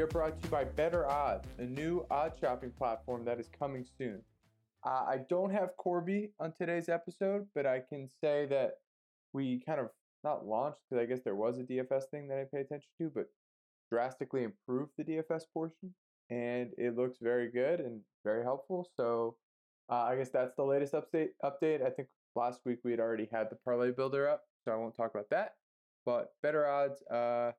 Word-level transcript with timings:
We 0.00 0.04
are 0.04 0.06
brought 0.06 0.40
to 0.40 0.46
you 0.46 0.50
by 0.50 0.64
Better 0.64 1.06
Odds, 1.06 1.46
a 1.58 1.64
new 1.64 2.06
odd 2.10 2.32
shopping 2.40 2.70
platform 2.70 3.22
that 3.26 3.38
is 3.38 3.50
coming 3.58 3.84
soon. 3.98 4.22
Uh, 4.82 5.04
I 5.06 5.18
don't 5.28 5.52
have 5.52 5.76
Corby 5.76 6.30
on 6.40 6.54
today's 6.56 6.88
episode, 6.88 7.46
but 7.54 7.66
I 7.66 7.82
can 7.86 8.08
say 8.18 8.46
that 8.46 8.76
we 9.34 9.62
kind 9.66 9.78
of 9.78 9.90
not 10.24 10.46
launched 10.46 10.78
because 10.88 11.02
I 11.02 11.04
guess 11.04 11.20
there 11.22 11.34
was 11.34 11.58
a 11.58 11.64
DFS 11.64 12.04
thing 12.10 12.28
that 12.28 12.38
I 12.38 12.44
pay 12.50 12.62
attention 12.62 12.88
to, 12.96 13.12
but 13.14 13.26
drastically 13.90 14.42
improved 14.42 14.92
the 14.96 15.04
DFS 15.04 15.42
portion, 15.52 15.94
and 16.30 16.70
it 16.78 16.96
looks 16.96 17.18
very 17.20 17.50
good 17.50 17.80
and 17.80 18.00
very 18.24 18.42
helpful. 18.42 18.88
So 18.96 19.36
uh, 19.92 20.04
I 20.04 20.16
guess 20.16 20.30
that's 20.30 20.56
the 20.56 20.64
latest 20.64 20.94
update. 20.94 21.32
Update. 21.44 21.84
I 21.84 21.90
think 21.90 22.08
last 22.34 22.62
week 22.64 22.78
we 22.84 22.92
had 22.92 23.00
already 23.00 23.28
had 23.30 23.50
the 23.50 23.58
parlay 23.66 23.90
builder 23.90 24.30
up, 24.30 24.44
so 24.64 24.72
I 24.72 24.76
won't 24.76 24.96
talk 24.96 25.10
about 25.12 25.28
that. 25.28 25.56
But 26.06 26.32
better 26.42 26.66
odds, 26.66 27.02
uh, 27.12 27.52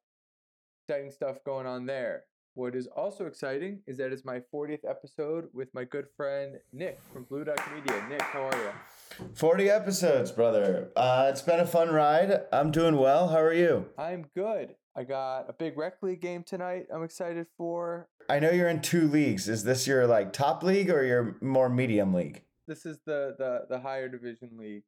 exciting 0.88 1.12
stuff 1.12 1.38
going 1.46 1.68
on 1.68 1.86
there. 1.86 2.24
What 2.54 2.76
is 2.76 2.88
also 2.88 3.28
exciting 3.28 3.80
is 3.88 3.98
that 3.98 4.12
it's 4.12 4.26
my 4.26 4.42
40th 4.54 4.84
episode 4.88 5.46
with 5.54 5.70
my 5.74 5.86
good 5.86 6.08
friend 6.18 6.58
Nick 6.74 7.00
from 7.14 7.24
Blue 7.24 7.46
Duck 7.46 7.62
Media. 7.74 8.04
Nick, 8.10 8.22
how 8.22 8.42
are 8.42 8.58
you? 8.58 9.26
40 9.36 9.70
episodes, 9.70 10.32
brother. 10.32 10.90
Uh, 10.98 11.28
it's 11.30 11.42
been 11.42 11.62
a 11.62 11.66
fun 11.66 11.92
ride. 11.92 12.42
I'm 12.52 12.72
doing 12.72 12.98
well. 12.98 13.30
How 13.30 13.40
are 13.40 13.54
you? 13.54 13.86
I'm 13.98 14.26
good. 14.36 14.76
I 14.98 15.06
got 15.06 15.50
a 15.50 15.54
big 15.54 15.78
rec 15.78 16.04
league 16.04 16.20
game 16.20 16.44
tonight. 16.44 16.88
I'm 16.94 17.04
excited 17.04 17.48
for. 17.58 18.10
I 18.28 18.40
know 18.40 18.52
you're 18.52 18.68
in 18.68 18.82
two 18.82 19.08
leagues. 19.08 19.48
Is 19.48 19.64
this 19.64 19.88
your 19.88 20.06
like 20.06 20.34
top 20.34 20.62
league 20.62 20.90
or 20.90 21.06
your 21.06 21.38
more 21.40 21.70
medium 21.70 22.14
league? 22.14 22.44
This 22.68 22.86
is 22.86 23.00
the 23.06 23.36
the 23.38 23.62
the 23.70 23.80
higher 23.80 24.10
division 24.10 24.58
league, 24.58 24.84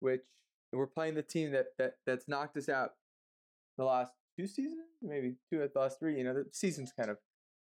which 0.00 0.20
we're 0.70 0.86
playing 0.86 1.14
the 1.14 1.22
team 1.22 1.52
that 1.52 1.68
that 1.78 1.94
that's 2.06 2.28
knocked 2.28 2.58
us 2.58 2.68
out 2.68 2.90
the 3.78 3.84
last 3.84 4.12
two 4.38 4.46
seasons, 4.46 4.86
maybe 5.02 5.34
two 5.50 5.62
at 5.62 5.74
the 5.74 5.80
last 5.80 5.98
three. 5.98 6.18
You 6.18 6.24
know, 6.24 6.34
the 6.34 6.46
seasons 6.52 6.92
kind 6.96 7.10
of 7.10 7.18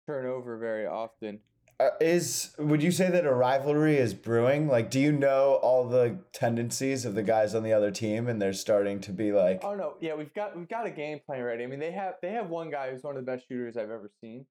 turn 0.07 0.25
over 0.25 0.57
very 0.57 0.85
often. 0.85 1.39
Uh, 1.79 1.89
is 1.99 2.55
would 2.59 2.83
you 2.83 2.91
say 2.91 3.09
that 3.09 3.25
a 3.25 3.33
rivalry 3.33 3.97
is 3.97 4.13
brewing? 4.13 4.67
Like, 4.67 4.91
do 4.91 4.99
you 4.99 5.11
know 5.11 5.59
all 5.63 5.87
the 5.87 6.19
tendencies 6.31 7.03
of 7.03 7.15
the 7.15 7.23
guys 7.23 7.55
on 7.55 7.63
the 7.63 7.73
other 7.73 7.89
team, 7.89 8.27
and 8.27 8.41
they're 8.41 8.53
starting 8.53 9.01
to 9.01 9.11
be 9.11 9.31
like? 9.31 9.61
Oh 9.63 9.75
no, 9.75 9.95
yeah, 9.99 10.13
we've 10.13 10.33
got 10.33 10.55
we've 10.55 10.69
got 10.69 10.85
a 10.85 10.91
game 10.91 11.19
plan 11.25 11.41
ready. 11.41 11.63
I 11.63 11.67
mean, 11.67 11.79
they 11.79 11.91
have 11.91 12.15
they 12.21 12.31
have 12.31 12.49
one 12.49 12.69
guy 12.69 12.91
who's 12.91 13.03
one 13.03 13.17
of 13.17 13.25
the 13.25 13.31
best 13.31 13.47
shooters 13.47 13.75
I've 13.75 13.89
ever 13.89 14.11
seen, 14.21 14.45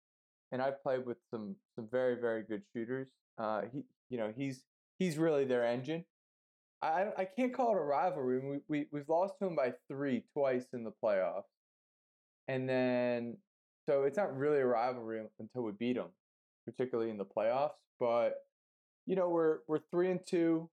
and 0.51 0.61
I've 0.61 0.83
played 0.83 1.07
with 1.07 1.19
some 1.31 1.55
some 1.77 1.89
very 1.91 2.17
very 2.21 2.43
good 2.43 2.63
shooters. 2.75 3.09
Uh, 3.39 3.63
he 3.73 3.85
you 4.11 4.19
know 4.19 4.33
he's 4.37 4.65
he's 4.99 5.17
really 5.17 5.45
their 5.45 5.65
engine. 5.65 6.05
I 6.83 7.07
I 7.17 7.25
can't 7.25 7.55
call 7.55 7.77
it 7.77 7.79
a 7.79 7.85
rivalry. 7.85 8.41
We 8.41 8.59
we 8.69 8.87
we've 8.91 9.09
lost 9.09 9.35
to 9.39 9.47
him 9.47 9.55
by 9.55 9.75
three 9.89 10.25
twice 10.33 10.67
in 10.73 10.83
the 10.83 10.93
playoffs, 11.03 11.45
and 12.49 12.69
then 12.69 13.37
so 13.89 14.05
it's 14.05 14.17
not 14.17 14.37
really 14.37 14.61
a 14.61 14.67
rivalry 14.67 15.23
until 15.41 15.63
we 15.63 15.73
beat 15.73 15.97
them, 15.97 16.11
particularly 16.65 17.11
in 17.11 17.19
the 17.19 17.25
playoffs. 17.25 17.71
But 17.99 18.35
you 19.07 19.17
know 19.17 19.29
we're 19.29 19.59
we're 19.69 19.81
three 19.91 20.11
and 20.11 20.21
two. 20.27 20.69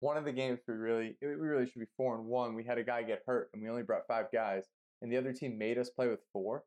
One 0.00 0.16
of 0.16 0.24
the 0.24 0.32
games 0.32 0.58
we 0.66 0.74
really 0.74 1.16
we 1.22 1.28
really 1.28 1.66
should 1.66 1.80
be 1.80 1.86
four 1.96 2.16
and 2.16 2.26
one. 2.26 2.54
We 2.54 2.64
had 2.64 2.78
a 2.78 2.84
guy 2.84 3.02
get 3.02 3.22
hurt, 3.26 3.50
and 3.52 3.62
we 3.62 3.68
only 3.68 3.82
brought 3.82 4.06
five 4.08 4.26
guys, 4.32 4.64
and 5.00 5.12
the 5.12 5.16
other 5.16 5.32
team 5.32 5.58
made 5.58 5.78
us 5.78 5.90
play 5.90 6.08
with 6.08 6.20
four, 6.32 6.64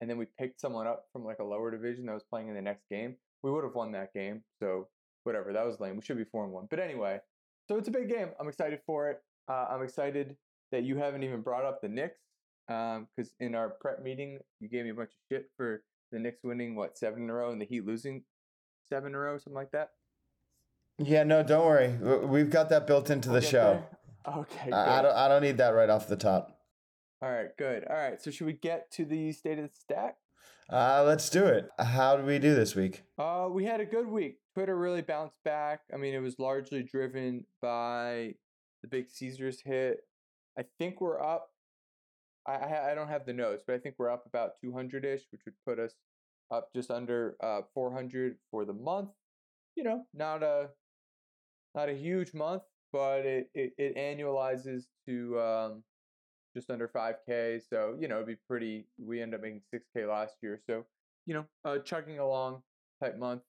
and 0.00 0.08
then 0.08 0.16
we 0.16 0.26
picked 0.38 0.60
someone 0.60 0.86
up 0.86 1.04
from 1.12 1.24
like 1.24 1.38
a 1.38 1.44
lower 1.44 1.70
division 1.70 2.06
that 2.06 2.14
was 2.14 2.24
playing 2.30 2.48
in 2.48 2.54
the 2.54 2.62
next 2.62 2.88
game. 2.90 3.16
We 3.42 3.50
would 3.50 3.64
have 3.64 3.74
won 3.74 3.92
that 3.92 4.14
game. 4.14 4.42
So 4.60 4.88
whatever, 5.24 5.52
that 5.52 5.66
was 5.66 5.80
lame. 5.80 5.96
We 5.96 6.02
should 6.02 6.16
be 6.16 6.24
four 6.24 6.44
and 6.44 6.52
one. 6.52 6.66
But 6.70 6.80
anyway, 6.80 7.20
so 7.68 7.76
it's 7.76 7.88
a 7.88 7.92
big 7.92 8.08
game. 8.08 8.28
I'm 8.40 8.48
excited 8.48 8.80
for 8.86 9.10
it. 9.10 9.20
Uh, 9.48 9.66
I'm 9.70 9.82
excited 9.82 10.36
that 10.72 10.84
you 10.84 10.96
haven't 10.96 11.22
even 11.22 11.42
brought 11.42 11.64
up 11.64 11.80
the 11.80 11.88
Knicks 11.88 12.20
because 12.66 13.06
um, 13.18 13.26
in 13.40 13.54
our 13.54 13.70
prep 13.80 14.02
meeting 14.02 14.38
you 14.60 14.68
gave 14.68 14.84
me 14.84 14.90
a 14.90 14.94
bunch 14.94 15.10
of 15.10 15.18
shit 15.30 15.50
for 15.56 15.82
the 16.12 16.18
Knicks 16.18 16.42
winning 16.42 16.74
what 16.74 16.96
seven 16.98 17.24
in 17.24 17.30
a 17.30 17.34
row 17.34 17.50
and 17.50 17.60
the 17.60 17.64
Heat 17.64 17.86
losing 17.86 18.22
seven 18.88 19.08
in 19.08 19.14
a 19.14 19.18
row, 19.18 19.38
something 19.38 19.54
like 19.54 19.72
that. 19.72 19.90
Yeah, 20.98 21.24
no, 21.24 21.42
don't 21.42 21.66
worry. 21.66 21.96
We've 22.26 22.50
got 22.50 22.70
that 22.70 22.86
built 22.86 23.10
into 23.10 23.28
the 23.28 23.40
show. 23.40 23.82
Okay. 24.28 24.72
I, 24.72 24.98
I 24.98 25.02
don't. 25.02 25.14
I 25.14 25.28
don't 25.28 25.42
need 25.42 25.58
that 25.58 25.68
right 25.68 25.88
off 25.88 26.08
the 26.08 26.16
top. 26.16 26.58
All 27.22 27.30
right. 27.30 27.56
Good. 27.56 27.84
All 27.88 27.96
right. 27.96 28.20
So 28.20 28.30
should 28.30 28.46
we 28.46 28.54
get 28.54 28.90
to 28.92 29.04
the 29.04 29.32
state 29.32 29.58
of 29.58 29.70
the 29.70 29.76
stack? 29.76 30.16
Uh, 30.68 31.04
let's 31.06 31.30
do 31.30 31.44
it. 31.46 31.68
How 31.78 32.16
did 32.16 32.26
we 32.26 32.40
do 32.40 32.54
this 32.54 32.74
week? 32.74 33.04
Uh, 33.18 33.48
we 33.48 33.64
had 33.64 33.80
a 33.80 33.84
good 33.84 34.08
week. 34.08 34.38
Twitter 34.54 34.76
really 34.76 35.02
bounced 35.02 35.36
back. 35.44 35.82
I 35.94 35.96
mean, 35.96 36.12
it 36.12 36.18
was 36.18 36.40
largely 36.40 36.82
driven 36.82 37.44
by 37.62 38.34
the 38.82 38.88
big 38.88 39.08
Caesars 39.08 39.60
hit. 39.64 40.00
I 40.58 40.64
think 40.78 41.00
we're 41.00 41.22
up. 41.22 41.50
I 42.46 42.92
I 42.92 42.94
don't 42.94 43.08
have 43.08 43.26
the 43.26 43.32
notes, 43.32 43.62
but 43.66 43.74
I 43.74 43.78
think 43.78 43.96
we're 43.98 44.10
up 44.10 44.26
about 44.26 44.52
200 44.62 45.04
ish, 45.04 45.22
which 45.30 45.42
would 45.44 45.54
put 45.66 45.78
us 45.78 45.94
up 46.50 46.68
just 46.74 46.90
under 46.90 47.36
uh, 47.42 47.62
400 47.74 48.36
for 48.50 48.64
the 48.64 48.72
month. 48.72 49.10
You 49.74 49.84
know, 49.84 50.04
not 50.14 50.42
a 50.42 50.70
not 51.74 51.88
a 51.88 51.94
huge 51.94 52.34
month, 52.34 52.62
but 52.92 53.26
it 53.26 53.50
it, 53.54 53.72
it 53.78 53.96
annualizes 53.96 54.84
to 55.06 55.40
um, 55.40 55.82
just 56.56 56.70
under 56.70 56.88
5K. 56.88 57.60
So, 57.68 57.96
you 58.00 58.08
know, 58.08 58.16
it'd 58.16 58.26
be 58.26 58.36
pretty, 58.48 58.86
we 58.98 59.20
end 59.20 59.34
up 59.34 59.42
making 59.42 59.60
6K 59.72 60.08
last 60.08 60.36
year. 60.42 60.58
So, 60.66 60.86
you 61.26 61.34
know, 61.34 61.44
uh, 61.64 61.78
chugging 61.78 62.18
along 62.18 62.62
type 63.02 63.18
month. 63.18 63.42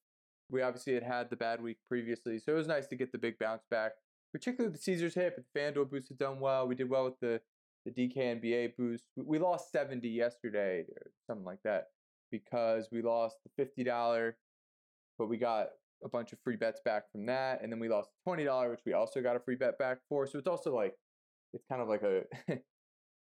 We 0.50 0.62
obviously 0.62 0.94
had 0.94 1.04
had 1.04 1.30
the 1.30 1.36
bad 1.38 1.62
week 1.62 1.78
previously. 1.88 2.40
So 2.40 2.52
it 2.52 2.56
was 2.56 2.68
nice 2.68 2.88
to 2.88 2.96
get 2.96 3.12
the 3.12 3.18
big 3.18 3.40
bounce 3.40 3.64
back, 3.72 3.94
particularly 4.34 4.74
the 4.74 4.82
Caesars 4.82 5.16
hit, 5.16 5.36
but 5.36 5.46
the 5.54 5.60
FanDuel 5.60 5.90
boost 5.90 6.10
had 6.10 6.18
done 6.18 6.40
well. 6.40 6.68
We 6.68 6.76
did 6.76 6.90
well 6.90 7.06
with 7.06 7.20
the, 7.22 7.42
the 7.88 8.10
DKNBA 8.10 8.76
boost. 8.78 9.06
We 9.16 9.40
lost 9.40 9.72
70 9.72 10.08
yesterday 10.08 10.86
or 10.96 11.12
something 11.26 11.46
like 11.46 11.62
that 11.64 11.86
because 12.32 12.90
we 12.92 13.02
lost 13.02 13.38
the 13.58 13.66
$50, 13.66 14.34
but 15.18 15.28
we 15.28 15.38
got 15.38 15.68
a 16.04 16.10
bunch 16.10 16.34
of 16.34 16.40
free 16.44 16.58
bets 16.58 16.82
back 16.84 17.12
from 17.12 17.26
that. 17.28 17.62
And 17.64 17.72
then 17.72 17.80
we 17.80 17.90
lost 17.90 18.10
$20, 18.28 18.70
which 18.70 18.82
we 18.86 18.94
also 18.94 19.22
got 19.22 19.36
a 19.36 19.40
free 19.40 19.56
bet 19.56 19.80
back 19.80 20.00
for. 20.10 20.28
So 20.28 20.38
it's 20.38 20.48
also 20.48 20.76
like, 20.76 20.96
it's 21.54 21.64
kind 21.70 21.82
of 21.82 21.88
like 21.88 22.04
a 22.04 22.24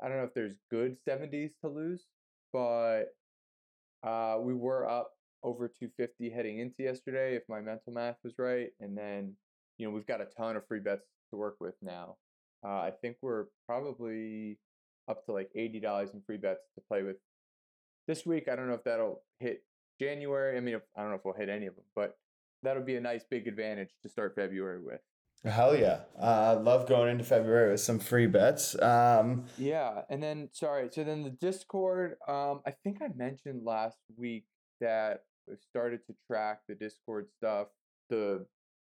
I 0.01 0.07
don't 0.07 0.17
know 0.17 0.23
if 0.23 0.33
there's 0.33 0.55
good 0.71 0.95
70s 1.07 1.51
to 1.61 1.69
lose, 1.69 2.05
but 2.53 3.05
uh, 4.03 4.37
we 4.41 4.53
were 4.53 4.87
up 4.87 5.11
over 5.43 5.67
250 5.67 6.29
heading 6.29 6.59
into 6.59 6.83
yesterday, 6.83 7.35
if 7.35 7.43
my 7.49 7.59
mental 7.59 7.91
math 7.91 8.15
was 8.23 8.35
right. 8.37 8.69
And 8.79 8.97
then, 8.97 9.35
you 9.77 9.85
know, 9.85 9.93
we've 9.93 10.07
got 10.07 10.21
a 10.21 10.25
ton 10.25 10.55
of 10.55 10.65
free 10.67 10.79
bets 10.79 11.05
to 11.31 11.37
work 11.37 11.57
with 11.59 11.75
now. 11.81 12.15
Uh, 12.63 12.79
I 12.79 12.91
think 13.01 13.17
we're 13.21 13.45
probably 13.65 14.57
up 15.09 15.25
to 15.25 15.31
like 15.31 15.49
$80 15.57 16.13
in 16.13 16.21
free 16.21 16.37
bets 16.37 16.61
to 16.75 16.81
play 16.87 17.03
with 17.03 17.17
this 18.07 18.25
week. 18.25 18.47
I 18.51 18.55
don't 18.55 18.67
know 18.67 18.73
if 18.73 18.83
that'll 18.83 19.21
hit 19.39 19.63
January. 19.99 20.57
I 20.57 20.61
mean, 20.61 20.75
if, 20.75 20.81
I 20.95 21.01
don't 21.01 21.09
know 21.09 21.17
if 21.17 21.25
we'll 21.25 21.33
hit 21.33 21.49
any 21.49 21.67
of 21.67 21.75
them, 21.75 21.85
but 21.95 22.17
that'll 22.63 22.83
be 22.83 22.95
a 22.95 23.01
nice 23.01 23.23
big 23.29 23.47
advantage 23.47 23.91
to 24.03 24.09
start 24.09 24.35
February 24.35 24.81
with. 24.81 24.99
Hell 25.45 25.75
yeah. 25.75 26.01
I 26.21 26.25
uh, 26.25 26.59
love 26.59 26.87
going 26.87 27.09
into 27.09 27.23
February 27.23 27.71
with 27.71 27.79
some 27.79 27.99
free 27.99 28.27
bets. 28.27 28.79
Um, 28.81 29.45
yeah. 29.57 30.01
And 30.09 30.21
then, 30.21 30.49
sorry. 30.51 30.89
So 30.91 31.05
then 31.05 31.23
the 31.23 31.29
Discord, 31.29 32.15
um, 32.27 32.61
I 32.67 32.71
think 32.83 33.01
I 33.01 33.07
mentioned 33.15 33.63
last 33.63 33.99
week 34.17 34.43
that 34.81 35.21
I 35.49 35.53
started 35.69 36.01
to 36.07 36.15
track 36.27 36.59
the 36.67 36.75
Discord 36.75 37.27
stuff. 37.37 37.67
The 38.09 38.45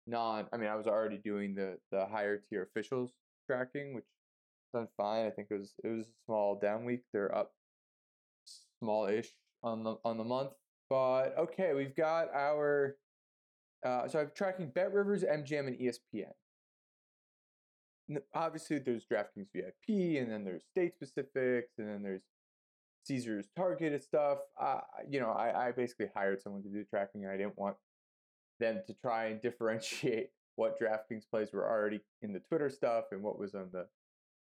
non, 0.06 0.46
I 0.52 0.56
mean, 0.56 0.68
I 0.68 0.76
was 0.76 0.86
already 0.86 1.18
doing 1.18 1.56
the, 1.56 1.78
the 1.90 2.06
higher 2.06 2.40
tier 2.48 2.62
officials 2.62 3.10
tracking, 3.46 3.94
which 3.94 4.04
done 4.74 4.88
fine. 4.96 5.26
I 5.26 5.30
think 5.30 5.48
it 5.50 5.58
was, 5.58 5.72
it 5.84 5.88
was 5.88 6.06
a 6.06 6.24
small 6.26 6.58
down 6.58 6.84
week. 6.84 7.02
They're 7.12 7.34
up 7.34 7.52
small 8.80 9.06
ish 9.06 9.28
on 9.62 9.84
the, 9.84 9.96
on 10.04 10.18
the 10.18 10.24
month. 10.24 10.50
But 10.88 11.34
okay, 11.38 11.72
we've 11.74 11.96
got 11.96 12.28
our 12.34 12.96
uh, 13.84 14.08
so 14.08 14.20
I'm 14.20 14.30
tracking 14.34 14.70
Bet 14.74 14.92
Rivers, 14.92 15.22
MGM, 15.22 15.68
and 15.68 15.78
ESPN. 15.78 16.32
Obviously, 18.34 18.78
there's 18.78 19.04
DraftKings 19.06 19.48
VIP, 19.54 20.20
and 20.20 20.30
then 20.30 20.44
there's 20.44 20.62
state 20.64 20.94
specifics, 20.94 21.72
and 21.78 21.88
then 21.88 22.02
there's 22.02 22.22
Caesars 23.04 23.46
targeted 23.56 24.02
stuff. 24.02 24.38
Uh, 24.60 24.80
you 25.08 25.20
know, 25.20 25.30
I, 25.30 25.68
I 25.68 25.72
basically 25.72 26.06
hired 26.14 26.42
someone 26.42 26.62
to 26.62 26.68
do 26.68 26.84
tracking, 26.84 27.24
and 27.24 27.32
I 27.32 27.36
didn't 27.36 27.58
want 27.58 27.76
them 28.58 28.82
to 28.86 28.94
try 28.94 29.26
and 29.26 29.40
differentiate 29.42 30.30
what 30.56 30.80
DraftKings 30.80 31.28
plays 31.30 31.52
were 31.52 31.68
already 31.68 32.00
in 32.22 32.32
the 32.32 32.40
Twitter 32.40 32.68
stuff 32.68 33.04
and 33.12 33.22
what 33.22 33.38
was 33.38 33.54
on 33.54 33.68
the 33.72 33.86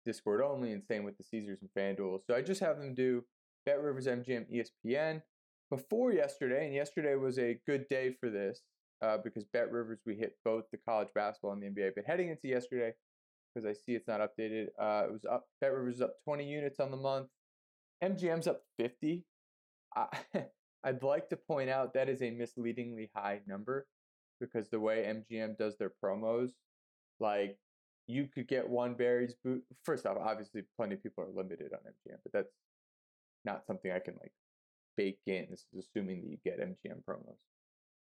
Discord 0.06 0.42
only, 0.42 0.72
and 0.72 0.84
same 0.84 1.04
with 1.04 1.18
the 1.18 1.24
Caesars 1.24 1.60
and 1.62 1.70
FanDuel. 1.78 2.20
So 2.26 2.36
I 2.36 2.42
just 2.42 2.62
have 2.62 2.78
them 2.78 2.94
do 2.94 3.24
Bet 3.66 3.82
Rivers, 3.82 4.08
MGM, 4.08 4.46
ESPN 4.54 5.22
before 5.70 6.12
yesterday, 6.12 6.66
and 6.66 6.74
yesterday 6.74 7.16
was 7.16 7.40
a 7.40 7.60
good 7.66 7.88
day 7.90 8.16
for 8.20 8.30
this 8.30 8.62
uh, 9.02 9.18
because 9.24 9.44
Bet 9.46 9.72
Rivers 9.72 10.00
we 10.06 10.16
hit 10.16 10.36
both 10.46 10.66
the 10.72 10.78
college 10.78 11.10
basketball 11.16 11.54
and 11.54 11.62
the 11.62 11.68
NBA. 11.68 11.92
But 11.96 12.06
heading 12.06 12.30
into 12.30 12.48
yesterday, 12.48 12.94
because 13.54 13.66
I 13.66 13.74
see 13.74 13.94
it's 13.94 14.08
not 14.08 14.22
updated, 14.22 14.68
uh, 14.80 15.06
it 15.08 15.12
was 15.12 15.26
up. 15.30 15.48
Bet 15.62 15.74
Rivers 15.74 15.96
is 15.96 16.02
up 16.02 16.16
20 16.24 16.46
units 16.46 16.80
on 16.80 16.92
the 16.92 16.98
month. 16.98 17.28
MGM's 18.04 18.48
up 18.48 18.62
50. 18.78 19.24
I, 19.96 20.08
I'd 20.84 21.02
like 21.02 21.30
to 21.30 21.38
point 21.38 21.70
out 21.70 21.96
that 21.96 22.10
is 22.10 22.22
a 22.22 22.30
misleadingly 22.30 23.10
high 23.16 23.42
number 23.48 23.88
because 24.40 24.70
the 24.70 24.80
way 24.80 25.04
MGM 25.04 25.58
does 25.58 25.78
their 25.78 25.92
promos, 26.04 26.52
like 27.20 27.58
you 28.08 28.28
could 28.28 28.48
get 28.48 28.70
one 28.70 28.94
Barry's 28.94 29.36
boot. 29.44 29.64
First 29.84 30.06
off, 30.06 30.18
obviously, 30.20 30.64
plenty 30.78 30.96
of 30.96 31.04
people 31.04 31.24
are 31.24 31.36
limited 31.36 31.72
on 31.74 31.80
MGM, 31.80 32.18
but 32.24 32.34
that's 32.34 32.54
not 33.44 33.66
something 33.66 33.92
I 33.92 34.00
can 34.00 34.16
like 34.22 34.34
bake 34.98 35.20
in. 35.26 35.48
This 35.50 35.66
is 35.74 35.86
assuming 35.86 36.22
that 36.22 36.30
you 36.30 36.38
get 36.44 36.60
MGM 36.60 37.04
promos. 37.08 37.38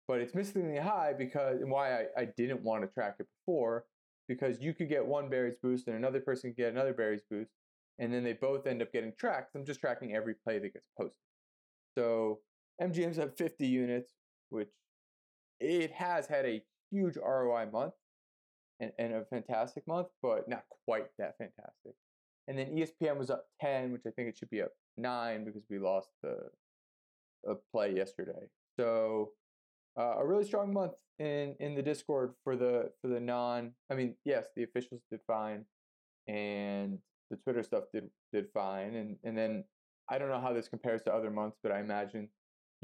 But 0.06 0.20
it's 0.20 0.34
misleadingly 0.34 0.78
high 0.78 1.14
because 1.16 1.60
and 1.60 1.70
why 1.70 1.94
I, 1.94 2.04
I 2.16 2.24
didn't 2.36 2.62
want 2.62 2.82
to 2.82 2.88
track 2.88 3.16
it 3.20 3.26
before, 3.40 3.84
because 4.28 4.60
you 4.60 4.74
could 4.74 4.88
get 4.88 5.06
one 5.06 5.28
Barry's 5.30 5.56
boost 5.62 5.86
and 5.88 5.96
another 5.96 6.20
person 6.20 6.50
could 6.50 6.58
get 6.58 6.72
another 6.72 6.92
Barry's 6.92 7.22
boost, 7.30 7.50
and 7.98 8.12
then 8.12 8.24
they 8.24 8.34
both 8.34 8.66
end 8.66 8.82
up 8.82 8.92
getting 8.92 9.12
tracked. 9.18 9.54
I'm 9.54 9.64
just 9.64 9.80
tracking 9.80 10.14
every 10.14 10.34
play 10.34 10.58
that 10.58 10.72
gets 10.72 10.88
posted. 10.98 11.20
So 11.96 12.40
MGM's 12.80 13.18
at 13.18 13.38
50 13.38 13.66
units, 13.66 14.10
which 14.50 14.70
it 15.60 15.92
has 15.92 16.26
had 16.26 16.44
a 16.46 16.62
huge 16.90 17.16
ROI 17.16 17.66
month 17.72 17.94
and, 18.80 18.92
and 18.98 19.14
a 19.14 19.24
fantastic 19.24 19.86
month, 19.86 20.08
but 20.22 20.48
not 20.48 20.64
quite 20.86 21.06
that 21.18 21.36
fantastic. 21.38 21.94
And 22.46 22.58
then 22.58 22.76
ESPN 22.76 23.16
was 23.16 23.30
up 23.30 23.46
10, 23.60 23.92
which 23.92 24.02
I 24.06 24.10
think 24.10 24.28
it 24.28 24.36
should 24.36 24.50
be 24.50 24.62
up 24.62 24.72
9 24.98 25.44
because 25.44 25.62
we 25.70 25.78
lost 25.78 26.10
the 26.22 26.50
play 27.72 27.94
yesterday. 27.94 28.48
So 28.78 29.30
uh, 29.98 30.16
a 30.18 30.26
really 30.26 30.44
strong 30.44 30.72
month 30.72 30.94
in 31.18 31.54
in 31.60 31.74
the 31.74 31.82
Discord 31.82 32.34
for 32.42 32.56
the 32.56 32.90
for 33.00 33.08
the 33.08 33.20
non. 33.20 33.72
I 33.90 33.94
mean, 33.94 34.14
yes, 34.24 34.48
the 34.56 34.64
officials 34.64 35.02
did 35.10 35.20
fine, 35.26 35.64
and 36.26 36.98
the 37.30 37.36
Twitter 37.36 37.62
stuff 37.62 37.84
did 37.92 38.10
did 38.32 38.46
fine, 38.52 38.94
and 38.94 39.16
and 39.22 39.36
then 39.36 39.64
I 40.08 40.18
don't 40.18 40.28
know 40.28 40.40
how 40.40 40.52
this 40.52 40.68
compares 40.68 41.02
to 41.02 41.14
other 41.14 41.30
months, 41.30 41.58
but 41.62 41.72
I 41.72 41.80
imagine 41.80 42.28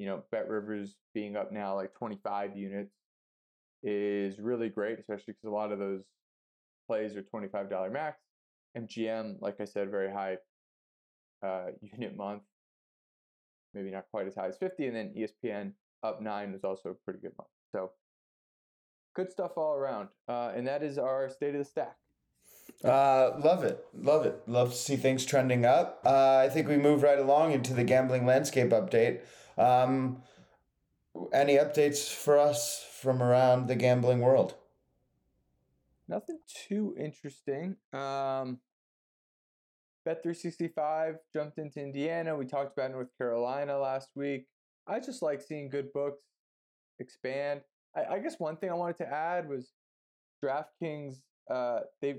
you 0.01 0.07
know 0.07 0.23
Bet 0.33 0.49
Rivers 0.49 0.97
being 1.13 1.37
up 1.37 1.53
now 1.53 1.77
like 1.77 1.93
25 1.93 2.57
units 2.57 2.95
is 3.83 4.41
really 4.41 4.71
great, 4.71 4.99
especially 4.99 5.35
because 5.35 5.45
a 5.45 5.51
lot 5.51 5.73
of 5.73 5.79
those 5.79 6.01
plays 6.89 7.17
are 7.17 7.23
$25 7.23 7.93
max. 7.93 8.19
MGM, 8.79 9.37
like 9.41 9.61
I 9.61 9.67
said, 9.67 9.91
very 9.91 10.11
high 10.11 10.39
uh, 11.45 11.67
unit 11.83 12.17
month, 12.17 12.43
maybe 13.75 13.91
not 13.91 14.07
quite 14.11 14.27
as 14.27 14.35
high 14.35 14.49
as 14.49 14.57
50. 14.57 14.87
And 14.87 14.97
then 14.97 15.15
ESPN 15.15 15.73
up 16.03 16.23
nine 16.23 16.53
was 16.53 16.65
also 16.65 16.89
a 16.89 16.95
pretty 17.05 17.21
good 17.21 17.33
month. 17.37 17.51
So 17.71 17.91
good 19.15 19.31
stuff 19.31 19.53
all 19.57 19.75
around. 19.75 20.09
Uh, 20.27 20.53
and 20.57 20.67
that 20.67 20.83
is 20.83 20.97
our 20.97 21.29
state 21.29 21.55
of 21.55 21.59
the 21.59 21.65
stack. 21.67 21.97
Uh, 22.83 23.39
love 23.45 23.65
it. 23.65 23.85
Love 23.95 24.25
it. 24.25 24.41
Love 24.47 24.71
to 24.71 24.77
see 24.77 24.97
things 24.97 25.27
trending 25.27 25.67
up. 25.67 26.01
Uh, 26.07 26.39
I 26.39 26.49
think 26.49 26.69
we 26.69 26.79
move 26.79 27.03
right 27.03 27.19
along 27.19 27.53
into 27.53 27.75
the 27.75 27.85
gambling 27.85 28.25
landscape 28.25 28.71
update. 28.71 29.21
Um, 29.61 30.23
any 31.33 31.57
updates 31.57 32.11
for 32.11 32.39
us 32.39 32.87
from 33.01 33.23
around 33.23 33.67
the 33.67 33.77
gambling 33.77 34.21
world? 34.21 34.55
Nothing 36.09 36.39
too 36.69 36.95
interesting. 36.99 37.77
Um, 37.93 38.59
Bet365 40.09 41.17
jumped 41.33 41.59
into 41.59 41.81
Indiana. 41.81 42.37
We 42.37 42.47
talked 42.47 42.77
about 42.77 42.91
North 42.91 43.11
Carolina 43.19 43.79
last 43.79 44.09
week. 44.17 44.47
I 44.87 44.99
just 44.99 45.21
like 45.21 45.43
seeing 45.43 45.69
good 45.69 45.93
books 45.93 46.23
expand. 46.99 47.61
I, 47.95 48.15
I 48.15 48.19
guess 48.19 48.37
one 48.39 48.57
thing 48.57 48.71
I 48.71 48.75
wanted 48.75 48.97
to 48.99 49.13
add 49.13 49.49
was 49.49 49.73
DraftKings. 50.43 51.17
Uh, 51.51 51.81
they 52.01 52.17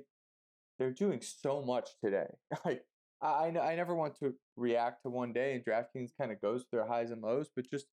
they're 0.78 0.92
doing 0.92 1.22
so 1.22 1.62
much 1.62 1.90
today. 2.04 2.28
like 2.66 2.84
I, 3.22 3.48
I 3.60 3.76
never 3.76 3.96
want 3.96 4.18
to 4.20 4.34
react 4.58 5.04
to 5.04 5.10
one 5.10 5.34
day, 5.34 5.54
and 5.54 5.64
DraftKings 5.64 6.12
kind 6.20 6.32
of 6.32 6.42
goes 6.42 6.64
through 6.64 6.80
their 6.80 6.88
highs 6.88 7.12
and 7.12 7.22
lows. 7.22 7.50
But 7.56 7.70
just 7.70 7.86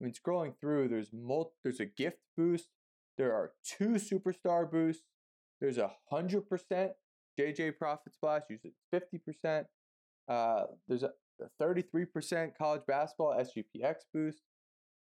I 0.00 0.04
mean, 0.04 0.14
scrolling 0.14 0.54
through, 0.60 0.88
there's 0.88 1.10
mul- 1.12 1.52
there's 1.62 1.80
a 1.80 1.86
gift 1.86 2.18
boost. 2.36 2.68
There 3.18 3.32
are 3.34 3.52
two 3.64 3.96
superstar 3.96 4.70
boosts. 4.70 5.04
There's 5.60 5.78
a 5.78 5.92
hundred 6.10 6.48
percent 6.48 6.92
JJ 7.38 7.76
profit 7.78 8.14
splash. 8.14 8.42
Usually 8.48 8.74
fifty 8.90 9.18
percent. 9.18 9.66
Uh, 10.28 10.66
there's 10.86 11.02
a 11.02 11.10
33% 11.60 12.52
college 12.56 12.82
basketball 12.86 13.34
SGPX 13.36 13.94
boost. 14.14 14.42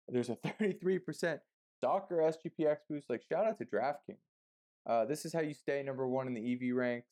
There's 0.09 0.31
a 0.31 0.37
33% 0.61 1.41
soccer 1.85 2.17
SGPX 2.17 2.77
boost. 2.89 3.11
Like 3.11 3.23
shout 3.31 3.47
out 3.47 3.59
to 3.59 3.65
DraftKings. 3.65 4.17
Uh, 4.89 5.05
this 5.05 5.25
is 5.27 5.33
how 5.35 5.41
you 5.41 5.53
stay 5.53 5.83
number 5.83 6.09
one 6.09 6.27
in 6.27 6.35
the 6.35 6.53
EV 6.53 6.75
ranks. 6.75 7.09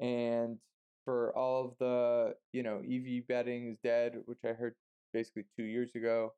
And 0.00 0.58
for 1.04 1.36
all 1.36 1.64
of 1.64 1.72
the, 1.78 2.34
you 2.52 2.62
know, 2.62 2.78
EV 2.78 3.26
betting 3.26 3.68
is 3.68 3.78
dead, 3.82 4.16
which 4.26 4.38
I 4.44 4.52
heard 4.52 4.74
basically 5.12 5.44
two 5.56 5.64
years 5.64 5.94
ago. 5.94 6.32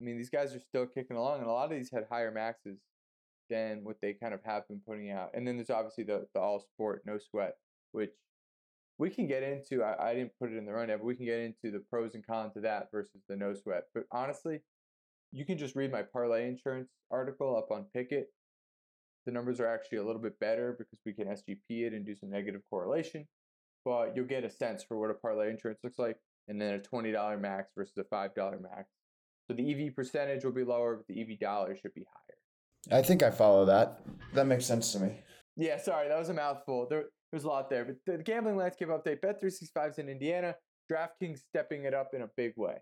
I 0.00 0.04
mean, 0.04 0.16
these 0.16 0.30
guys 0.30 0.54
are 0.54 0.60
still 0.60 0.86
kicking 0.86 1.16
along, 1.16 1.38
and 1.40 1.46
a 1.46 1.52
lot 1.52 1.70
of 1.70 1.78
these 1.78 1.90
had 1.90 2.04
higher 2.10 2.30
maxes 2.30 2.78
than 3.48 3.84
what 3.84 3.96
they 4.02 4.12
kind 4.12 4.34
of 4.34 4.40
have 4.44 4.66
been 4.68 4.80
putting 4.86 5.10
out. 5.10 5.30
And 5.34 5.46
then 5.46 5.56
there's 5.56 5.70
obviously 5.70 6.04
the 6.04 6.26
the 6.34 6.40
all 6.40 6.60
sport 6.60 7.02
no 7.06 7.18
sweat, 7.18 7.54
which 7.92 8.12
we 8.98 9.10
can 9.10 9.26
get 9.26 9.42
into. 9.42 9.82
I, 9.82 10.10
I 10.10 10.14
didn't 10.14 10.32
put 10.40 10.52
it 10.52 10.56
in 10.56 10.66
the 10.66 10.72
rundown, 10.72 10.98
but 10.98 11.06
we 11.06 11.14
can 11.14 11.26
get 11.26 11.40
into 11.40 11.70
the 11.70 11.84
pros 11.90 12.14
and 12.14 12.26
cons 12.26 12.56
of 12.56 12.62
that 12.62 12.88
versus 12.90 13.22
the 13.28 13.36
no 13.36 13.54
sweat. 13.54 13.84
But 13.94 14.04
honestly, 14.10 14.60
you 15.32 15.44
can 15.44 15.58
just 15.58 15.76
read 15.76 15.92
my 15.92 16.02
parlay 16.02 16.48
insurance 16.48 16.88
article 17.10 17.56
up 17.56 17.70
on 17.70 17.86
Pikkit. 17.94 18.24
The 19.26 19.32
numbers 19.32 19.60
are 19.60 19.66
actually 19.66 19.98
a 19.98 20.04
little 20.04 20.22
bit 20.22 20.38
better 20.38 20.74
because 20.78 20.98
we 21.04 21.12
can 21.12 21.26
SGP 21.26 21.86
it 21.86 21.92
and 21.92 22.06
do 22.06 22.14
some 22.14 22.30
negative 22.30 22.62
correlation. 22.70 23.26
But 23.86 24.16
you'll 24.16 24.26
get 24.26 24.42
a 24.42 24.50
sense 24.50 24.82
for 24.82 24.98
what 24.98 25.10
a 25.10 25.14
parlay 25.14 25.48
insurance 25.48 25.78
looks 25.84 25.98
like, 25.98 26.16
and 26.48 26.60
then 26.60 26.74
a 26.74 26.78
twenty 26.80 27.12
dollar 27.12 27.38
max 27.38 27.70
versus 27.76 27.96
a 27.96 28.04
five 28.04 28.34
dollar 28.34 28.58
max. 28.58 28.88
So 29.46 29.54
the 29.54 29.86
EV 29.86 29.94
percentage 29.94 30.44
will 30.44 30.50
be 30.50 30.64
lower, 30.64 30.96
but 30.96 31.06
the 31.06 31.22
EV 31.22 31.38
dollar 31.38 31.76
should 31.76 31.94
be 31.94 32.04
higher. 32.12 32.98
I 32.98 33.02
think 33.02 33.22
I 33.22 33.30
follow 33.30 33.64
that. 33.66 34.00
That 34.34 34.48
makes 34.48 34.66
sense 34.66 34.90
to 34.92 34.98
me. 34.98 35.12
Yeah, 35.56 35.78
sorry, 35.78 36.08
that 36.08 36.18
was 36.18 36.28
a 36.30 36.34
mouthful. 36.34 36.88
There, 36.90 37.04
there's 37.30 37.44
a 37.44 37.48
lot 37.48 37.70
there. 37.70 37.84
But 37.84 38.18
the 38.18 38.22
gambling 38.24 38.56
landscape 38.56 38.88
update 38.88 39.20
Bet365 39.20 39.90
is 39.90 39.98
in 39.98 40.08
Indiana. 40.08 40.56
DraftKings 40.92 41.38
stepping 41.38 41.84
it 41.84 41.94
up 41.94 42.10
in 42.12 42.22
a 42.22 42.28
big 42.36 42.54
way. 42.56 42.78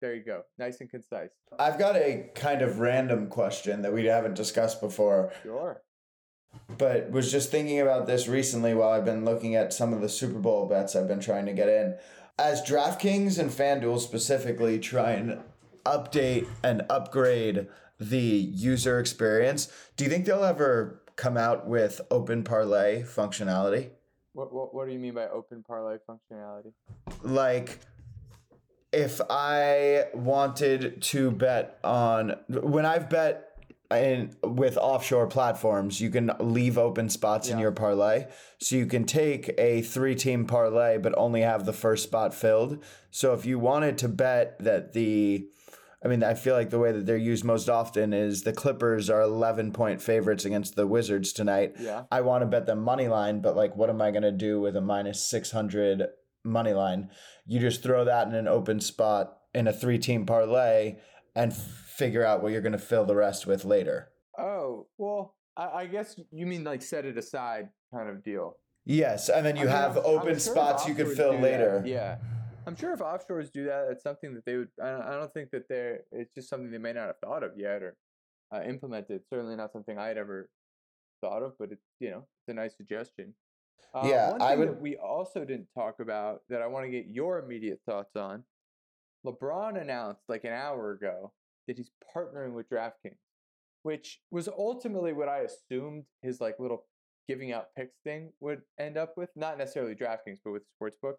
There 0.00 0.14
you 0.14 0.22
go. 0.24 0.42
Nice 0.56 0.80
and 0.80 0.88
concise. 0.88 1.30
I've 1.58 1.80
got 1.80 1.96
a 1.96 2.30
kind 2.36 2.62
of 2.62 2.78
random 2.78 3.26
question 3.26 3.82
that 3.82 3.92
we 3.92 4.06
haven't 4.06 4.34
discussed 4.34 4.80
before. 4.80 5.32
Sure. 5.42 5.82
But 6.76 7.10
was 7.10 7.32
just 7.32 7.50
thinking 7.50 7.80
about 7.80 8.06
this 8.06 8.28
recently 8.28 8.74
while 8.74 8.90
I've 8.90 9.04
been 9.04 9.24
looking 9.24 9.54
at 9.54 9.72
some 9.72 9.92
of 9.92 10.00
the 10.00 10.08
Super 10.08 10.38
Bowl 10.38 10.66
bets 10.66 10.94
I've 10.94 11.08
been 11.08 11.20
trying 11.20 11.46
to 11.46 11.52
get 11.52 11.68
in. 11.68 11.96
As 12.38 12.62
DraftKings 12.62 13.38
and 13.38 13.50
FanDuel 13.50 13.98
specifically 13.98 14.78
try 14.78 15.12
and 15.12 15.40
update 15.84 16.46
and 16.62 16.82
upgrade 16.88 17.66
the 17.98 18.18
user 18.18 19.00
experience, 19.00 19.72
do 19.96 20.04
you 20.04 20.10
think 20.10 20.24
they'll 20.24 20.44
ever 20.44 21.02
come 21.16 21.36
out 21.36 21.66
with 21.66 22.00
open 22.10 22.44
parlay 22.44 23.02
functionality? 23.02 23.90
What, 24.34 24.52
what, 24.52 24.72
what 24.72 24.86
do 24.86 24.92
you 24.92 25.00
mean 25.00 25.14
by 25.14 25.26
open 25.26 25.64
parlay 25.66 25.96
functionality? 26.08 26.72
Like, 27.22 27.80
if 28.92 29.20
I 29.28 30.06
wanted 30.14 31.02
to 31.02 31.30
bet 31.32 31.78
on 31.82 32.36
when 32.48 32.86
I've 32.86 33.10
bet 33.10 33.47
in 33.90 34.34
with 34.42 34.76
offshore 34.76 35.26
platforms, 35.28 36.00
you 36.00 36.10
can 36.10 36.30
leave 36.40 36.76
open 36.76 37.08
spots 37.08 37.48
in 37.48 37.58
your 37.58 37.72
parlay. 37.72 38.26
So 38.58 38.76
you 38.76 38.86
can 38.86 39.04
take 39.04 39.54
a 39.56 39.82
three 39.82 40.14
team 40.14 40.46
parlay 40.46 40.98
but 40.98 41.16
only 41.16 41.40
have 41.40 41.64
the 41.64 41.72
first 41.72 42.04
spot 42.04 42.34
filled. 42.34 42.84
So 43.10 43.32
if 43.32 43.46
you 43.46 43.58
wanted 43.58 43.96
to 43.98 44.08
bet 44.08 44.58
that 44.60 44.92
the 44.92 45.48
I 46.04 46.06
mean, 46.06 46.22
I 46.22 46.34
feel 46.34 46.54
like 46.54 46.70
the 46.70 46.78
way 46.78 46.92
that 46.92 47.06
they're 47.06 47.16
used 47.16 47.44
most 47.44 47.68
often 47.68 48.12
is 48.12 48.42
the 48.42 48.52
Clippers 48.52 49.10
are 49.10 49.20
11 49.20 49.72
point 49.72 50.00
favorites 50.00 50.44
against 50.44 50.76
the 50.76 50.86
Wizards 50.86 51.32
tonight. 51.32 51.74
Yeah. 51.78 52.04
I 52.12 52.20
want 52.20 52.42
to 52.42 52.46
bet 52.46 52.66
them 52.66 52.80
money 52.80 53.08
line, 53.08 53.40
but 53.40 53.56
like, 53.56 53.74
what 53.74 53.90
am 53.90 54.00
I 54.00 54.12
going 54.12 54.22
to 54.22 54.30
do 54.30 54.60
with 54.60 54.76
a 54.76 54.80
minus 54.80 55.28
600 55.28 56.06
money 56.44 56.72
line? 56.72 57.10
You 57.46 57.58
just 57.58 57.82
throw 57.82 58.04
that 58.04 58.28
in 58.28 58.34
an 58.34 58.46
open 58.46 58.80
spot 58.80 59.38
in 59.52 59.66
a 59.66 59.72
three 59.72 59.98
team 59.98 60.24
parlay 60.24 60.98
and 61.38 61.54
figure 61.54 62.24
out 62.24 62.42
what 62.42 62.50
you're 62.52 62.60
going 62.60 62.72
to 62.72 62.78
fill 62.78 63.04
the 63.04 63.14
rest 63.14 63.46
with 63.46 63.64
later. 63.64 64.08
Oh, 64.36 64.88
well, 64.98 65.36
I, 65.56 65.68
I 65.82 65.86
guess 65.86 66.18
you 66.32 66.46
mean 66.46 66.64
like 66.64 66.82
set 66.82 67.04
it 67.04 67.16
aside 67.16 67.68
kind 67.94 68.08
of 68.08 68.24
deal. 68.24 68.56
Yes, 68.84 69.28
and 69.28 69.46
then 69.46 69.54
you 69.56 69.62
I 69.62 69.66
mean, 69.66 69.72
have 69.74 69.96
I'm- 69.96 70.06
I'm 70.06 70.12
open 70.16 70.28
sure 70.30 70.38
spots 70.54 70.88
you 70.88 70.94
could 70.94 71.08
fill 71.16 71.30
do 71.32 71.36
that. 71.38 71.42
later. 71.42 71.82
Yeah. 71.86 72.18
I'm 72.66 72.76
sure 72.76 72.92
if 72.92 73.00
offshores 73.00 73.50
do 73.52 73.64
that, 73.64 73.88
it's 73.90 74.02
something 74.02 74.34
that 74.34 74.44
they 74.44 74.56
would. 74.56 74.68
I 74.82 74.90
don't, 74.90 75.02
I 75.02 75.10
don't 75.12 75.32
think 75.32 75.50
that 75.52 75.68
they're. 75.70 76.00
It's 76.12 76.34
just 76.34 76.50
something 76.50 76.70
they 76.70 76.76
may 76.78 76.92
not 76.92 77.06
have 77.06 77.16
thought 77.24 77.42
of 77.42 77.52
yet 77.56 77.82
or 77.82 77.96
uh, 78.54 78.60
implemented. 78.62 79.22
Certainly 79.30 79.56
not 79.56 79.72
something 79.72 79.96
I 79.98 80.08
had 80.08 80.18
ever 80.18 80.50
thought 81.22 81.42
of, 81.42 81.52
but 81.58 81.72
it's 81.72 81.84
you 81.98 82.10
know 82.10 82.18
it's 82.18 82.48
a 82.48 82.52
nice 82.54 82.76
suggestion. 82.76 83.32
Uh, 83.94 84.02
Yeah, 84.04 84.32
one 84.32 84.42
I 84.42 84.56
would- 84.56 84.68
that 84.68 84.80
we 84.82 84.96
also 84.98 85.44
didn't 85.46 85.68
talk 85.74 86.00
about 86.00 86.42
that 86.50 86.60
I 86.60 86.66
want 86.66 86.84
to 86.84 86.90
get 86.90 87.06
your 87.06 87.38
immediate 87.38 87.80
thoughts 87.86 88.16
on. 88.16 88.44
LeBron 89.28 89.80
announced 89.80 90.22
like 90.28 90.44
an 90.44 90.52
hour 90.52 90.92
ago 90.92 91.32
that 91.66 91.76
he's 91.76 91.90
partnering 92.16 92.52
with 92.52 92.68
DraftKings, 92.70 93.18
which 93.82 94.20
was 94.30 94.48
ultimately 94.48 95.12
what 95.12 95.28
I 95.28 95.40
assumed 95.40 96.04
his 96.22 96.40
like 96.40 96.56
little 96.58 96.84
giving 97.28 97.52
out 97.52 97.74
picks 97.76 97.96
thing 98.04 98.32
would 98.40 98.62
end 98.78 98.96
up 98.96 99.14
with. 99.16 99.30
Not 99.36 99.58
necessarily 99.58 99.94
DraftKings, 99.94 100.38
but 100.44 100.52
with 100.52 100.62
Sportsbook. 100.80 101.14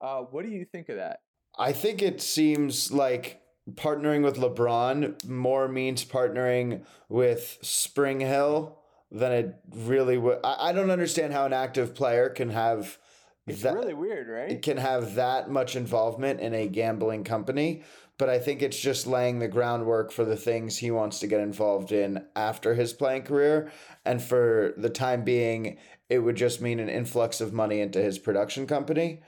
Uh, 0.00 0.22
what 0.22 0.44
do 0.44 0.50
you 0.50 0.64
think 0.64 0.88
of 0.88 0.96
that? 0.96 1.20
I 1.58 1.72
think 1.72 2.02
it 2.02 2.20
seems 2.20 2.90
like 2.90 3.40
partnering 3.74 4.24
with 4.24 4.36
LeBron 4.36 5.24
more 5.28 5.68
means 5.68 6.04
partnering 6.04 6.84
with 7.08 7.58
Spring 7.62 8.20
Hill 8.20 8.78
than 9.10 9.32
it 9.32 9.54
really 9.70 10.18
would. 10.18 10.38
I, 10.42 10.70
I 10.70 10.72
don't 10.72 10.90
understand 10.90 11.32
how 11.32 11.46
an 11.46 11.52
active 11.52 11.94
player 11.94 12.28
can 12.28 12.50
have 12.50 12.98
It's 13.46 13.62
that- 13.62 13.74
really 13.74 13.94
weird, 13.94 14.28
right? 14.28 14.50
He 14.50 14.58
can 14.58 14.76
have 14.76 15.14
that 15.16 15.50
much 15.50 15.74
involvement 15.76 16.40
in 16.40 16.54
a 16.54 16.68
gambling 16.68 17.24
company, 17.24 17.82
but 18.18 18.28
I 18.28 18.38
think 18.38 18.62
it's 18.62 18.78
just 18.78 19.06
laying 19.06 19.38
the 19.40 19.48
groundwork 19.48 20.12
for 20.12 20.24
the 20.24 20.36
things 20.36 20.78
he 20.78 20.90
wants 20.90 21.18
to 21.20 21.26
get 21.26 21.40
involved 21.40 21.90
in 21.90 22.24
after 22.36 22.74
his 22.74 22.92
playing 22.92 23.22
career. 23.22 23.72
And 24.04 24.22
for 24.22 24.74
the 24.76 24.90
time 24.90 25.24
being, 25.24 25.78
it 26.08 26.20
would 26.20 26.36
just 26.36 26.60
mean 26.60 26.78
an 26.78 26.88
influx 26.88 27.40
of 27.40 27.52
money 27.52 27.80
into 27.80 28.00
his 28.00 28.18
production 28.18 28.66
company. 28.66 29.22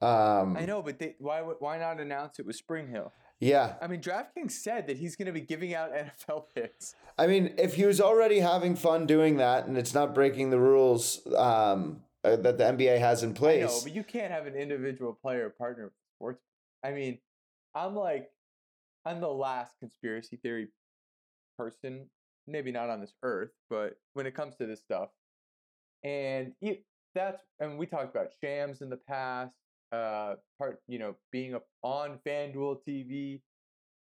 Um, 0.00 0.56
I 0.56 0.64
know, 0.64 0.80
but 0.80 0.98
they, 0.98 1.16
why 1.18 1.42
would- 1.42 1.56
why 1.58 1.78
not 1.78 2.00
announce 2.00 2.38
it 2.38 2.46
with 2.46 2.56
Spring 2.56 2.88
Hill? 2.88 3.12
Yeah. 3.40 3.74
I 3.80 3.86
mean, 3.86 4.00
DraftKings 4.00 4.52
said 4.52 4.86
that 4.86 4.98
he's 4.98 5.16
going 5.16 5.26
to 5.26 5.32
be 5.32 5.40
giving 5.40 5.74
out 5.74 5.90
NFL 6.28 6.44
picks. 6.54 6.94
I 7.18 7.26
mean, 7.26 7.54
if 7.58 7.74
he 7.74 7.84
was 7.84 8.00
already 8.00 8.38
having 8.40 8.76
fun 8.76 9.06
doing 9.06 9.36
that 9.38 9.66
and 9.66 9.76
it's 9.76 9.92
not 9.94 10.14
breaking 10.14 10.48
the 10.50 10.58
rules 10.58 11.20
um, 11.36 12.02
uh, 12.24 12.36
that 12.36 12.58
the 12.58 12.64
NBA 12.64 12.98
has 12.98 13.22
in 13.22 13.34
place, 13.34 13.82
but 13.82 13.94
you 13.94 14.04
can't 14.04 14.32
have 14.32 14.46
an 14.46 14.54
individual 14.54 15.18
player 15.22 15.48
partner 15.48 15.90
sports. 16.16 16.42
I 16.84 16.92
mean, 16.92 17.18
I'm 17.74 17.94
like, 17.94 18.28
I'm 19.04 19.20
the 19.20 19.28
last 19.28 19.74
conspiracy 19.80 20.36
theory 20.36 20.68
person, 21.56 22.06
maybe 22.46 22.72
not 22.72 22.90
on 22.90 23.00
this 23.00 23.14
earth, 23.22 23.50
but 23.70 23.96
when 24.14 24.26
it 24.26 24.34
comes 24.34 24.56
to 24.56 24.66
this 24.66 24.80
stuff, 24.80 25.08
and 26.04 26.52
it, 26.60 26.84
that's 27.14 27.42
and 27.58 27.78
we 27.78 27.86
talked 27.86 28.14
about 28.14 28.28
Shams 28.42 28.82
in 28.82 28.90
the 28.90 28.98
past, 29.08 29.54
uh, 29.92 30.34
part 30.58 30.80
you 30.88 30.98
know 30.98 31.16
being 31.32 31.54
up 31.54 31.66
on 31.82 32.18
FanDuel 32.26 32.78
TV, 32.86 33.40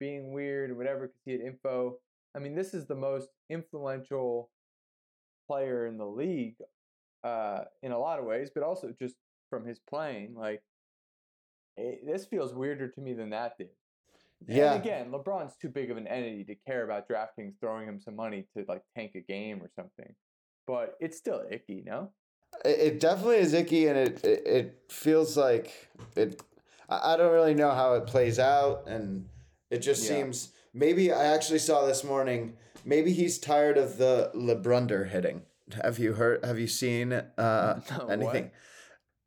being 0.01 0.33
weird 0.33 0.71
or 0.71 0.75
whatever 0.75 1.07
because 1.07 1.21
he 1.25 1.33
had 1.33 1.41
info. 1.41 1.97
I 2.35 2.39
mean, 2.39 2.55
this 2.55 2.75
is 2.75 2.87
the 2.87 2.95
most 2.95 3.29
influential 3.51 4.51
player 5.47 5.87
in 5.87 5.97
the 5.97 6.07
league 6.07 6.57
uh, 7.25 7.65
in 7.83 7.93
a 7.93 7.99
lot 7.99 8.19
of 8.19 8.25
ways, 8.25 8.51
but 8.55 8.63
also 8.63 8.93
just 8.99 9.17
from 9.51 9.65
his 9.67 9.79
playing. 9.89 10.35
Like, 10.35 10.63
it, 11.77 12.07
this 12.07 12.27
feels 12.27 12.55
weirder 12.55 12.89
to 12.89 13.01
me 13.01 13.13
than 13.13 13.31
that 13.31 13.59
did. 13.59 13.69
Yeah. 14.47 14.75
And 14.75 14.85
again, 14.85 15.11
LeBron's 15.11 15.57
too 15.57 15.69
big 15.69 15.91
of 15.91 15.97
an 15.97 16.07
entity 16.07 16.45
to 16.45 16.55
care 16.55 16.85
about 16.85 17.09
DraftKings 17.09 17.55
throwing 17.61 17.89
him 17.89 17.99
some 18.01 18.17
money 18.17 18.47
to 18.57 18.65
like 18.69 18.83
tank 18.95 19.13
a 19.15 19.21
game 19.21 19.63
or 19.63 19.71
something. 19.75 20.15
But 20.67 20.97
it's 21.01 21.17
still 21.17 21.43
icky, 21.51 21.83
no? 21.87 22.11
it, 22.65 22.79
it 22.81 23.01
definitely 23.01 23.37
is 23.37 23.53
icky 23.53 23.87
and 23.89 23.99
it, 23.99 24.25
it, 24.25 24.47
it 24.47 24.83
feels 24.91 25.37
like 25.37 25.89
it. 26.15 26.43
I 26.89 27.15
I 27.15 27.17
don't 27.17 27.33
really 27.33 27.55
know 27.55 27.71
how 27.71 27.95
it 27.95 28.07
plays 28.07 28.39
out, 28.39 28.85
and 28.87 29.27
it 29.71 29.79
just 29.79 30.05
Yeah. 30.05 30.17
seems 30.17 30.53
maybe 30.73 31.13
I 31.13 31.25
actually 31.25 31.59
saw 31.59 31.85
this 31.87 32.05
morning. 32.05 32.57
Maybe 32.85 33.13
he's 33.13 33.39
tired 33.39 33.79
of 33.79 33.99
the 33.99 34.31
LeBrunder 34.35 35.09
hitting. 35.11 35.43
Have 35.83 35.99
you 35.99 36.15
heard? 36.15 36.45
Have 36.45 36.59
you 36.59 36.67
seen 36.67 37.13
uh, 37.13 37.81
No, 37.91 38.05
what? 38.07 38.11
anything? 38.11 38.51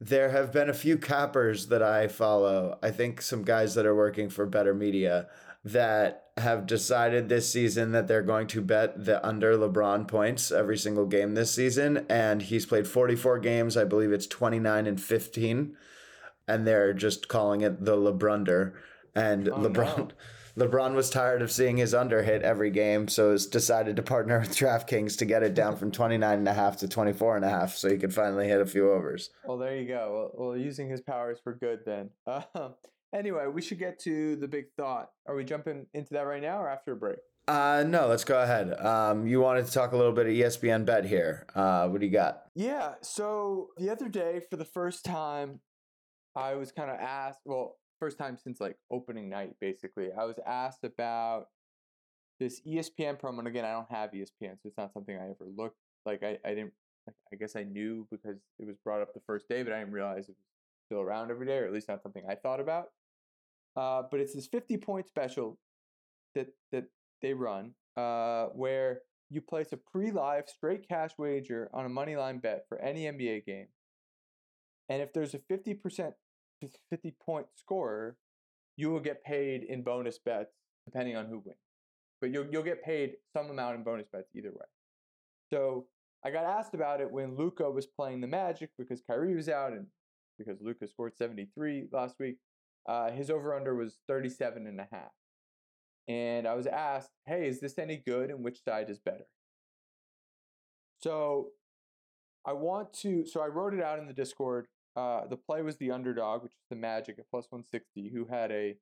There 0.02 0.30
have 0.30 0.54
been 0.54 0.70
a 0.70 0.74
few 0.74 0.98
cappers 0.98 1.68
that 1.68 1.84
I 1.84 2.08
follow. 2.08 2.80
I 2.82 2.92
think 2.92 3.22
some 3.22 3.44
guys 3.44 3.76
that 3.76 3.86
are 3.86 3.96
working 3.96 4.30
for 4.30 4.46
Better 4.46 4.74
Media 4.74 5.28
that 5.66 6.28
have 6.38 6.66
decided 6.66 7.28
this 7.28 7.52
season 7.52 7.92
that 7.92 8.08
they're 8.08 8.22
going 8.22 8.48
to 8.48 8.62
bet 8.62 9.04
the 9.04 9.26
under 9.28 9.58
LeBron 9.58 10.08
points 10.08 10.54
every 10.54 10.78
single 10.78 11.06
game 11.06 11.34
this 11.34 11.52
season. 11.54 12.06
And 12.10 12.42
he's 12.44 12.66
played 12.66 12.88
44 12.88 13.40
games. 13.40 13.76
I 13.76 13.84
believe 13.84 14.14
it's 14.14 14.26
29 14.28 14.88
and 14.88 15.02
15. 15.02 15.76
And 16.48 16.66
they're 16.66 16.94
just 16.94 17.28
calling 17.28 17.60
it 17.60 17.84
the 17.84 17.98
LeBrunder. 17.98 18.72
And 19.14 19.50
Oh, 19.50 19.58
LeBron. 19.58 20.12
LeBron 20.60 20.94
was 20.94 21.10
tired 21.10 21.42
of 21.42 21.52
seeing 21.52 21.78
his 21.78 21.94
under 21.94 22.22
hit 22.22 22.42
every 22.42 22.70
game, 22.70 23.08
so 23.08 23.32
has 23.32 23.46
decided 23.46 23.96
to 23.96 24.04
partner 24.04 24.40
with 24.42 24.56
DraftKings 24.56 25.18
to 25.18 25.26
get 25.26 25.42
it 25.42 25.54
down 25.54 25.78
from 25.78 25.90
29 25.90 26.38
and 26.38 26.48
a 26.48 26.54
half 26.54 26.78
to 26.78 26.88
24 26.88 27.38
and 27.38 27.46
a 27.46 27.50
half 27.50 27.76
so 27.76 27.90
he 27.90 27.98
could 27.98 28.14
finally 28.14 28.48
hit 28.48 28.60
a 28.60 28.66
few 28.66 28.92
overs. 28.92 29.30
Well, 29.46 29.58
there 29.58 29.78
you 29.78 29.88
go. 29.88 30.32
Well, 30.36 30.50
well 30.50 30.58
using 30.58 30.90
his 30.90 31.00
powers 31.00 31.40
for 31.42 31.54
good 31.54 31.80
then. 31.86 32.10
Um, 32.28 32.74
anyway, 33.14 33.48
we 33.48 33.62
should 33.62 33.80
get 33.80 34.00
to 34.00 34.36
the 34.36 34.48
big 34.48 34.66
thought. 34.76 35.12
Are 35.26 35.36
we 35.36 35.44
jumping 35.44 35.86
into 35.94 36.14
that 36.14 36.22
right 36.22 36.42
now 36.42 36.62
or 36.62 36.70
after 36.70 36.92
a 36.92 36.96
break? 36.96 37.20
Uh, 37.48 37.84
no, 37.88 38.08
let's 38.08 38.24
go 38.24 38.42
ahead. 38.42 38.74
Um, 38.80 39.26
you 39.26 39.42
wanted 39.42 39.66
to 39.66 39.72
talk 39.72 39.94
a 39.94 39.98
little 39.98 40.12
bit 40.12 40.28
of 40.28 40.34
ESPN 40.34 40.86
bet 40.86 41.06
here. 41.06 41.48
Uh, 41.56 41.88
what 41.88 42.00
do 42.00 42.06
you 42.06 42.12
got? 42.12 42.44
Yeah. 42.54 42.94
So 43.02 43.70
the 43.78 43.90
other 43.90 44.08
day, 44.08 44.42
for 44.50 44.58
the 44.58 44.66
first 44.66 45.04
time, 45.04 45.62
I 46.36 46.54
was 46.56 46.72
kind 46.72 46.92
of 46.92 46.98
asked. 47.00 47.40
Well, 47.46 47.79
first 48.00 48.18
time 48.18 48.38
since 48.38 48.60
like 48.60 48.78
opening 48.92 49.30
night, 49.30 49.56
basically. 49.60 50.10
I 50.18 50.26
was 50.26 50.40
asked 50.46 50.84
about 50.84 51.48
this 52.40 52.62
ESPN 52.66 53.20
promo. 53.20 53.40
And 53.40 53.48
again, 53.48 53.66
I 53.66 53.72
don't 53.72 53.92
have 53.92 54.12
ESPN, 54.12 54.54
so 54.54 54.66
it's 54.66 54.78
not 54.78 54.94
something 54.94 55.16
I 55.16 55.26
ever 55.26 55.46
looked. 55.56 55.78
Like 56.06 56.24
I, 56.24 56.38
I 56.46 56.50
didn't. 56.50 56.74
I 57.34 57.38
guess 57.38 57.56
I 57.56 57.64
knew 57.64 58.08
because 58.12 58.38
it 58.60 58.68
was 58.68 58.76
brought 58.84 59.02
up 59.02 59.14
the 59.14 59.22
first 59.26 59.50
day, 59.50 59.64
but 59.64 59.74
I 59.74 59.80
didn't 59.80 59.94
realize 59.94 60.30
it 60.30 60.36
was 60.38 60.46
still 60.86 61.02
around 61.02 61.32
every 61.32 61.48
day, 61.48 61.58
or 61.58 61.66
at 61.66 61.74
least 61.74 61.88
not 61.88 62.04
something 62.04 62.24
I 62.30 62.36
thought 62.36 62.60
about. 62.60 62.90
Uh, 63.76 64.04
but 64.12 64.20
it's 64.20 64.36
this 64.36 64.48
50 64.48 64.78
point 64.78 65.08
special 65.08 65.58
that 66.36 66.48
that 66.72 66.86
they 67.22 67.34
run, 67.34 67.74
uh, 67.98 68.46
where 68.48 69.02
you 69.30 69.42
place 69.42 69.72
a 69.72 69.78
pre-live 69.78 70.46
straight 70.48 70.88
cash 70.88 71.12
wager 71.18 71.70
on 71.74 71.86
a 71.86 71.90
money 71.90 72.16
line 72.16 72.40
bet 72.40 72.66
for 72.68 72.80
any 72.80 73.04
NBA 73.04 73.46
game. 73.46 73.68
And 74.88 75.02
if 75.02 75.14
there's 75.14 75.36
a 75.36 75.40
50% 75.40 76.14
50 76.90 77.16
point 77.24 77.48
scorer, 77.56 78.18
you 78.78 78.90
will 78.90 79.00
get 79.00 79.24
paid 79.24 79.64
in 79.64 79.84
bonus 79.84 80.20
bets 80.20 80.54
depending 80.86 81.16
on 81.16 81.26
who 81.26 81.42
wins. 81.46 81.60
But 82.22 82.32
you'll 82.32 82.48
you'll 82.52 82.64
get 82.64 82.84
paid 82.84 83.14
some 83.34 83.50
amount 83.50 83.76
in 83.76 83.84
bonus 83.84 84.08
bets 84.12 84.30
either 84.36 84.52
way. 84.52 84.66
So 85.50 85.88
I 86.26 86.32
got 86.32 86.46
asked 86.46 86.74
about 86.74 87.02
it 87.02 87.12
when 87.12 87.36
Luka 87.38 87.70
was 87.70 87.88
playing 87.88 88.22
the 88.22 88.28
Magic 88.28 88.72
because 88.78 89.02
Kyrie 89.02 89.36
was 89.36 89.48
out 89.48 89.72
and 89.72 89.88
because 90.38 90.62
Luka 90.62 90.88
scored 90.88 91.16
73 91.18 91.88
last 91.92 92.16
week. 92.20 92.38
Uh, 92.88 93.12
his 93.12 93.30
over 93.30 93.54
under 93.54 93.76
was 93.76 94.00
37 94.08 94.66
and 94.66 94.80
a 94.80 94.88
half. 94.92 95.12
And 96.08 96.48
I 96.48 96.56
was 96.56 96.66
asked, 96.66 97.12
hey, 97.28 97.48
is 97.48 97.60
this 97.60 97.78
any 97.78 97.98
good 97.98 98.32
and 98.32 98.44
which 98.44 98.64
side 98.64 98.90
is 98.90 99.00
better? 99.00 99.28
So 101.02 101.50
I 102.46 102.54
want 102.54 102.94
to, 103.02 103.26
so 103.26 103.42
I 103.42 103.48
wrote 103.48 103.74
it 103.74 103.84
out 103.84 104.00
in 104.00 104.08
the 104.08 104.14
Discord. 104.14 104.68
Uh, 104.96 105.28
the 105.28 105.38
play 105.38 105.62
was 105.62 105.78
the 105.78 105.92
underdog, 105.92 106.44
which 106.44 106.52
is 106.52 106.66
the 106.70 106.76
Magic 106.76 107.20
at 107.20 107.30
plus 107.30 107.46
160, 107.50 108.10
who 108.10 108.26
had 108.26 108.52
a 108.52 108.76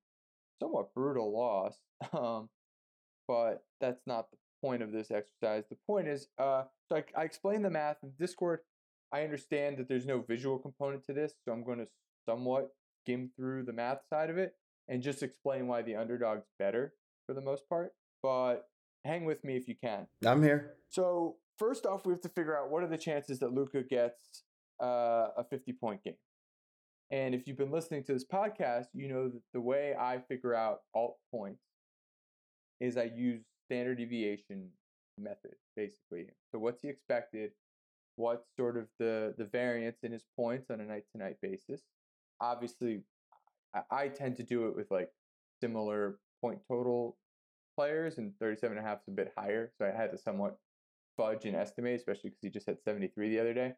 somewhat 0.59 0.93
brutal 0.93 1.31
loss. 1.35 1.77
Um, 2.13 2.49
but 3.27 3.63
that's 3.81 4.03
not 4.05 4.31
the 4.31 4.37
point 4.61 4.81
of 4.81 4.91
this 4.91 5.11
exercise. 5.11 5.65
The 5.69 5.77
point 5.85 6.07
is, 6.07 6.27
uh, 6.39 6.63
so 6.87 6.97
I, 6.97 7.03
I 7.17 7.23
explained 7.23 7.65
the 7.65 7.69
math 7.69 7.97
in 8.03 8.13
Discord. 8.17 8.59
I 9.11 9.23
understand 9.23 9.77
that 9.77 9.89
there's 9.89 10.05
no 10.05 10.21
visual 10.21 10.57
component 10.57 11.03
to 11.05 11.13
this, 11.13 11.33
so 11.43 11.51
I'm 11.51 11.63
going 11.63 11.79
to 11.79 11.87
somewhat 12.25 12.69
skim 13.03 13.31
through 13.35 13.63
the 13.63 13.73
math 13.73 13.99
side 14.09 14.29
of 14.29 14.37
it 14.37 14.53
and 14.87 15.01
just 15.01 15.23
explain 15.23 15.67
why 15.67 15.81
the 15.81 15.95
underdog's 15.95 16.45
better 16.59 16.93
for 17.25 17.33
the 17.33 17.41
most 17.41 17.67
part. 17.67 17.93
But 18.23 18.69
hang 19.05 19.25
with 19.25 19.43
me 19.43 19.55
if 19.55 19.67
you 19.67 19.75
can. 19.75 20.07
I'm 20.25 20.43
here. 20.43 20.75
So 20.89 21.37
first 21.57 21.85
off, 21.85 22.05
we 22.05 22.13
have 22.13 22.21
to 22.21 22.29
figure 22.29 22.57
out 22.57 22.69
what 22.69 22.83
are 22.83 22.87
the 22.87 22.97
chances 22.97 23.39
that 23.39 23.53
Luka 23.53 23.83
gets 23.83 24.43
uh, 24.81 25.29
a 25.38 25.46
50 25.50 25.74
point 25.74 26.03
game. 26.03 26.15
And 27.10 27.34
if 27.34 27.48
you've 27.48 27.57
been 27.57 27.72
listening 27.72 28.03
to 28.05 28.13
this 28.13 28.25
podcast, 28.25 28.88
you 28.93 29.07
know 29.07 29.29
that 29.29 29.41
the 29.53 29.62
way 29.62 29.96
I 29.98 30.19
figure 30.27 30.53
out 30.53 30.79
alt 30.93 31.17
points 31.31 31.62
is 32.79 32.98
I 32.98 33.03
use 33.03 33.41
standard 33.65 33.98
deviation 33.98 34.69
method, 35.17 35.55
basically. 35.75 36.27
So 36.51 36.60
what's 36.60 36.81
he 36.81 36.89
expected? 36.89 37.51
What's 38.17 38.48
sort 38.57 38.77
of 38.77 38.88
the 39.00 39.36
the 39.38 39.46
variance 39.46 40.00
in 40.03 40.12
his 40.12 40.24
points 40.36 40.69
on 40.69 40.81
a 40.81 40.86
night 40.86 41.03
to 41.12 41.17
night 41.17 41.38
basis? 41.41 41.81
Obviously, 42.41 43.01
I, 43.74 43.81
I 43.91 44.07
tend 44.10 44.36
to 44.38 44.43
do 44.43 44.67
it 44.67 44.75
with 44.75 44.91
like 44.91 45.10
similar 45.62 46.19
point 46.41 46.60
total 46.67 47.17
players, 47.77 48.17
and 48.17 48.34
37 48.39 48.77
and 48.77 48.86
a 48.86 48.89
half 48.89 49.00
is 49.00 49.07
a 49.07 49.12
bit 49.12 49.31
higher. 49.38 49.72
So 49.77 49.86
I 49.86 49.96
had 49.96 50.12
to 50.12 50.17
somewhat 50.17 50.57
fudge 51.15 51.46
and 51.46 51.55
estimate, 51.55 51.96
especially 51.96 52.31
because 52.31 52.41
he 52.41 52.50
just 52.50 52.65
had 52.65 52.81
73 52.84 53.29
the 53.29 53.39
other 53.39 53.53
day. 53.53 53.74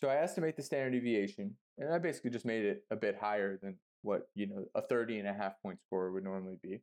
So 0.00 0.08
I 0.08 0.16
estimate 0.16 0.56
the 0.56 0.62
standard 0.62 0.92
deviation, 0.92 1.56
and 1.76 1.92
I 1.92 1.98
basically 1.98 2.30
just 2.30 2.46
made 2.46 2.64
it 2.64 2.84
a 2.90 2.96
bit 2.96 3.18
higher 3.20 3.58
than 3.60 3.76
what 4.02 4.28
you 4.34 4.46
know 4.46 4.64
a 4.74 4.82
30 4.82 5.18
and 5.18 5.28
a 5.28 5.32
half 5.32 5.60
point 5.62 5.80
score 5.82 6.12
would 6.12 6.24
normally 6.24 6.58
be. 6.62 6.80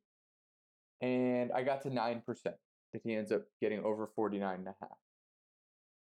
And 1.01 1.51
I 1.53 1.63
got 1.63 1.81
to 1.84 1.89
9% 1.89 2.24
that 2.43 3.01
he 3.03 3.15
ends 3.15 3.31
up 3.31 3.43
getting 3.62 3.84
over 3.84 4.10
49 4.15 4.55
and 4.55 4.67
a 4.67 4.75
half. 4.81 4.98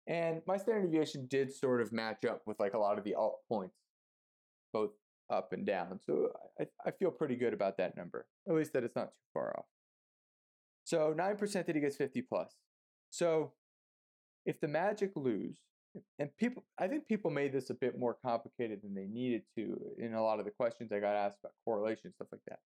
And 0.07 0.41
my 0.47 0.57
standard 0.57 0.91
deviation 0.91 1.27
did 1.29 1.53
sort 1.53 1.83
of 1.83 1.93
match 1.93 2.25
up 2.25 2.43
with 2.47 2.59
like 2.59 2.75
a 2.75 2.79
lot 2.79 2.99
of 2.99 3.05
the 3.05 3.15
alt 3.15 3.41
points, 3.49 3.77
both 4.73 4.91
up 5.31 5.53
and 5.53 5.67
down. 5.67 6.01
So 6.05 6.31
I, 6.59 6.65
I 6.87 6.91
feel 6.91 7.11
pretty 7.11 7.37
good 7.37 7.53
about 7.53 7.77
that 7.77 7.97
number, 7.97 8.27
at 8.49 8.55
least 8.55 8.73
that 8.73 8.85
it's 8.85 8.97
not 8.97 9.09
too 9.09 9.29
far 9.35 9.55
off. 9.59 9.67
So 10.85 11.15
9% 11.17 11.67
that 11.67 11.75
he 11.75 11.81
gets 11.83 11.97
50 11.97 12.23
plus. 12.23 12.55
So 13.11 13.53
if 14.47 14.59
the 14.61 14.69
Magic 14.69 15.13
lose, 15.15 15.59
and 16.19 16.31
people, 16.37 16.65
I 16.79 16.87
think 16.89 17.07
people 17.07 17.31
made 17.31 17.53
this 17.53 17.71
a 17.71 17.75
bit 17.75 17.99
more 17.99 18.17
complicated 18.25 18.81
than 18.83 18.95
they 18.95 19.07
needed 19.07 19.43
to 19.57 19.79
in 19.99 20.15
a 20.15 20.23
lot 20.23 20.39
of 20.39 20.45
the 20.45 20.51
questions 20.51 20.93
I 20.93 21.01
got 21.01 21.15
asked 21.15 21.39
about 21.43 21.53
correlation, 21.65 22.13
stuff 22.15 22.29
like 22.31 22.43
that. 22.49 22.59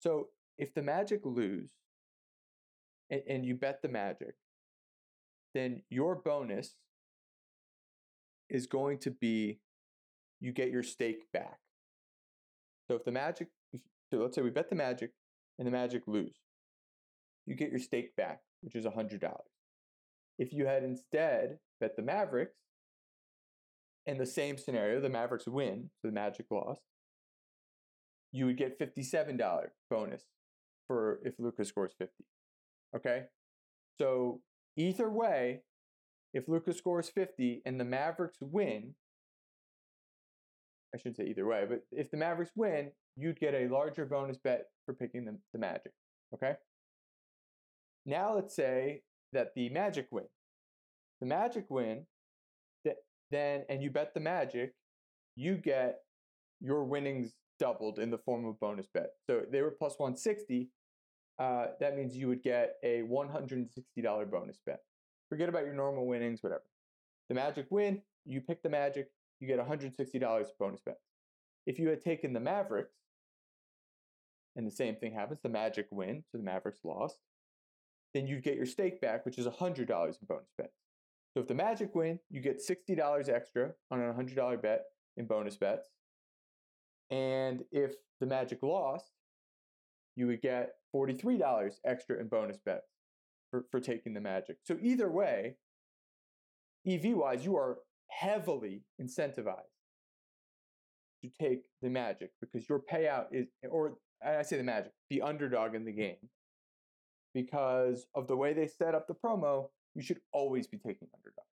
So 0.00 0.28
if 0.58 0.74
the 0.74 0.82
Magic 0.82 1.20
lose 1.24 1.70
and, 3.10 3.22
and 3.28 3.46
you 3.46 3.54
bet 3.54 3.80
the 3.82 3.88
Magic, 3.88 4.34
then 5.54 5.82
your 5.88 6.16
bonus 6.16 6.76
is 8.50 8.66
going 8.66 8.98
to 8.98 9.10
be 9.10 9.60
you 10.40 10.52
get 10.52 10.70
your 10.70 10.82
stake 10.82 11.24
back. 11.32 11.58
So 12.86 12.96
if 12.96 13.04
the 13.04 13.12
Magic, 13.12 13.48
so 14.10 14.18
let's 14.18 14.34
say 14.34 14.42
we 14.42 14.50
bet 14.50 14.68
the 14.68 14.76
Magic 14.76 15.12
and 15.58 15.66
the 15.66 15.72
Magic 15.72 16.02
lose, 16.06 16.36
you 17.46 17.54
get 17.54 17.70
your 17.70 17.80
stake 17.80 18.14
back, 18.16 18.40
which 18.60 18.74
is 18.74 18.84
$100. 18.84 19.20
If 20.38 20.52
you 20.52 20.66
had 20.66 20.82
instead 20.82 21.58
bet 21.84 21.96
the 21.96 22.02
Mavericks, 22.02 22.56
in 24.06 24.16
the 24.16 24.26
same 24.26 24.56
scenario, 24.56 25.00
the 25.00 25.08
Mavericks 25.10 25.46
win, 25.46 25.90
so 26.00 26.08
the 26.08 26.14
Magic 26.14 26.46
lost, 26.50 26.80
you 28.32 28.46
would 28.46 28.56
get 28.56 28.78
$57 28.78 29.38
bonus 29.90 30.22
for 30.86 31.20
if 31.24 31.34
Luka 31.38 31.64
scores 31.64 31.92
50. 31.98 32.12
Okay? 32.96 33.24
So 34.00 34.40
either 34.76 35.10
way, 35.10 35.60
if 36.32 36.48
Luka 36.48 36.72
scores 36.72 37.10
50 37.10 37.62
and 37.66 37.78
the 37.78 37.84
Mavericks 37.84 38.38
win, 38.40 38.94
I 40.94 40.98
shouldn't 40.98 41.16
say 41.16 41.26
either 41.26 41.46
way, 41.46 41.66
but 41.68 41.82
if 41.92 42.10
the 42.10 42.16
Mavericks 42.16 42.52
win, 42.56 42.92
you'd 43.16 43.40
get 43.40 43.54
a 43.54 43.68
larger 43.68 44.06
bonus 44.06 44.38
bet 44.38 44.64
for 44.86 44.94
picking 44.94 45.26
the, 45.26 45.36
the 45.52 45.58
Magic. 45.58 45.92
Okay? 46.34 46.54
Now 48.06 48.34
let's 48.34 48.56
say 48.56 49.02
that 49.32 49.52
the 49.54 49.68
Magic 49.68 50.08
win. 50.10 50.24
The 51.24 51.28
Magic 51.28 51.64
win, 51.70 52.04
then 53.30 53.64
and 53.70 53.82
you 53.82 53.88
bet 53.88 54.12
the 54.12 54.20
Magic, 54.20 54.74
you 55.36 55.56
get 55.56 56.00
your 56.60 56.84
winnings 56.84 57.32
doubled 57.58 57.98
in 57.98 58.10
the 58.10 58.18
form 58.18 58.44
of 58.44 58.60
bonus 58.60 58.86
bet. 58.92 59.12
So 59.26 59.40
they 59.50 59.62
were 59.62 59.70
plus 59.70 59.94
160. 59.96 60.68
Uh, 61.38 61.68
that 61.80 61.96
means 61.96 62.14
you 62.14 62.28
would 62.28 62.42
get 62.42 62.74
a 62.84 63.04
$160 63.04 64.30
bonus 64.30 64.58
bet. 64.66 64.80
Forget 65.30 65.48
about 65.48 65.64
your 65.64 65.72
normal 65.72 66.06
winnings, 66.06 66.42
whatever. 66.42 66.64
The 67.30 67.36
Magic 67.36 67.68
win, 67.70 68.02
you 68.26 68.42
pick 68.42 68.62
the 68.62 68.68
Magic, 68.68 69.08
you 69.40 69.48
get 69.48 69.58
$160 69.58 70.46
bonus 70.60 70.80
bet. 70.84 70.98
If 71.64 71.78
you 71.78 71.88
had 71.88 72.02
taken 72.02 72.34
the 72.34 72.40
Mavericks, 72.40 72.96
and 74.56 74.66
the 74.66 74.70
same 74.70 74.96
thing 74.96 75.14
happens, 75.14 75.40
the 75.42 75.48
Magic 75.48 75.86
win, 75.90 76.22
so 76.30 76.36
the 76.36 76.44
Mavericks 76.44 76.80
lost, 76.84 77.16
then 78.12 78.26
you'd 78.26 78.44
get 78.44 78.56
your 78.56 78.66
stake 78.66 79.00
back, 79.00 79.24
which 79.24 79.38
is 79.38 79.46
$100 79.46 79.78
in 79.80 79.86
bonus 80.28 80.52
bets. 80.58 80.83
So 81.34 81.40
if 81.40 81.48
the 81.48 81.54
Magic 81.54 81.94
win, 81.96 82.20
you 82.30 82.40
get 82.40 82.62
$60 82.62 83.28
extra 83.28 83.72
on 83.90 84.00
a 84.00 84.12
$100 84.12 84.62
bet 84.62 84.84
in 85.16 85.26
bonus 85.26 85.56
bets. 85.56 85.88
And 87.10 87.64
if 87.72 87.94
the 88.20 88.26
Magic 88.26 88.62
lost, 88.62 89.10
you 90.14 90.28
would 90.28 90.40
get 90.40 90.74
$43 90.94 91.72
extra 91.84 92.20
in 92.20 92.28
bonus 92.28 92.58
bets 92.64 92.86
for, 93.50 93.64
for 93.70 93.80
taking 93.80 94.14
the 94.14 94.20
Magic. 94.20 94.58
So 94.62 94.78
either 94.80 95.10
way, 95.10 95.56
EV 96.86 97.16
wise, 97.16 97.44
you 97.44 97.56
are 97.56 97.78
heavily 98.08 98.82
incentivized 99.02 99.74
to 101.22 101.30
take 101.40 101.62
the 101.82 101.90
Magic 101.90 102.30
because 102.40 102.68
your 102.68 102.80
payout 102.80 103.26
is, 103.32 103.48
or 103.68 103.94
I 104.24 104.42
say 104.42 104.56
the 104.56 104.62
Magic, 104.62 104.92
the 105.10 105.22
underdog 105.22 105.74
in 105.74 105.84
the 105.84 105.92
game. 105.92 106.28
Because 107.34 108.06
of 108.14 108.28
the 108.28 108.36
way 108.36 108.52
they 108.52 108.68
set 108.68 108.94
up 108.94 109.08
the 109.08 109.14
promo, 109.14 109.70
you 109.94 110.02
should 110.02 110.20
always 110.32 110.66
be 110.66 110.76
taking 110.76 111.08
underdog. 111.14 111.44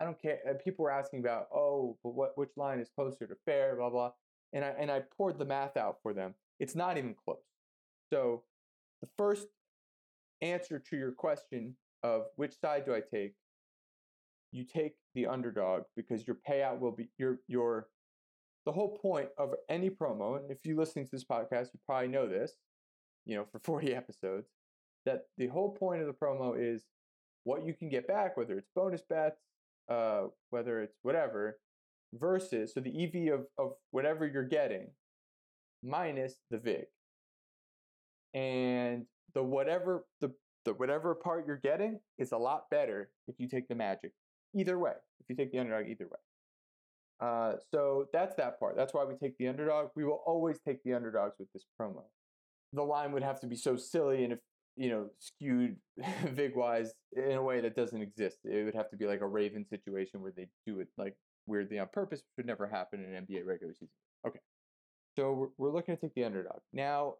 I 0.00 0.04
don't 0.04 0.20
care. 0.20 0.38
Uh, 0.48 0.54
people 0.62 0.84
were 0.84 0.90
asking 0.90 1.20
about, 1.20 1.46
oh, 1.54 1.96
but 2.02 2.14
what 2.14 2.36
which 2.36 2.50
line 2.56 2.80
is 2.80 2.88
closer 2.94 3.26
to 3.26 3.34
fair, 3.44 3.76
blah 3.76 3.90
blah. 3.90 4.12
And 4.52 4.64
I 4.64 4.68
and 4.78 4.90
I 4.90 5.02
poured 5.16 5.38
the 5.38 5.44
math 5.44 5.76
out 5.76 5.98
for 6.02 6.12
them. 6.12 6.34
It's 6.60 6.74
not 6.74 6.98
even 6.98 7.14
close. 7.14 7.38
So 8.12 8.42
the 9.00 9.08
first 9.16 9.46
answer 10.42 10.78
to 10.78 10.96
your 10.96 11.12
question 11.12 11.76
of 12.02 12.26
which 12.36 12.58
side 12.60 12.84
do 12.84 12.94
I 12.94 13.00
take, 13.00 13.34
you 14.52 14.64
take 14.64 14.94
the 15.14 15.26
underdog 15.26 15.82
because 15.96 16.26
your 16.26 16.36
payout 16.48 16.78
will 16.78 16.92
be 16.92 17.08
your 17.18 17.38
your 17.48 17.88
the 18.66 18.72
whole 18.72 18.98
point 18.98 19.28
of 19.38 19.54
any 19.68 19.88
promo, 19.88 20.36
and 20.36 20.50
if 20.50 20.58
you're 20.64 20.76
listening 20.76 21.06
to 21.06 21.10
this 21.12 21.24
podcast, 21.24 21.68
you 21.72 21.80
probably 21.86 22.08
know 22.08 22.28
this, 22.28 22.52
you 23.24 23.36
know, 23.36 23.46
for 23.50 23.60
40 23.60 23.94
episodes, 23.94 24.48
that 25.04 25.26
the 25.38 25.46
whole 25.46 25.70
point 25.70 26.00
of 26.00 26.08
the 26.08 26.12
promo 26.12 26.54
is 26.58 26.84
what 27.46 27.64
you 27.64 27.72
can 27.72 27.88
get 27.88 28.08
back, 28.08 28.36
whether 28.36 28.58
it's 28.58 28.68
bonus 28.74 29.02
bets, 29.08 29.40
uh, 29.88 30.24
whether 30.50 30.82
it's 30.82 30.96
whatever, 31.02 31.58
versus 32.12 32.74
so 32.74 32.80
the 32.80 33.04
EV 33.04 33.32
of, 33.32 33.46
of 33.56 33.72
whatever 33.92 34.26
you're 34.26 34.42
getting 34.42 34.88
minus 35.82 36.34
the 36.50 36.58
VIG. 36.58 36.86
And 38.34 39.06
the 39.34 39.44
whatever 39.44 40.04
the 40.20 40.32
the 40.64 40.74
whatever 40.74 41.14
part 41.14 41.46
you're 41.46 41.56
getting 41.56 42.00
is 42.18 42.32
a 42.32 42.36
lot 42.36 42.64
better 42.68 43.10
if 43.28 43.36
you 43.38 43.48
take 43.48 43.68
the 43.68 43.76
magic. 43.76 44.12
Either 44.52 44.76
way, 44.76 44.94
if 45.20 45.26
you 45.28 45.36
take 45.36 45.52
the 45.52 45.60
underdog, 45.60 45.88
either 45.88 46.06
way. 46.06 46.18
Uh, 47.20 47.52
so 47.72 48.06
that's 48.12 48.34
that 48.34 48.58
part. 48.58 48.76
That's 48.76 48.92
why 48.92 49.04
we 49.04 49.14
take 49.14 49.38
the 49.38 49.46
underdog. 49.46 49.90
We 49.94 50.04
will 50.04 50.22
always 50.26 50.58
take 50.66 50.82
the 50.82 50.94
underdogs 50.94 51.36
with 51.38 51.52
this 51.52 51.64
promo. 51.80 52.02
The 52.72 52.82
line 52.82 53.12
would 53.12 53.22
have 53.22 53.40
to 53.40 53.46
be 53.46 53.56
so 53.56 53.76
silly 53.76 54.24
and 54.24 54.32
if 54.32 54.40
you 54.76 54.90
know 54.90 55.08
skewed 55.18 55.76
vig 56.26 56.54
wise 56.54 56.92
in 57.16 57.32
a 57.32 57.42
way 57.42 57.60
that 57.60 57.76
doesn't 57.76 58.02
exist. 58.02 58.38
It 58.44 58.64
would 58.64 58.74
have 58.74 58.90
to 58.90 58.96
be 58.96 59.06
like 59.06 59.20
a 59.20 59.26
Raven 59.26 59.66
situation 59.68 60.20
where 60.20 60.32
they 60.36 60.48
do 60.66 60.80
it 60.80 60.88
like 60.98 61.14
weirdly 61.46 61.78
on 61.78 61.88
purpose, 61.92 62.20
which 62.20 62.36
would 62.38 62.46
never 62.46 62.66
happen 62.66 63.04
in 63.04 63.14
an 63.14 63.26
NBA 63.26 63.46
regular 63.46 63.72
season. 63.72 63.88
Okay, 64.26 64.40
so 65.16 65.32
we're, 65.32 65.48
we're 65.58 65.74
looking 65.74 65.96
to 65.96 66.00
take 66.00 66.14
the 66.14 66.24
underdog 66.24 66.58
now. 66.72 67.14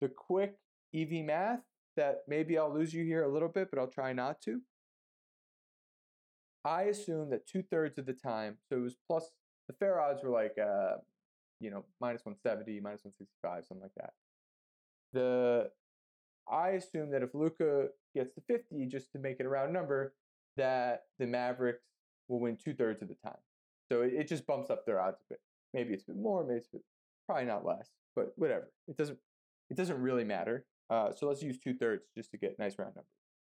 The 0.00 0.08
quick 0.08 0.56
EV 0.94 1.24
math 1.24 1.60
that 1.96 2.18
maybe 2.28 2.58
I'll 2.58 2.72
lose 2.72 2.92
you 2.92 3.04
here 3.04 3.22
a 3.24 3.32
little 3.32 3.48
bit, 3.48 3.68
but 3.70 3.78
I'll 3.78 3.86
try 3.86 4.12
not 4.12 4.40
to. 4.42 4.60
I 6.64 6.82
assume 6.82 7.30
that 7.30 7.46
two 7.46 7.62
thirds 7.62 7.96
of 7.98 8.06
the 8.06 8.12
time, 8.12 8.58
so 8.68 8.76
it 8.76 8.80
was 8.80 8.96
plus 9.06 9.30
the 9.68 9.74
fair 9.74 10.00
odds 10.00 10.22
were 10.22 10.30
like, 10.30 10.56
uh, 10.58 10.96
you 11.60 11.70
know, 11.70 11.84
minus 12.00 12.24
170, 12.24 12.80
minus 12.80 13.04
165, 13.04 13.64
something 13.66 13.82
like 13.82 13.94
that. 13.96 14.10
The 15.12 15.70
I 16.50 16.70
assume 16.70 17.10
that 17.10 17.22
if 17.22 17.34
Luka 17.34 17.88
gets 18.14 18.34
to 18.34 18.40
50, 18.46 18.86
just 18.86 19.12
to 19.12 19.18
make 19.18 19.40
it 19.40 19.46
a 19.46 19.48
round 19.48 19.72
number, 19.72 20.14
that 20.56 21.04
the 21.18 21.26
Mavericks 21.26 21.84
will 22.28 22.40
win 22.40 22.56
two 22.56 22.74
thirds 22.74 23.02
of 23.02 23.08
the 23.08 23.16
time. 23.24 23.38
So 23.90 24.02
it, 24.02 24.14
it, 24.14 24.28
just 24.28 24.46
bumps 24.46 24.70
up 24.70 24.84
their 24.86 25.00
odds 25.00 25.18
a 25.20 25.34
bit. 25.34 25.40
Maybe 25.74 25.92
it's 25.92 26.04
a 26.04 26.12
bit 26.12 26.16
more, 26.16 26.44
maybe 26.44 26.58
it's 26.58 26.68
bit, 26.68 26.82
probably 27.26 27.44
not 27.44 27.64
less, 27.64 27.90
but 28.14 28.32
whatever. 28.36 28.72
It 28.88 28.96
doesn't 28.96 29.18
it 29.70 29.76
doesn't 29.76 30.00
really 30.00 30.24
matter. 30.24 30.64
Uh, 30.88 31.10
so 31.12 31.26
let's 31.26 31.42
use 31.42 31.58
two 31.58 31.74
thirds 31.74 32.04
just 32.16 32.30
to 32.30 32.38
get 32.38 32.58
nice 32.58 32.78
round 32.78 32.94
numbers. 32.94 33.10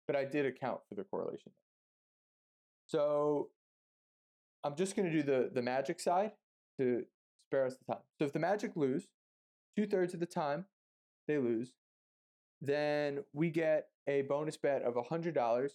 But 0.07 0.17
I 0.17 0.25
did 0.25 0.47
account 0.47 0.81
for 0.89 0.95
the 0.95 1.05
correlation. 1.05 1.53
So 2.87 3.49
I'm 4.65 4.77
just 4.77 4.95
going 4.95 5.11
to 5.11 5.13
do 5.13 5.23
the, 5.23 5.51
the 5.53 5.63
magic 5.63 6.01
side 6.01 6.33
to 6.79 7.05
spare 7.49 7.67
us 7.67 7.77
the 7.77 7.95
time. 7.95 8.03
So 8.19 8.27
if 8.27 8.33
the 8.33 8.39
magic 8.39 8.73
lose, 8.77 9.07
two 9.77 9.87
thirds 9.87 10.13
of 10.13 10.21
the 10.21 10.27
time 10.27 10.67
they 11.27 11.39
lose, 11.39 11.73
then 12.63 13.25
we 13.33 13.51
get 13.51 13.89
a 14.09 14.23
bonus 14.23 14.57
bet 14.57 14.83
of 14.83 14.95
$100, 14.95 15.71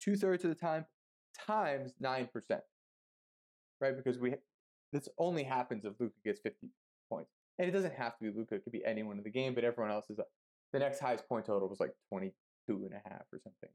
two 0.00 0.16
thirds 0.16 0.44
of 0.44 0.50
the 0.50 0.54
time 0.54 0.86
times 1.46 1.92
9%, 2.02 2.28
right? 3.80 3.96
Because 3.96 4.18
we 4.18 4.36
this 4.92 5.08
only 5.18 5.44
happens 5.44 5.84
if 5.84 5.92
Luka 6.00 6.14
gets 6.24 6.40
50 6.40 6.68
points. 7.10 7.30
And 7.58 7.68
it 7.68 7.72
doesn't 7.72 7.94
have 7.94 8.16
to 8.18 8.24
be 8.24 8.36
Luka, 8.36 8.56
it 8.56 8.64
could 8.64 8.72
be 8.72 8.84
anyone 8.84 9.18
in 9.18 9.22
the 9.24 9.30
game, 9.30 9.54
but 9.54 9.64
everyone 9.64 9.92
else 9.92 10.06
is. 10.10 10.18
The 10.72 10.78
next 10.78 11.00
highest 11.00 11.28
point 11.28 11.46
total 11.46 11.68
was 11.68 11.80
like 11.80 11.94
22 12.08 12.32
and 12.68 12.92
a 12.92 13.08
half 13.08 13.22
or 13.32 13.40
something 13.42 13.70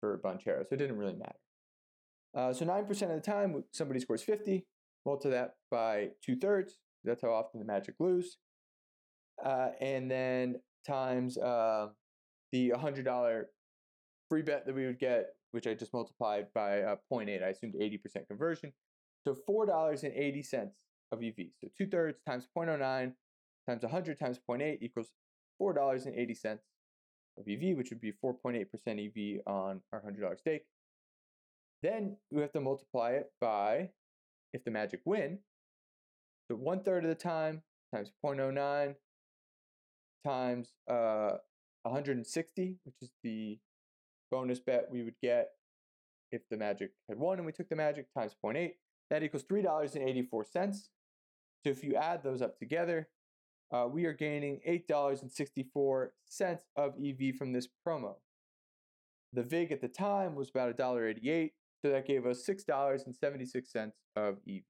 for 0.00 0.18
Banchero, 0.18 0.60
so 0.60 0.68
it 0.72 0.76
didn't 0.76 0.98
really 0.98 1.14
matter. 1.14 1.38
Uh, 2.34 2.52
so 2.52 2.66
9% 2.66 2.90
of 2.90 3.08
the 3.08 3.20
time, 3.20 3.64
somebody 3.72 4.00
scores 4.00 4.22
50, 4.22 4.66
multiply 5.06 5.30
that 5.30 5.54
by 5.70 6.10
two 6.22 6.36
thirds. 6.36 6.74
That's 7.04 7.22
how 7.22 7.32
often 7.32 7.60
the 7.60 7.66
Magic 7.66 7.94
lose. 7.98 8.36
Uh, 9.44 9.68
and 9.80 10.10
then 10.10 10.56
times 10.86 11.38
uh, 11.38 11.88
the 12.52 12.70
$100 12.70 13.44
free 14.30 14.42
bet 14.42 14.66
that 14.66 14.74
we 14.74 14.86
would 14.86 14.98
get, 14.98 15.34
which 15.52 15.66
I 15.66 15.74
just 15.74 15.92
multiplied 15.92 16.46
by 16.54 16.82
uh, 16.82 16.96
0.8. 17.12 17.42
I 17.42 17.48
assumed 17.48 17.74
80% 17.74 18.28
conversion. 18.28 18.72
So 19.26 19.36
$4.80 19.48 20.70
of 21.12 21.22
EV. 21.22 21.34
So 21.60 21.68
two 21.76 21.86
thirds 21.86 22.18
times 22.26 22.46
0.09 22.56 23.12
times 23.68 23.82
100 23.82 24.18
times 24.18 24.38
0.8 24.48 24.78
equals 24.80 25.10
$4.80 25.60 26.58
of 27.38 27.48
EV, 27.48 27.76
which 27.76 27.90
would 27.90 28.00
be 28.00 28.12
4.8% 28.12 28.64
EV 28.86 29.42
on 29.46 29.80
our 29.92 30.00
$100 30.00 30.38
stake. 30.38 30.62
Then 31.82 32.16
we 32.30 32.40
have 32.40 32.52
to 32.52 32.60
multiply 32.60 33.10
it 33.10 33.32
by 33.40 33.90
if 34.52 34.64
the 34.64 34.70
Magic 34.70 35.00
win. 35.04 35.38
So 36.48 36.56
one 36.56 36.82
third 36.82 37.04
of 37.04 37.08
the 37.08 37.14
time 37.14 37.62
times 37.92 38.12
0.09 38.24 38.94
times 40.26 40.74
uh, 40.90 41.36
160, 41.82 42.76
which 42.84 42.94
is 43.00 43.10
the 43.22 43.58
bonus 44.30 44.58
bet 44.58 44.88
we 44.90 45.02
would 45.02 45.14
get 45.22 45.50
if 46.32 46.42
the 46.50 46.56
Magic 46.56 46.90
had 47.08 47.18
won 47.18 47.38
and 47.38 47.46
we 47.46 47.52
took 47.52 47.68
the 47.68 47.76
Magic 47.76 48.12
times 48.12 48.34
0.8. 48.44 48.70
That 49.10 49.22
equals 49.22 49.44
$3.84. 49.44 50.44
So 50.52 51.70
if 51.70 51.84
you 51.84 51.94
add 51.94 52.22
those 52.22 52.42
up 52.42 52.58
together, 52.58 53.08
uh, 53.72 53.86
we 53.90 54.04
are 54.04 54.12
gaining 54.12 54.60
$8.64 54.68 56.08
of 56.76 56.94
EV 57.04 57.36
from 57.36 57.52
this 57.52 57.68
promo. 57.86 58.14
The 59.32 59.42
VIG 59.42 59.72
at 59.72 59.80
the 59.80 59.88
time 59.88 60.34
was 60.34 60.50
about 60.50 60.76
$1.88, 60.76 61.50
so 61.82 61.90
that 61.90 62.06
gave 62.06 62.26
us 62.26 62.44
$6.76 62.48 63.92
of 64.16 64.36
EV. 64.48 64.62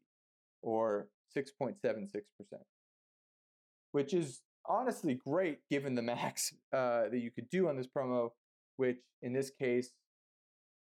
or 0.62 1.08
6.76%, 1.36 2.22
which 3.92 4.14
is 4.14 4.42
honestly 4.68 5.14
great 5.14 5.58
given 5.70 5.94
the 5.94 6.02
max 6.14 6.54
uh, 6.72 7.08
that 7.10 7.20
you 7.20 7.30
could 7.30 7.48
do 7.50 7.68
on 7.68 7.76
this 7.76 7.86
promo, 7.86 8.30
which 8.76 8.98
in 9.22 9.32
this 9.32 9.50
case, 9.50 9.90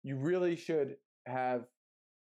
you 0.04 0.18
really 0.18 0.56
should 0.56 0.98
have, 1.26 1.66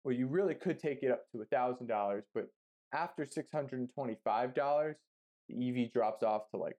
well, 0.04 0.14
you 0.14 0.26
really 0.26 0.54
could 0.54 0.78
take 0.78 1.02
it 1.02 1.10
up 1.10 1.30
to 1.30 1.38
$1,000, 1.38 2.22
but 2.34 2.48
after 2.92 3.24
$625, 3.24 4.94
the 5.48 5.84
EV 5.84 5.92
drops 5.92 6.22
off 6.22 6.50
to 6.50 6.56
like, 6.56 6.76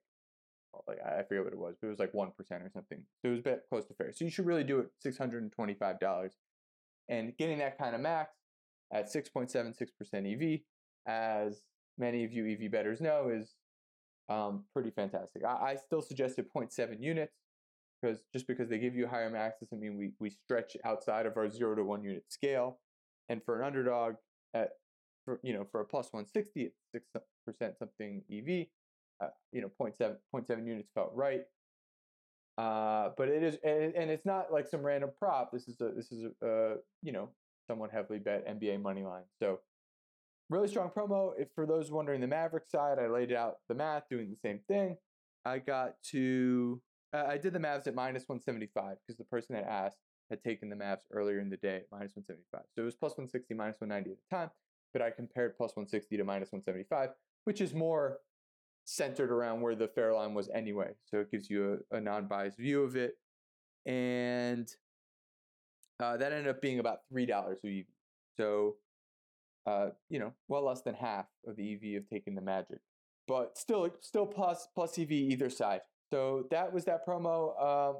like 0.86 0.98
I 1.04 1.22
forget 1.22 1.44
what 1.44 1.52
it 1.52 1.58
was, 1.58 1.76
but 1.80 1.88
it 1.88 1.90
was 1.90 1.98
like 1.98 2.12
1% 2.12 2.28
or 2.38 2.70
something. 2.72 3.02
So 3.22 3.28
it 3.28 3.30
was 3.30 3.40
a 3.40 3.42
bit 3.42 3.62
close 3.68 3.86
to 3.86 3.94
fair. 3.94 4.12
So 4.12 4.24
you 4.24 4.30
should 4.30 4.46
really 4.46 4.64
do 4.64 4.78
it 4.78 4.90
$625. 5.04 6.30
And 7.08 7.36
getting 7.36 7.58
that 7.58 7.78
kind 7.78 7.94
of 7.94 8.00
max 8.00 8.36
at 8.92 9.12
6.76% 9.12 9.74
EV, 10.56 10.60
as 11.06 11.62
many 11.98 12.24
of 12.24 12.32
you 12.32 12.46
EV 12.46 12.70
betters 12.70 13.00
know, 13.00 13.28
is 13.28 13.54
um, 14.30 14.64
pretty 14.72 14.90
fantastic. 14.90 15.44
I, 15.44 15.72
I 15.72 15.76
still 15.76 16.00
suggested 16.00 16.46
0.7 16.54 17.02
units 17.02 17.34
because 18.00 18.22
just 18.32 18.46
because 18.46 18.68
they 18.68 18.78
give 18.78 18.94
you 18.94 19.06
a 19.06 19.08
higher 19.08 19.28
max 19.28 19.58
doesn't 19.60 19.80
mean 19.80 19.98
we, 19.98 20.12
we 20.20 20.30
stretch 20.30 20.76
outside 20.84 21.26
of 21.26 21.36
our 21.36 21.50
zero 21.50 21.74
to 21.74 21.84
one 21.84 22.02
unit 22.02 22.24
scale. 22.28 22.78
And 23.28 23.42
for 23.44 23.60
an 23.60 23.66
underdog 23.66 24.14
at 24.54 24.70
for 25.24 25.38
you 25.42 25.52
know 25.52 25.66
for 25.70 25.80
a 25.80 25.84
plus 25.84 26.06
160 26.12 26.66
at 26.66 26.72
six 26.92 27.06
percent 27.46 27.78
something 27.78 28.22
EV, 28.32 28.66
uh, 29.22 29.30
you 29.52 29.60
know 29.60 29.70
0.7 29.80 30.16
0.7 30.34 30.66
units 30.66 30.90
felt 30.94 31.12
right. 31.14 31.42
Uh, 32.56 33.10
but 33.16 33.28
it 33.28 33.42
is 33.42 33.56
and, 33.64 33.94
and 33.94 34.10
it's 34.10 34.26
not 34.26 34.52
like 34.52 34.66
some 34.66 34.82
random 34.82 35.10
prop. 35.18 35.50
This 35.52 35.68
is 35.68 35.80
a 35.80 35.90
this 35.94 36.10
is 36.12 36.24
a 36.42 36.46
uh, 36.46 36.74
you 37.02 37.12
know 37.12 37.28
somewhat 37.68 37.90
heavily 37.90 38.18
bet 38.18 38.46
NBA 38.48 38.80
money 38.82 39.02
line. 39.02 39.24
So 39.38 39.60
really 40.50 40.68
strong 40.68 40.90
promo. 40.90 41.32
If 41.38 41.48
for 41.54 41.64
those 41.64 41.90
wondering 41.90 42.20
the 42.20 42.26
Maverick 42.26 42.66
side, 42.66 42.98
I 42.98 43.06
laid 43.06 43.32
out 43.32 43.56
the 43.68 43.74
math 43.74 44.08
doing 44.10 44.28
the 44.28 44.36
same 44.36 44.60
thing. 44.68 44.96
I 45.44 45.58
got 45.58 45.94
to 46.10 46.82
uh, 47.12 47.24
I 47.28 47.38
did 47.38 47.52
the 47.52 47.58
Mavs 47.58 47.86
at 47.86 47.94
minus 47.94 48.28
175 48.28 48.96
because 49.00 49.16
the 49.16 49.24
person 49.24 49.54
that 49.56 49.64
asked 49.64 49.98
had 50.28 50.42
taken 50.44 50.68
the 50.68 50.76
Mavs 50.76 51.00
earlier 51.12 51.40
in 51.40 51.50
the 51.50 51.56
day 51.56 51.76
at 51.76 51.86
minus 51.90 52.14
175. 52.14 52.62
So 52.74 52.82
it 52.82 52.84
was 52.84 52.94
plus 52.94 53.12
160, 53.12 53.54
minus 53.54 53.80
190 53.80 54.10
at 54.10 54.16
the 54.18 54.36
time, 54.36 54.50
but 54.92 55.02
I 55.02 55.10
compared 55.10 55.56
plus 55.56 55.70
160 55.74 56.16
to 56.16 56.24
minus 56.24 56.52
175, 56.52 57.10
which 57.44 57.60
is 57.60 57.74
more 57.74 58.18
centered 58.84 59.30
around 59.30 59.60
where 59.60 59.74
the 59.74 59.88
fair 59.88 60.14
line 60.14 60.34
was 60.34 60.48
anyway. 60.54 60.92
So 61.04 61.18
it 61.18 61.30
gives 61.30 61.50
you 61.50 61.80
a, 61.90 61.96
a 61.96 62.00
non 62.00 62.26
biased 62.26 62.58
view 62.58 62.82
of 62.82 62.96
it. 62.96 63.14
And 63.86 64.70
uh, 65.98 66.16
that 66.16 66.32
ended 66.32 66.48
up 66.48 66.62
being 66.62 66.78
about 66.78 67.00
$3 67.12 67.28
of 67.30 67.58
EV. 67.64 67.84
So, 68.36 68.76
uh, 69.70 69.90
you 70.08 70.18
know, 70.18 70.32
well 70.48 70.64
less 70.64 70.82
than 70.82 70.94
half 70.94 71.26
of 71.46 71.56
the 71.56 71.74
EV 71.74 72.02
of 72.02 72.08
taking 72.08 72.34
the 72.34 72.40
Magic. 72.40 72.78
But 73.28 73.56
still, 73.56 73.88
still 74.00 74.26
plus 74.26 74.66
plus 74.74 74.98
EV 74.98 75.12
either 75.12 75.50
side. 75.50 75.82
So 76.12 76.46
that 76.50 76.72
was 76.72 76.84
that 76.86 77.06
promo. 77.06 77.52
Uh, 77.60 77.98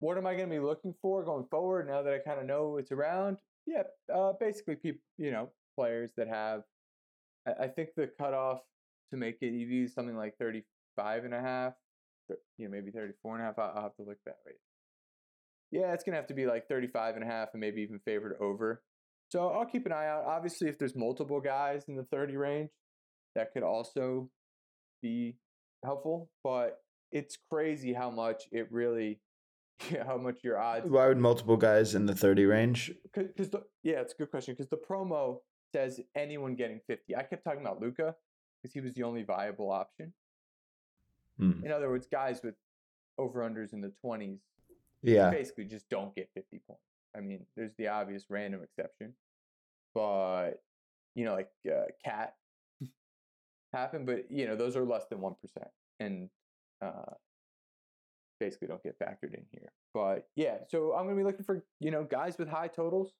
what 0.00 0.18
am 0.18 0.26
I 0.26 0.34
going 0.34 0.48
to 0.48 0.54
be 0.54 0.60
looking 0.60 0.94
for 1.00 1.22
going 1.24 1.46
forward 1.48 1.86
now 1.86 2.02
that 2.02 2.12
I 2.12 2.18
kind 2.18 2.40
of 2.40 2.46
know 2.46 2.76
it's 2.78 2.90
around? 2.90 3.38
Yeah, 3.66 3.84
uh, 4.12 4.32
basically, 4.40 4.74
people, 4.74 5.00
you 5.16 5.30
know, 5.30 5.50
players 5.78 6.10
that 6.16 6.26
have, 6.26 6.62
I, 7.46 7.64
I 7.64 7.68
think 7.68 7.90
the 7.96 8.10
cutoff 8.18 8.60
to 9.12 9.16
make 9.16 9.36
it 9.40 9.46
EV 9.46 9.84
is 9.86 9.94
something 9.94 10.16
like 10.16 10.36
35 10.38 11.24
and 11.24 11.34
a 11.34 11.40
half, 11.40 11.74
you 12.58 12.66
know, 12.66 12.70
maybe 12.70 12.90
34 12.90 13.36
and 13.36 13.42
a 13.42 13.46
half. 13.46 13.58
I'll, 13.58 13.72
I'll 13.76 13.82
have 13.82 13.96
to 13.96 14.02
look 14.02 14.18
that 14.26 14.38
way. 14.44 14.54
Yeah, 15.70 15.92
it's 15.92 16.02
going 16.02 16.14
to 16.14 16.16
have 16.16 16.26
to 16.26 16.34
be 16.34 16.46
like 16.46 16.66
35 16.66 17.14
and 17.14 17.22
a 17.22 17.26
half 17.26 17.50
and 17.52 17.60
maybe 17.60 17.82
even 17.82 18.00
favored 18.00 18.36
over. 18.40 18.82
So 19.32 19.48
I'll 19.48 19.64
keep 19.64 19.86
an 19.86 19.92
eye 19.92 20.08
out. 20.08 20.24
Obviously, 20.26 20.68
if 20.68 20.78
there's 20.78 20.94
multiple 20.94 21.40
guys 21.40 21.84
in 21.88 21.96
the 21.96 22.04
30 22.04 22.36
range, 22.36 22.68
that 23.34 23.54
could 23.54 23.62
also 23.62 24.28
be 25.00 25.36
helpful. 25.82 26.28
But 26.44 26.82
it's 27.12 27.38
crazy 27.50 27.94
how 27.94 28.10
much 28.10 28.42
it 28.52 28.70
really, 28.70 29.20
how 30.06 30.18
much 30.18 30.40
your 30.44 30.58
odds. 30.58 30.86
Why 30.86 31.08
would 31.08 31.16
multiple 31.16 31.56
guys 31.56 31.94
in 31.94 32.04
the 32.04 32.14
30 32.14 32.44
range? 32.44 32.92
Because 33.14 33.48
yeah, 33.82 34.00
it's 34.00 34.12
a 34.12 34.16
good 34.18 34.30
question. 34.30 34.52
Because 34.52 34.68
the 34.68 34.76
promo 34.76 35.38
says 35.74 35.98
anyone 36.14 36.54
getting 36.54 36.80
50. 36.86 37.16
I 37.16 37.22
kept 37.22 37.42
talking 37.42 37.62
about 37.62 37.80
Luka 37.80 38.14
because 38.60 38.74
he 38.74 38.82
was 38.82 38.92
the 38.92 39.04
only 39.04 39.22
viable 39.22 39.70
option. 39.70 40.12
Hmm. 41.38 41.64
In 41.64 41.72
other 41.72 41.88
words, 41.88 42.06
guys 42.06 42.42
with 42.44 42.56
over 43.16 43.40
unders 43.40 43.72
in 43.72 43.80
the 43.80 43.94
20s 44.04 44.40
Yeah. 45.00 45.30
basically 45.30 45.64
just 45.64 45.88
don't 45.88 46.14
get 46.14 46.28
50 46.34 46.60
points. 46.66 46.82
I 47.16 47.20
mean, 47.20 47.46
there's 47.56 47.72
the 47.78 47.88
obvious 47.88 48.24
random 48.28 48.62
exception, 48.62 49.14
but 49.94 50.62
you 51.14 51.24
know, 51.24 51.34
like 51.34 51.50
uh, 51.70 51.84
KAT 52.04 52.34
happened, 53.72 54.06
but 54.06 54.30
you 54.30 54.46
know, 54.46 54.56
those 54.56 54.76
are 54.76 54.84
less 54.84 55.04
than 55.10 55.18
1%. 55.18 55.34
And 56.00 56.30
uh, 56.82 57.14
basically 58.42 58.68
don't 58.68 58.82
get 58.82 58.98
factored 58.98 59.34
in 59.34 59.44
here. 59.52 59.72
But 59.94 60.26
yeah, 60.36 60.58
so 60.68 60.92
I'm 60.94 61.04
going 61.04 61.16
to 61.16 61.22
be 61.22 61.24
looking 61.24 61.44
for, 61.44 61.64
you 61.80 61.90
know, 61.90 62.04
guys 62.04 62.38
with 62.38 62.48
high 62.48 62.68
totals, 62.68 63.12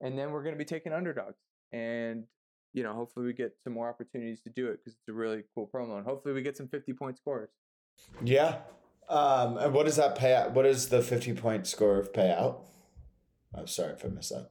and 0.00 0.18
then 0.18 0.30
we're 0.30 0.42
going 0.42 0.54
to 0.54 0.58
be 0.58 0.64
taking 0.64 0.92
underdogs. 0.92 1.38
And, 1.72 2.24
you 2.72 2.82
know, 2.82 2.92
hopefully 2.92 3.26
we 3.26 3.32
get 3.32 3.54
some 3.64 3.72
more 3.72 3.88
opportunities 3.88 4.40
to 4.42 4.50
do 4.50 4.68
it 4.68 4.78
because 4.78 4.92
it's 4.92 5.08
a 5.08 5.12
really 5.12 5.42
cool 5.54 5.68
promo. 5.74 5.96
And 5.96 6.06
hopefully 6.06 6.34
we 6.34 6.42
get 6.42 6.56
some 6.56 6.68
50 6.68 6.92
point 6.92 7.16
scores. 7.16 7.50
Yeah. 8.22 8.58
Um, 9.08 9.58
and 9.58 9.74
what 9.74 9.86
does 9.86 9.96
that 9.96 10.16
pay 10.16 10.34
out? 10.34 10.52
What 10.52 10.66
is 10.66 10.88
the 10.88 11.02
50 11.02 11.34
point 11.34 11.66
score 11.66 11.98
of 11.98 12.12
payout? 12.12 12.60
I'm 13.56 13.66
sorry 13.66 13.92
if 13.94 14.04
I 14.04 14.08
missed 14.08 14.30
that. 14.30 14.48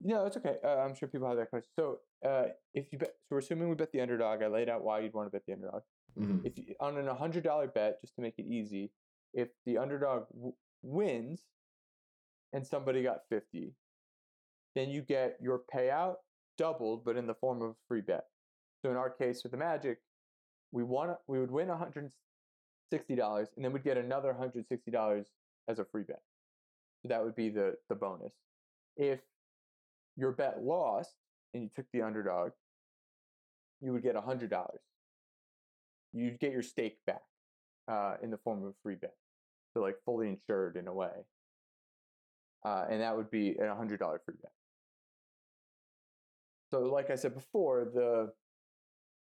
No, 0.00 0.26
it's 0.26 0.36
okay. 0.36 0.56
Uh, 0.64 0.78
I'm 0.78 0.94
sure 0.94 1.08
people 1.08 1.28
have 1.28 1.36
that 1.36 1.50
question. 1.50 1.70
So, 1.78 2.00
uh, 2.26 2.46
if 2.74 2.86
you 2.92 2.98
bet, 2.98 3.10
so 3.20 3.26
we're 3.30 3.38
assuming 3.38 3.68
we 3.68 3.74
bet 3.76 3.92
the 3.92 4.00
underdog. 4.00 4.42
I 4.42 4.48
laid 4.48 4.68
out 4.68 4.82
why 4.82 5.00
you'd 5.00 5.14
want 5.14 5.26
to 5.28 5.30
bet 5.30 5.42
the 5.46 5.52
underdog. 5.52 5.82
Mhm. 6.18 6.44
If 6.44 6.58
you, 6.58 6.74
on 6.80 6.96
an 6.98 7.06
hundred 7.06 7.44
dollar 7.44 7.68
bet, 7.68 8.00
just 8.00 8.14
to 8.16 8.20
make 8.22 8.34
it 8.38 8.46
easy, 8.46 8.90
if 9.32 9.48
the 9.64 9.78
underdog 9.78 10.26
w- 10.34 10.54
wins 10.82 11.44
and 12.52 12.66
somebody 12.66 13.02
got 13.02 13.20
fifty, 13.28 13.74
then 14.74 14.90
you 14.90 15.02
get 15.02 15.38
your 15.40 15.62
payout 15.72 16.16
doubled, 16.58 17.04
but 17.04 17.16
in 17.16 17.26
the 17.26 17.34
form 17.34 17.62
of 17.62 17.70
a 17.70 17.74
free 17.88 18.00
bet. 18.02 18.24
So 18.82 18.90
in 18.90 18.96
our 18.96 19.08
case 19.10 19.42
with 19.44 19.52
the 19.52 19.58
Magic, 19.58 19.98
we 20.72 20.82
won. 20.82 21.16
We 21.28 21.38
would 21.38 21.50
win 21.52 21.68
one 21.68 21.78
hundred 21.78 22.12
sixty 22.90 23.14
dollars, 23.14 23.48
and 23.56 23.64
then 23.64 23.72
we'd 23.72 23.84
get 23.84 23.96
another 23.96 24.32
hundred 24.34 24.66
sixty 24.68 24.90
dollars 24.90 25.28
as 25.68 25.78
a 25.78 25.84
free 25.84 26.02
bet. 26.02 26.20
That 27.04 27.24
would 27.24 27.34
be 27.34 27.48
the 27.48 27.74
the 27.88 27.94
bonus. 27.94 28.32
If 28.96 29.20
your 30.16 30.32
bet 30.32 30.62
lost 30.62 31.14
and 31.54 31.62
you 31.62 31.70
took 31.74 31.86
the 31.92 32.02
underdog, 32.02 32.52
you 33.80 33.92
would 33.92 34.02
get 34.02 34.16
hundred 34.16 34.50
dollars. 34.50 34.80
You'd 36.12 36.38
get 36.38 36.52
your 36.52 36.62
stake 36.62 36.98
back 37.06 37.22
uh, 37.88 38.14
in 38.22 38.30
the 38.30 38.36
form 38.38 38.62
of 38.62 38.68
a 38.68 38.74
free 38.82 38.96
bet, 38.96 39.14
so 39.74 39.80
like 39.80 39.96
fully 40.04 40.28
insured 40.28 40.76
in 40.76 40.86
a 40.86 40.92
way, 40.92 41.26
uh, 42.64 42.84
and 42.90 43.00
that 43.00 43.16
would 43.16 43.30
be 43.30 43.56
a 43.56 43.74
hundred 43.74 43.98
dollar 43.98 44.20
free 44.24 44.36
bet. 44.40 44.52
So, 46.70 46.80
like 46.80 47.10
I 47.10 47.16
said 47.16 47.34
before, 47.34 47.90
the 47.92 48.32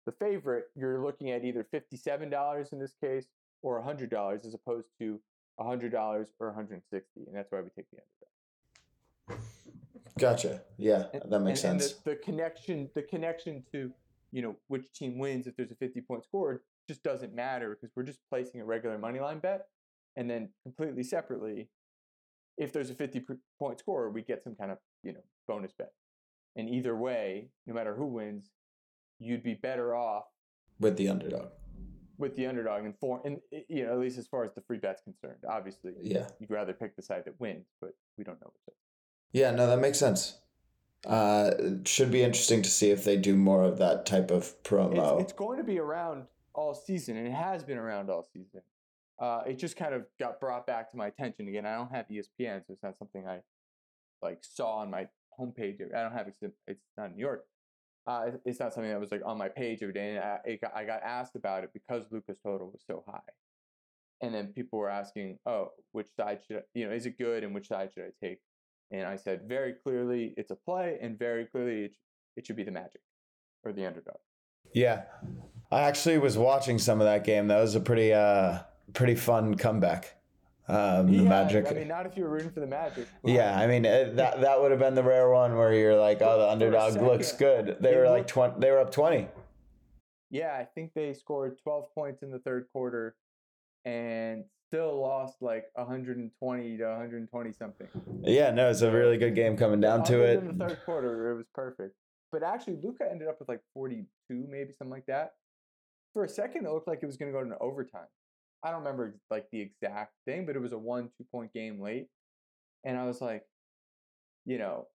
the 0.07 0.12
favorite 0.12 0.64
you're 0.75 1.03
looking 1.03 1.31
at 1.31 1.45
either 1.45 1.64
fifty 1.71 1.97
seven 1.97 2.29
dollars 2.29 2.73
in 2.73 2.79
this 2.79 2.95
case 3.03 3.27
or 3.62 3.81
hundred 3.81 4.11
dollars 4.11 4.45
as 4.45 4.55
opposed 4.55 4.88
to 4.99 5.21
hundred 5.66 5.92
dollars 5.92 6.29
or 6.38 6.49
one 6.49 6.57
hundred 6.57 6.83
sixty, 6.90 7.25
and 7.27 7.35
that's 7.35 7.51
why 7.51 7.61
we 7.61 7.70
take 7.70 7.87
the 7.90 7.99
underdog. 9.29 9.44
Gotcha. 10.18 10.62
Yeah, 10.77 11.07
And- 11.14 11.31
that 11.33 11.40
makes 11.40 11.64
and, 11.64 11.81
sense. 11.81 11.94
And 11.94 12.05
the, 12.05 12.11
the 12.11 12.16
connection, 12.16 12.90
the 12.94 13.03
connection 13.03 13.64
to 13.73 13.92
you 14.33 14.42
know 14.42 14.57
which 14.68 14.92
team 14.92 15.18
wins 15.18 15.46
if 15.46 15.57
there's 15.57 15.70
a 15.70 15.77
50 15.77 16.01
point 16.03 16.25
score 16.25 16.62
just 16.88 17.03
doesn't 17.03 17.35
matter 17.35 17.77
because 17.81 17.94
we're 17.94 18.03
just 18.03 18.18
placing 18.29 18.61
a 18.61 18.64
regular 18.64 18.99
money 18.99 19.20
line 19.20 19.38
bet, 19.38 19.68
and 20.16 20.29
then 20.29 20.49
completely 20.64 21.05
separately, 21.05 21.68
if 22.59 22.73
there's 22.73 22.90
a 22.90 22.94
50 22.94 23.25
point 23.59 23.79
score, 23.79 24.11
we 24.11 24.23
get 24.23 24.42
some 24.42 24.55
kind 24.55 24.70
of 24.73 24.79
you 25.03 25.12
know 25.12 25.20
bonus 25.46 25.73
bet. 25.73 25.92
And 26.57 26.68
either 26.68 26.96
way, 26.96 27.49
no 27.66 27.75
matter 27.75 27.94
who 27.94 28.07
wins, 28.07 28.51
you'd 29.20 29.42
be 29.44 29.55
better 29.55 29.94
off 29.94 30.25
With 30.81 30.96
the 30.96 31.09
underdog. 31.09 31.51
With 32.20 32.37
the 32.37 32.46
underdog 32.46 32.85
and 32.85 32.94
for 33.00 33.20
and 33.24 33.40
i- 33.52 33.64
you 33.68 33.85
know 33.85 33.92
at 33.92 33.98
least 33.98 34.18
as 34.18 34.28
far 34.28 34.44
as 34.44 34.52
the 34.54 34.61
free 34.61 34.78
bet's 34.78 35.02
concerned. 35.02 35.42
Obviously, 35.48 35.94
Yeah. 36.00 36.28
you'd 36.38 36.50
rather 36.50 36.72
pick 36.72 36.94
the 36.94 37.02
side 37.02 37.24
that 37.24 37.40
wins, 37.40 37.66
but 37.80 37.94
we 38.16 38.22
don't 38.24 38.40
know 38.40 38.52
which. 38.66 38.76
Yeah, 39.33 39.50
no, 39.50 39.66
that 39.66 39.78
makes 39.78 39.98
sense. 39.98 40.38
Uh, 41.06 41.52
it 41.59 41.88
should 41.88 42.11
be 42.11 42.22
interesting 42.22 42.61
to 42.62 42.68
see 42.68 42.90
if 42.90 43.04
they 43.04 43.16
do 43.16 43.35
more 43.35 43.64
of 43.64 43.78
that 43.78 44.04
type 44.04 44.30
of 44.30 44.62
promo. 44.62 45.14
It's, 45.20 45.30
it's 45.30 45.33
going 45.33 45.56
to 45.59 45.64
be 45.64 45.78
around 45.78 46.26
all 46.52 46.74
season, 46.74 47.16
and 47.16 47.26
it 47.26 47.33
has 47.33 47.64
been 47.64 47.78
around 47.78 48.11
all 48.11 48.22
season. 48.35 48.61
Uh, 49.18 49.42
it 49.46 49.54
just 49.54 49.76
kind 49.76 49.94
of 49.94 50.04
got 50.18 50.40
brought 50.40 50.66
back 50.66 50.90
to 50.90 50.96
my 50.98 51.06
attention 51.06 51.48
again. 51.48 51.64
I 51.64 51.74
don't 51.76 51.90
have 51.90 52.06
ESPN, 52.09 52.66
so 52.66 52.72
it's 52.74 52.83
not 52.83 52.98
something 52.98 53.26
I 53.26 53.40
like 54.22 54.38
saw 54.42 54.76
on 54.78 54.90
my 54.90 55.09
homepage. 55.38 55.80
I 55.94 56.02
don't 56.02 56.12
have 56.12 56.28
it. 56.28 56.35
It's 56.66 56.80
not 56.98 57.06
in 57.11 57.16
New 57.16 57.20
York. 57.20 57.46
Uh, 58.06 58.30
it's 58.44 58.58
not 58.58 58.72
something 58.72 58.90
that 58.90 59.00
was 59.00 59.12
like 59.12 59.22
on 59.24 59.38
my 59.38 59.48
page 59.48 59.82
every 59.82 59.94
day. 59.94 60.10
And 60.10 60.18
I, 60.18 60.38
it 60.44 60.60
got, 60.60 60.76
I 60.76 60.84
got 60.84 61.02
asked 61.02 61.36
about 61.36 61.64
it 61.64 61.70
because 61.72 62.04
Luka's 62.10 62.38
total 62.44 62.70
was 62.70 62.82
so 62.86 63.04
high, 63.06 63.20
and 64.22 64.34
then 64.34 64.48
people 64.48 64.78
were 64.78 64.90
asking, 64.90 65.38
"Oh, 65.46 65.70
which 65.92 66.08
side 66.16 66.40
should 66.46 66.56
I, 66.58 66.62
you 66.74 66.88
know? 66.88 66.94
Is 66.94 67.06
it 67.06 67.18
good, 67.18 67.44
and 67.44 67.54
which 67.54 67.68
side 67.68 67.90
should 67.94 68.04
I 68.04 68.26
take?" 68.26 68.40
And 68.90 69.06
I 69.06 69.16
said 69.16 69.42
very 69.46 69.74
clearly, 69.74 70.34
it's 70.36 70.50
a 70.50 70.56
play, 70.56 70.98
and 71.00 71.18
very 71.18 71.44
clearly, 71.46 71.84
it, 71.84 71.92
it 72.36 72.46
should 72.46 72.56
be 72.56 72.64
the 72.64 72.72
Magic. 72.72 73.02
or 73.64 73.72
the 73.72 73.86
underdog. 73.86 74.16
Yeah. 74.74 75.02
I 75.70 75.82
actually 75.82 76.18
was 76.18 76.36
watching 76.36 76.78
some 76.78 77.00
of 77.00 77.06
that 77.06 77.24
game. 77.24 77.48
That 77.48 77.60
was 77.60 77.74
a 77.74 77.80
pretty 77.80 78.12
uh 78.12 78.60
pretty 78.92 79.14
fun 79.14 79.54
comeback. 79.56 80.16
Um, 80.70 81.06
the 81.11 81.22
Yeah, 81.24 81.28
Magic. 81.28 81.66
I 81.68 81.72
mean, 81.72 81.88
not 81.88 82.06
if 82.06 82.16
you 82.16 82.24
were 82.24 82.30
rooting 82.30 82.50
for 82.50 82.61
the 82.61 82.66
Magic. 82.66 83.09
yeah, 83.24 83.59
I 83.59 83.66
mean 83.66 83.83
that 83.83 84.16
that 84.16 84.61
would 84.61 84.70
have 84.70 84.80
been 84.80 84.94
the 84.94 85.02
rare 85.02 85.28
one 85.30 85.56
where 85.56 85.74
you're 85.74 85.96
like, 85.96 86.22
oh, 86.22 86.38
the 86.38 86.48
underdog 86.48 87.00
looks 87.02 87.33
good. 87.33 87.76
They 87.80 87.96
were 87.96 88.09
like 88.09 88.26
twenty. 88.26 88.61
They 88.61 88.70
were 88.70 88.78
up 88.78 88.92
twenty. 88.92 89.28
Yeah, 90.30 90.56
I 90.56 90.64
think 90.64 90.92
they 90.94 91.12
scored 91.12 91.59
12 91.61 91.92
points 91.92 92.22
in 92.22 92.30
the 92.30 92.38
third 92.38 92.66
quarter 92.72 93.16
and 93.85 94.44
still 94.68 95.00
lost 95.00 95.42
like 95.42 95.64
120 95.74 96.76
to 96.76 96.85
120 96.85 97.52
something. 97.52 97.88
Yeah, 98.22 98.52
no, 98.52 98.70
it's 98.70 98.83
a 98.83 98.92
really 98.92 99.18
good 99.18 99.35
game 99.35 99.56
coming 99.56 99.80
down 99.80 100.04
to 100.04 100.22
it. 100.22 100.37
than 100.37 100.56
the 100.56 100.68
third 100.68 100.78
quarter, 100.85 101.33
it 101.33 101.37
was 101.37 101.46
perfect. 101.52 101.96
But 102.30 102.44
actually, 102.44 102.76
Luka 102.80 103.11
ended 103.11 103.26
up 103.26 103.40
with 103.40 103.48
like 103.48 103.61
42, 103.74 104.06
maybe 104.48 104.72
something 104.78 104.92
like 104.92 105.06
that. 105.06 105.35
For 106.12 106.22
a 106.22 106.28
second, 106.28 106.64
it 106.64 106.70
looked 106.70 106.87
like 106.87 107.00
it 107.02 107.06
was 107.06 107.16
going 107.16 107.33
to 107.33 107.37
go 107.37 107.44
to 107.44 107.59
overtime. 107.59 108.06
I 108.62 108.70
don't 108.70 108.81
remember 108.81 109.16
like 109.31 109.46
the 109.51 109.61
exact 109.61 110.12
thing, 110.27 110.46
but 110.46 110.57
it 110.57 110.61
was 110.61 110.73
a 110.73 110.79
one, 110.79 111.11
two 111.16 111.25
point 111.31 111.53
game 111.53 111.81
late. 111.81 112.09
And 112.85 112.99
I 112.99 113.05
was 113.05 113.20
like, 113.20 113.44
you 114.44 114.59
know, 114.59 114.87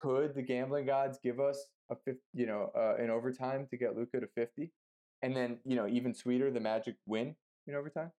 could 0.00 0.34
the 0.34 0.42
gambling 0.42 0.86
gods 0.86 1.18
give 1.22 1.40
us 1.40 1.60
a 1.90 1.96
fifth, 2.04 2.18
you 2.32 2.46
know, 2.46 2.70
uh, 2.76 3.02
in 3.02 3.10
overtime 3.10 3.66
to 3.70 3.76
get 3.76 3.96
Luka 3.96 4.20
to 4.20 4.28
50? 4.34 4.72
And 5.22 5.36
then, 5.36 5.58
you 5.64 5.74
know, 5.74 5.88
even 5.88 6.14
sweeter, 6.14 6.50
the 6.50 6.60
Magic 6.60 6.96
win 7.06 7.34
in 7.66 7.74
overtime. 7.74 8.12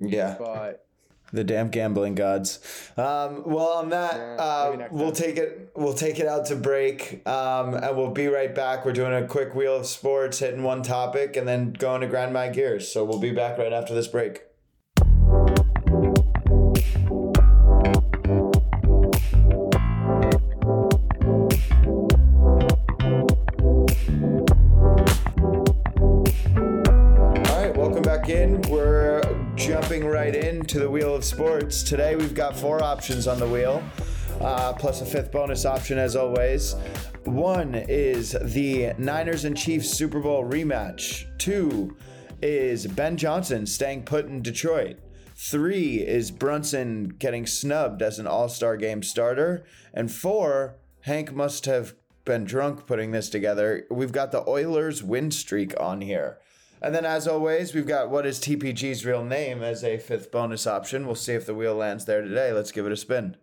Yeah, 0.00 0.36
But 0.38 0.86
the 1.34 1.44
damn 1.44 1.68
gambling 1.68 2.14
gods. 2.14 2.60
Um, 2.96 3.42
well, 3.44 3.68
on 3.68 3.90
that, 3.90 4.14
uh, 4.38 4.88
we'll 4.90 5.12
take 5.12 5.36
it. 5.36 5.70
We'll 5.74 5.94
take 5.94 6.18
it 6.18 6.26
out 6.26 6.46
to 6.46 6.56
break, 6.56 7.26
um, 7.26 7.74
and 7.74 7.96
we'll 7.96 8.10
be 8.10 8.28
right 8.28 8.54
back. 8.54 8.84
We're 8.84 8.92
doing 8.92 9.12
a 9.12 9.26
quick 9.26 9.54
wheel 9.54 9.76
of 9.76 9.86
sports, 9.86 10.38
hitting 10.38 10.62
one 10.62 10.82
topic, 10.82 11.36
and 11.36 11.46
then 11.46 11.72
going 11.72 12.00
to 12.00 12.06
grind 12.06 12.32
my 12.32 12.48
gears. 12.48 12.90
So 12.90 13.04
we'll 13.04 13.20
be 13.20 13.32
back 13.32 13.58
right 13.58 13.72
after 13.72 13.94
this 13.94 14.06
break. 14.06 14.42
Today 31.82 32.14
we've 32.14 32.34
got 32.34 32.56
four 32.56 32.82
options 32.82 33.26
on 33.26 33.40
the 33.40 33.48
wheel, 33.48 33.82
uh, 34.40 34.72
plus 34.74 35.00
a 35.00 35.06
fifth 35.06 35.32
bonus 35.32 35.64
option 35.64 35.98
as 35.98 36.14
always. 36.14 36.74
One 37.24 37.74
is 37.74 38.36
the 38.40 38.92
Niners 38.98 39.44
and 39.44 39.56
Chiefs 39.56 39.90
Super 39.90 40.20
Bowl 40.20 40.44
rematch. 40.44 41.26
Two 41.38 41.96
is 42.42 42.86
Ben 42.86 43.16
Johnson 43.16 43.66
staying 43.66 44.04
put 44.04 44.26
in 44.26 44.42
Detroit. 44.42 44.98
Three 45.36 45.96
is 45.96 46.30
Brunson 46.30 47.08
getting 47.18 47.46
snubbed 47.46 48.02
as 48.02 48.18
an 48.18 48.26
All 48.26 48.48
Star 48.48 48.76
game 48.76 49.02
starter. 49.02 49.64
And 49.92 50.12
four, 50.12 50.76
Hank 51.00 51.32
must 51.32 51.66
have 51.66 51.94
been 52.24 52.44
drunk 52.44 52.86
putting 52.86 53.10
this 53.10 53.28
together. 53.28 53.86
We've 53.90 54.12
got 54.12 54.32
the 54.32 54.48
Oilers 54.48 55.02
win 55.02 55.30
streak 55.30 55.74
on 55.80 56.00
here. 56.00 56.38
And 56.84 56.94
then, 56.94 57.06
as 57.06 57.26
always, 57.26 57.72
we've 57.72 57.86
got 57.86 58.10
what 58.10 58.26
is 58.26 58.38
TPG's 58.38 59.06
real 59.06 59.24
name 59.24 59.62
as 59.62 59.82
a 59.82 59.96
fifth 59.96 60.30
bonus 60.30 60.66
option. 60.66 61.06
We'll 61.06 61.14
see 61.14 61.32
if 61.32 61.46
the 61.46 61.54
wheel 61.54 61.74
lands 61.74 62.04
there 62.04 62.20
today. 62.20 62.52
Let's 62.52 62.72
give 62.72 62.84
it 62.84 62.92
a 62.92 62.96
spin. 62.96 63.38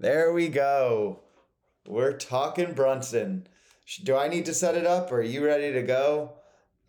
There 0.00 0.32
we 0.32 0.48
go. 0.48 1.20
We're 1.86 2.16
talking 2.16 2.72
Brunson. 2.72 3.46
Do 4.04 4.16
I 4.16 4.28
need 4.28 4.46
to 4.46 4.54
set 4.54 4.74
it 4.74 4.86
up? 4.86 5.12
Or 5.12 5.16
are 5.18 5.22
you 5.22 5.44
ready 5.44 5.70
to 5.74 5.82
go? 5.82 6.32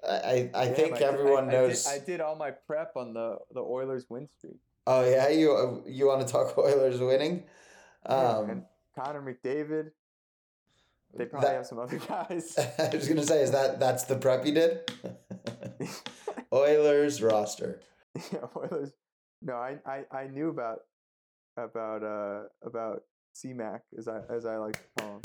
I, 0.08 0.14
I, 0.14 0.52
I 0.54 0.66
damn, 0.68 0.76
think 0.76 0.94
did- 1.00 1.04
everyone 1.04 1.50
I 1.50 1.52
knows. 1.52 1.84
did, 1.84 2.02
I 2.02 2.06
did 2.06 2.22
all 2.22 2.38
my 2.38 2.52
prep 2.52 2.94
on 2.96 3.14
the, 3.14 3.40
the 3.54 3.60
Oilers 3.60 4.06
win 4.10 4.30
streak. 4.38 4.56
Oh 4.88 5.04
yeah, 5.04 5.28
you 5.28 5.84
you 5.86 6.08
want 6.08 6.26
to 6.26 6.32
talk 6.32 6.58
Oilers 6.58 7.02
winning? 7.02 7.44
Yeah, 8.08 8.16
Um, 8.38 8.50
and 8.52 8.64
Connor 8.98 9.22
McDavid. 9.22 9.92
They 11.18 11.26
probably 11.26 11.50
that- 11.50 11.56
have 11.56 11.66
some 11.66 11.80
other 11.80 11.98
guys. 11.98 12.58
I 12.80 12.90
was 12.96 13.08
gonna 13.08 13.24
say, 13.24 13.42
is 13.42 13.52
that 13.52 13.80
that's 13.80 14.04
the 14.04 14.18
prep 14.18 14.46
you 14.46 14.54
did? 14.54 14.92
Oilers 16.54 17.22
roster. 17.22 17.82
yeah, 18.32 18.40
Oilers. 18.56 18.92
No, 19.42 19.56
I, 19.56 19.78
I, 19.86 20.06
I 20.12 20.28
knew 20.28 20.50
about 20.50 20.80
about 21.58 22.04
uh 22.04 22.44
about 22.66 23.04
CMAC 23.36 23.80
as 23.98 24.08
I 24.08 24.20
as 24.30 24.46
I 24.46 24.58
like 24.58 24.74
to 24.74 25.02
call 25.04 25.14
him. 25.16 25.22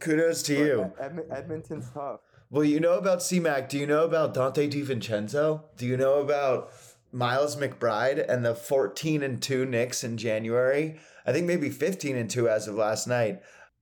Kudos 0.00 0.42
to 0.44 0.54
But 0.54 0.64
you. 0.64 0.92
Ed- 1.00 1.26
Edmonton's 1.30 1.90
tough. 1.92 2.20
Well, 2.50 2.64
you 2.64 2.80
know 2.80 2.98
about 2.98 3.20
CMAC. 3.20 3.68
Do 3.68 3.78
you 3.78 3.86
know 3.86 4.04
about 4.04 4.34
Donte 4.34 4.70
DiVincenzo? 4.70 5.62
Do 5.76 5.86
you 5.86 5.96
know 5.96 6.20
about 6.20 6.70
Miles 7.12 7.56
McBride 7.56 8.24
and 8.28 8.44
the 8.44 8.54
14 8.54 9.22
and 9.22 9.40
2 9.42 9.64
Knicks 9.66 10.04
in 10.04 10.16
January? 10.16 10.98
I 11.26 11.32
think 11.32 11.46
maybe 11.46 11.70
15 11.70 12.16
and 12.16 12.28
2 12.30 12.48
as 12.48 12.68
of 12.68 12.74
last 12.74 13.06
night. 13.06 13.40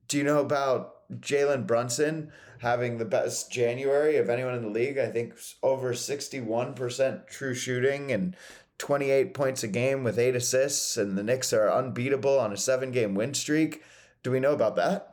Do 0.08 0.16
you 0.18 0.24
know 0.24 0.40
about 0.40 0.91
Jalen 1.20 1.66
Brunson 1.66 2.30
having 2.60 2.98
the 2.98 3.04
best 3.04 3.50
January 3.50 4.16
of 4.16 4.30
anyone 4.30 4.54
in 4.54 4.62
the 4.62 4.68
league? 4.68 4.98
I 4.98 5.10
think 5.10 5.34
over 5.62 5.92
61% 5.92 7.26
true 7.26 7.54
shooting 7.54 8.12
and 8.12 8.36
28 8.78 9.34
points 9.34 9.62
a 9.62 9.68
game 9.68 10.02
with 10.02 10.18
eight 10.18 10.34
assists, 10.34 10.96
and 10.96 11.16
the 11.16 11.22
Knicks 11.22 11.52
are 11.52 11.70
unbeatable 11.70 12.38
on 12.38 12.52
a 12.52 12.56
seven 12.56 12.90
game 12.90 13.14
win 13.14 13.34
streak. 13.34 13.82
Do 14.22 14.30
we 14.30 14.40
know 14.40 14.52
about 14.52 14.76
that? 14.76 15.12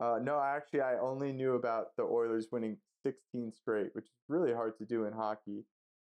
Uh, 0.00 0.18
no, 0.22 0.40
actually, 0.40 0.80
I 0.80 0.98
only 0.98 1.32
knew 1.32 1.54
about 1.54 1.96
the 1.96 2.02
Oilers 2.02 2.48
winning 2.50 2.78
16 3.02 3.52
straight, 3.52 3.94
which 3.94 4.06
is 4.06 4.16
really 4.28 4.52
hard 4.52 4.78
to 4.78 4.86
do 4.86 5.04
in 5.04 5.12
hockey. 5.12 5.64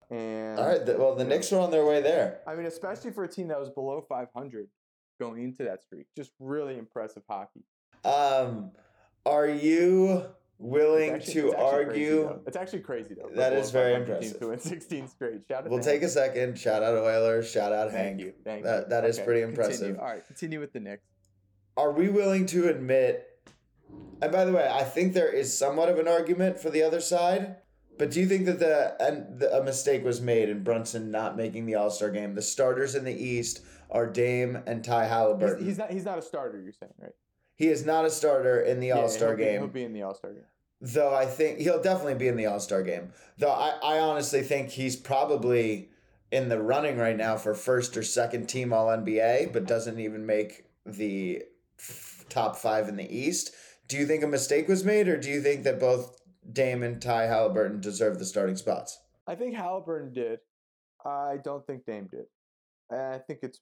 And 0.09 0.59
All 0.59 0.67
right. 0.67 0.97
Well, 0.97 1.15
the 1.15 1.25
Knicks 1.25 1.51
are 1.51 1.59
on 1.59 1.71
their 1.71 1.85
way 1.85 2.01
there. 2.01 2.39
I 2.47 2.55
mean, 2.55 2.65
especially 2.65 3.11
for 3.11 3.23
a 3.23 3.27
team 3.27 3.47
that 3.49 3.59
was 3.59 3.69
below 3.69 4.05
500 4.07 4.67
going 5.19 5.43
into 5.43 5.63
that 5.63 5.81
streak, 5.81 6.07
just 6.15 6.31
really 6.39 6.77
impressive 6.77 7.23
hockey. 7.29 7.63
Um, 8.05 8.71
are 9.25 9.47
you 9.47 10.25
willing 10.59 11.11
actually- 11.11 11.33
to 11.33 11.53
actually 11.53 11.85
crazy, 11.85 12.09
argue? 12.17 12.39
it's 12.47 12.57
actually 12.57 12.79
crazy 12.81 13.13
though. 13.15 13.29
That 13.35 13.53
is 13.53 13.71
very 13.71 13.93
500 13.93 14.21
teams 14.21 14.33
impressive. 14.33 14.39
To 14.41 14.47
win 14.47 14.59
16 14.79 15.07
straight. 15.07 15.41
Shout 15.47 15.63
out. 15.65 15.69
We'll 15.69 15.79
to 15.79 15.85
take 15.85 16.03
a 16.03 16.09
second. 16.09 16.57
Shout 16.59 16.83
out 16.83 16.95
Oilers. 16.95 17.49
Shout 17.49 17.71
out 17.71 17.91
Thank 17.91 18.05
Hank. 18.07 18.19
you. 18.21 18.33
Thank 18.43 18.63
That- 18.63 18.83
you. 18.83 18.89
that 18.89 19.05
is 19.05 19.19
pretty 19.19 19.41
continue. 19.41 19.61
impressive. 19.63 19.99
All 19.99 20.05
right, 20.05 20.25
continue 20.25 20.59
with 20.59 20.73
the 20.73 20.79
Knicks. 20.79 21.03
Are 21.77 21.91
we 21.91 22.09
willing 22.09 22.45
to 22.47 22.69
admit? 22.69 23.29
And 24.21 24.31
by 24.31 24.45
the 24.45 24.51
way, 24.51 24.67
I 24.71 24.83
think 24.83 25.13
there 25.13 25.29
is 25.31 25.55
somewhat 25.55 25.89
of 25.89 25.97
an 25.99 26.07
argument 26.07 26.59
for 26.59 26.69
the 26.69 26.83
other 26.83 26.99
side. 27.01 27.57
But 27.97 28.09
do 28.11 28.19
you 28.19 28.27
think 28.27 28.45
that 28.45 28.59
the 28.59 28.95
and 28.99 29.39
the, 29.39 29.55
a 29.55 29.63
mistake 29.63 30.03
was 30.03 30.19
made 30.19 30.49
in 30.49 30.63
Brunson 30.63 31.11
not 31.11 31.37
making 31.37 31.65
the 31.67 31.75
All 31.75 31.91
Star 31.91 32.09
game? 32.09 32.33
The 32.33 32.41
starters 32.41 32.95
in 32.95 33.03
the 33.03 33.13
East 33.13 33.61
are 33.91 34.07
Dame 34.07 34.57
and 34.65 34.83
Ty 34.83 35.03
He's, 35.05 35.13
Haliburton. 35.13 35.61
he's 35.63 35.77
not. 35.77 35.91
He's 35.91 36.05
not 36.05 36.17
a 36.17 36.21
starter. 36.23 36.59
You're 36.59 36.73
saying, 36.73 36.93
right? 36.99 37.11
He 37.63 37.69
is 37.69 37.85
not 37.85 38.03
a 38.03 38.09
starter 38.09 38.59
in 38.59 38.81
the 38.81 38.87
Yeah, 38.87 38.95
All 38.95 39.07
Star 39.07 39.37
game. 39.37 39.59
He'll 39.59 39.67
be 39.69 39.85
in 39.85 39.93
the 39.93 40.01
All 40.01 40.13
Star 40.13 40.33
game. 40.33 40.43
Though 40.81 41.15
I 41.15 41.25
think 41.25 41.59
he'll 41.59 41.81
definitely 41.81 42.15
be 42.15 42.27
in 42.27 42.35
the 42.35 42.45
All 42.47 42.59
Star 42.59 42.83
game. 42.83 43.13
Though 43.37 43.53
I, 43.53 43.79
I 43.81 43.99
honestly 43.99 44.41
think 44.41 44.71
he's 44.71 44.97
probably 44.97 45.89
in 46.29 46.49
the 46.49 46.61
running 46.61 46.97
right 46.97 47.15
now 47.15 47.37
for 47.37 47.53
first 47.53 47.95
or 47.95 48.03
second 48.03 48.47
team 48.47 48.73
All 48.73 48.87
NBA, 48.87 49.53
but 49.53 49.65
doesn't 49.65 49.97
even 49.97 50.25
make 50.25 50.65
the 50.85 51.43
f- 51.79 52.25
top 52.27 52.57
five 52.57 52.89
in 52.89 52.97
the 52.97 53.09
East. 53.09 53.51
Do 53.87 53.95
you 53.95 54.05
think 54.05 54.23
a 54.23 54.27
mistake 54.27 54.67
was 54.67 54.83
made, 54.83 55.07
or 55.07 55.15
do 55.15 55.29
you 55.29 55.41
think 55.41 55.63
that 55.63 55.79
both 55.79 56.19
Dame 56.51 56.83
and 56.83 57.01
Ty 57.01 57.27
Haliburton 57.27 57.79
deserve 57.79 58.19
the 58.19 58.25
starting 58.25 58.57
spots? 58.57 58.99
I 59.25 59.35
think 59.35 59.55
Haliburton 59.55 60.13
did. 60.13 60.39
I 61.05 61.37
don't 61.41 61.65
think 61.65 61.85
Dame 61.85 62.09
did. 62.11 62.25
I 62.91 63.19
think 63.19 63.39
it's 63.41 63.61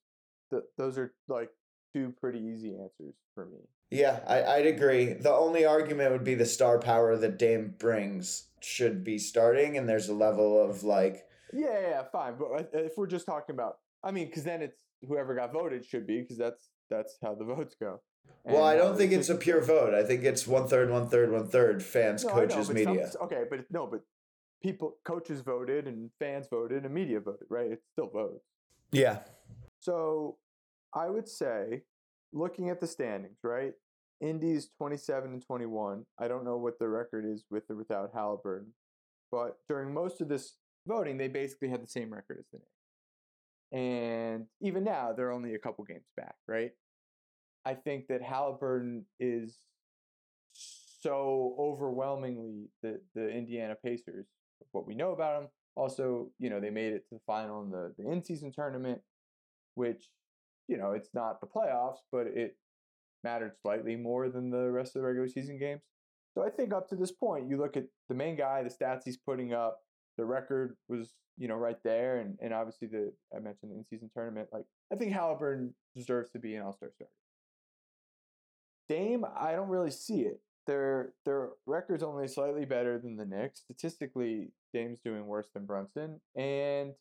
th- 0.49 0.63
those 0.75 0.97
are 0.97 1.13
like 1.27 1.51
two 1.93 2.13
pretty 2.19 2.39
easy 2.39 2.69
answers 2.69 3.15
for 3.35 3.45
me. 3.45 3.59
Yeah, 3.89 4.21
I, 4.27 4.43
I'd 4.43 4.67
agree. 4.67 5.13
The 5.13 5.31
only 5.31 5.65
argument 5.65 6.11
would 6.11 6.23
be 6.23 6.35
the 6.35 6.45
star 6.45 6.79
power 6.79 7.17
that 7.17 7.37
Dame 7.37 7.75
brings 7.77 8.45
should 8.61 9.03
be 9.03 9.17
starting, 9.17 9.77
and 9.77 9.87
there's 9.87 10.09
a 10.09 10.13
level 10.13 10.61
of 10.63 10.83
like 10.83 11.27
Yeah, 11.53 11.79
yeah, 11.81 12.03
fine. 12.11 12.35
But 12.37 12.73
uh, 12.73 12.79
if 12.79 12.93
we're 12.97 13.07
just 13.07 13.25
talking 13.25 13.53
about, 13.53 13.79
I 14.03 14.11
mean, 14.11 14.27
because 14.27 14.43
then 14.43 14.61
it's 14.61 14.77
whoever 15.07 15.35
got 15.35 15.51
voted 15.51 15.85
should 15.85 16.07
be, 16.07 16.21
because 16.21 16.37
that's 16.37 16.69
that's 16.89 17.17
how 17.21 17.35
the 17.35 17.45
votes 17.55 17.75
go. 17.79 18.01
Well, 18.43 18.63
I 18.63 18.75
uh, 18.75 18.83
don't 18.83 18.97
think 18.97 19.11
it's 19.11 19.29
a 19.29 19.35
pure 19.35 19.61
vote. 19.61 19.93
I 19.93 20.03
think 20.03 20.23
it's 20.23 20.47
one 20.47 20.67
third, 20.67 20.89
one 20.89 21.09
third, 21.09 21.31
one 21.31 21.47
third. 21.47 21.83
Fans, 21.83 22.23
No, 22.23 22.31
I 22.31 22.33
know, 22.33 22.47
coaches, 22.47 22.69
media. 22.71 23.09
some- 23.11 23.23
okay, 23.23 23.43
but 23.49 23.65
no, 23.69 23.87
but 23.87 24.01
people, 24.63 24.97
coaches 25.03 25.41
voted 25.41 25.87
and 25.87 26.09
fans 26.19 26.47
voted 26.49 26.85
and 26.85 26.93
media 26.93 27.19
voted, 27.19 27.47
right? 27.49 27.71
It's 27.71 27.85
still 27.91 28.09
votes. 28.09 28.45
Yeah. 28.91 29.19
So 29.79 30.37
I 30.93 31.09
would 31.09 31.27
say, 31.27 31.83
looking 32.33 32.69
at 32.69 32.79
the 32.79 32.87
standings, 32.87 33.39
right? 33.43 33.73
Indy's 34.21 34.69
27 34.77 35.31
and 35.31 35.45
21. 35.45 36.05
I 36.19 36.27
don't 36.27 36.45
know 36.45 36.57
what 36.57 36.79
the 36.79 36.87
record 36.87 37.25
is 37.25 37.43
with 37.49 37.63
or 37.69 37.75
without 37.75 38.13
Haliburton, 38.13 38.67
but 39.31 39.57
during 39.67 39.93
most 39.93 40.21
of 40.21 40.29
this 40.29 40.55
voting, 40.87 41.17
they 41.17 41.27
basically 41.27 41.69
had 41.69 41.81
the 41.81 41.87
same 41.87 42.13
record 42.13 42.37
as 42.39 42.45
the 42.51 42.59
Knicks. 42.59 42.71
And 43.71 44.45
even 44.61 44.83
now, 44.83 45.13
they're 45.13 45.31
only 45.31 45.55
a 45.55 45.59
couple 45.59 45.83
games 45.85 46.05
back, 46.17 46.35
right? 46.47 46.71
I 47.65 47.73
think 47.73 48.07
that 48.07 48.21
Haliburton 48.21 49.03
is 49.19 49.57
so 50.53 51.55
overwhelmingly 51.57 52.69
the 52.83 52.99
the 53.15 53.29
Indiana 53.29 53.75
Pacers. 53.83 54.27
What 54.71 54.87
we 54.87 54.95
know 54.95 55.11
about 55.11 55.41
them. 55.41 55.49
Also, 55.75 56.29
you 56.37 56.49
know, 56.49 56.59
they 56.59 56.69
made 56.69 56.93
it 56.93 57.07
to 57.09 57.15
the 57.15 57.21
final 57.25 57.63
in 57.63 57.71
the 57.71 57.93
the 57.97 58.11
in 58.11 58.23
season 58.23 58.51
tournament, 58.51 59.01
which 59.75 60.09
you 60.71 60.77
know 60.77 60.91
it's 60.93 61.09
not 61.13 61.41
the 61.41 61.47
playoffs, 61.47 61.99
but 62.11 62.27
it 62.27 62.55
mattered 63.23 63.53
slightly 63.61 63.95
more 63.95 64.29
than 64.29 64.49
the 64.49 64.71
rest 64.71 64.95
of 64.95 65.01
the 65.01 65.07
regular 65.07 65.27
season 65.27 65.59
games. 65.59 65.81
So 66.33 66.43
I 66.43 66.49
think 66.49 66.73
up 66.73 66.87
to 66.89 66.95
this 66.95 67.11
point, 67.11 67.49
you 67.49 67.57
look 67.57 67.75
at 67.75 67.83
the 68.07 68.15
main 68.15 68.37
guy, 68.37 68.63
the 68.63 68.69
stats 68.69 69.01
he's 69.03 69.17
putting 69.17 69.53
up, 69.53 69.79
the 70.17 70.25
record 70.25 70.77
was 70.87 71.13
you 71.37 71.49
know 71.49 71.55
right 71.55 71.77
there, 71.83 72.19
and 72.19 72.37
and 72.41 72.53
obviously 72.53 72.87
the 72.87 73.11
I 73.35 73.39
mentioned 73.39 73.71
the 73.71 73.75
in 73.75 73.85
season 73.85 74.09
tournament. 74.13 74.47
Like 74.53 74.65
I 74.91 74.95
think 74.95 75.13
Haliburton 75.13 75.73
deserves 75.93 76.31
to 76.31 76.39
be 76.39 76.55
an 76.55 76.63
All 76.63 76.73
Star 76.73 76.89
starter. 76.95 77.11
Dame, 78.87 79.25
I 79.37 79.51
don't 79.53 79.69
really 79.69 79.91
see 79.91 80.21
it. 80.21 80.41
Their 80.67 81.13
their 81.25 81.49
record's 81.65 82.03
only 82.03 82.27
slightly 82.27 82.65
better 82.65 82.97
than 82.97 83.17
the 83.17 83.25
Knicks. 83.25 83.59
Statistically, 83.59 84.51
Dame's 84.73 84.99
doing 85.03 85.25
worse 85.25 85.47
than 85.53 85.65
Brunson, 85.65 86.21
and 86.35 86.93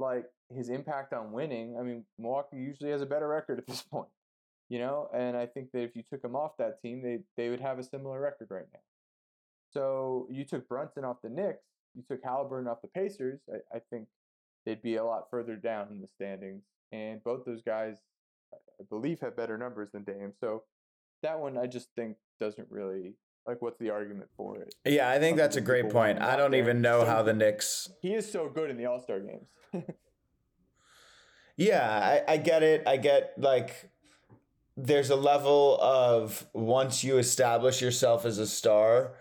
like 0.00 0.26
his 0.54 0.68
impact 0.68 1.12
on 1.12 1.32
winning. 1.32 1.76
I 1.78 1.82
mean, 1.82 2.04
Milwaukee 2.18 2.56
usually 2.56 2.90
has 2.90 3.02
a 3.02 3.06
better 3.06 3.28
record 3.28 3.58
at 3.58 3.66
this 3.66 3.82
point, 3.90 4.08
you 4.68 4.78
know. 4.78 5.08
And 5.14 5.36
I 5.36 5.46
think 5.46 5.72
that 5.72 5.82
if 5.82 5.94
you 5.94 6.02
took 6.10 6.24
him 6.24 6.34
off 6.34 6.52
that 6.58 6.82
team, 6.82 7.02
they 7.02 7.20
they 7.36 7.50
would 7.50 7.60
have 7.60 7.78
a 7.78 7.84
similar 7.84 8.20
record 8.20 8.48
right 8.50 8.66
now. 8.72 8.80
So 9.72 10.26
you 10.30 10.44
took 10.44 10.68
Brunson 10.68 11.04
off 11.04 11.18
the 11.22 11.28
Knicks, 11.28 11.64
you 11.94 12.02
took 12.08 12.22
Haliburton 12.22 12.68
off 12.68 12.82
the 12.82 12.88
Pacers. 12.88 13.40
I, 13.52 13.76
I 13.76 13.80
think 13.90 14.08
they'd 14.66 14.82
be 14.82 14.96
a 14.96 15.04
lot 15.04 15.30
further 15.30 15.56
down 15.56 15.88
in 15.90 16.00
the 16.00 16.08
standings, 16.08 16.64
and 16.90 17.22
both 17.22 17.44
those 17.44 17.62
guys, 17.62 17.98
I 18.52 18.84
believe, 18.88 19.20
have 19.20 19.36
better 19.36 19.56
numbers 19.56 19.90
than 19.92 20.02
Dame. 20.02 20.32
So 20.40 20.64
that 21.22 21.38
one, 21.38 21.56
I 21.56 21.66
just 21.66 21.88
think 21.94 22.16
doesn't 22.40 22.68
really 22.70 23.14
like 23.46 23.60
what's 23.62 23.78
the 23.78 23.90
argument 23.90 24.28
for 24.36 24.58
it? 24.58 24.74
Yeah, 24.84 25.10
I 25.10 25.18
think 25.18 25.36
that's 25.36 25.56
a 25.56 25.60
great 25.60 25.90
point. 25.90 26.20
I 26.20 26.36
don't 26.36 26.54
even 26.54 26.80
know 26.80 27.04
how 27.04 27.22
the. 27.22 27.32
Knicks 27.32 27.88
He 28.02 28.14
is 28.14 28.30
so 28.30 28.48
good 28.48 28.70
in 28.70 28.76
the 28.76 28.86
All 28.86 29.00
Star 29.00 29.20
games. 29.20 29.46
Yeah, 31.60 32.22
I, 32.26 32.32
I 32.32 32.36
get 32.38 32.62
it. 32.62 32.84
I 32.86 32.96
get 32.96 33.34
like 33.36 33.90
there's 34.78 35.10
a 35.10 35.16
level 35.16 35.78
of 35.78 36.46
once 36.54 37.04
you 37.04 37.18
establish 37.18 37.82
yourself 37.82 38.24
as 38.24 38.38
a 38.38 38.46
star, 38.46 39.12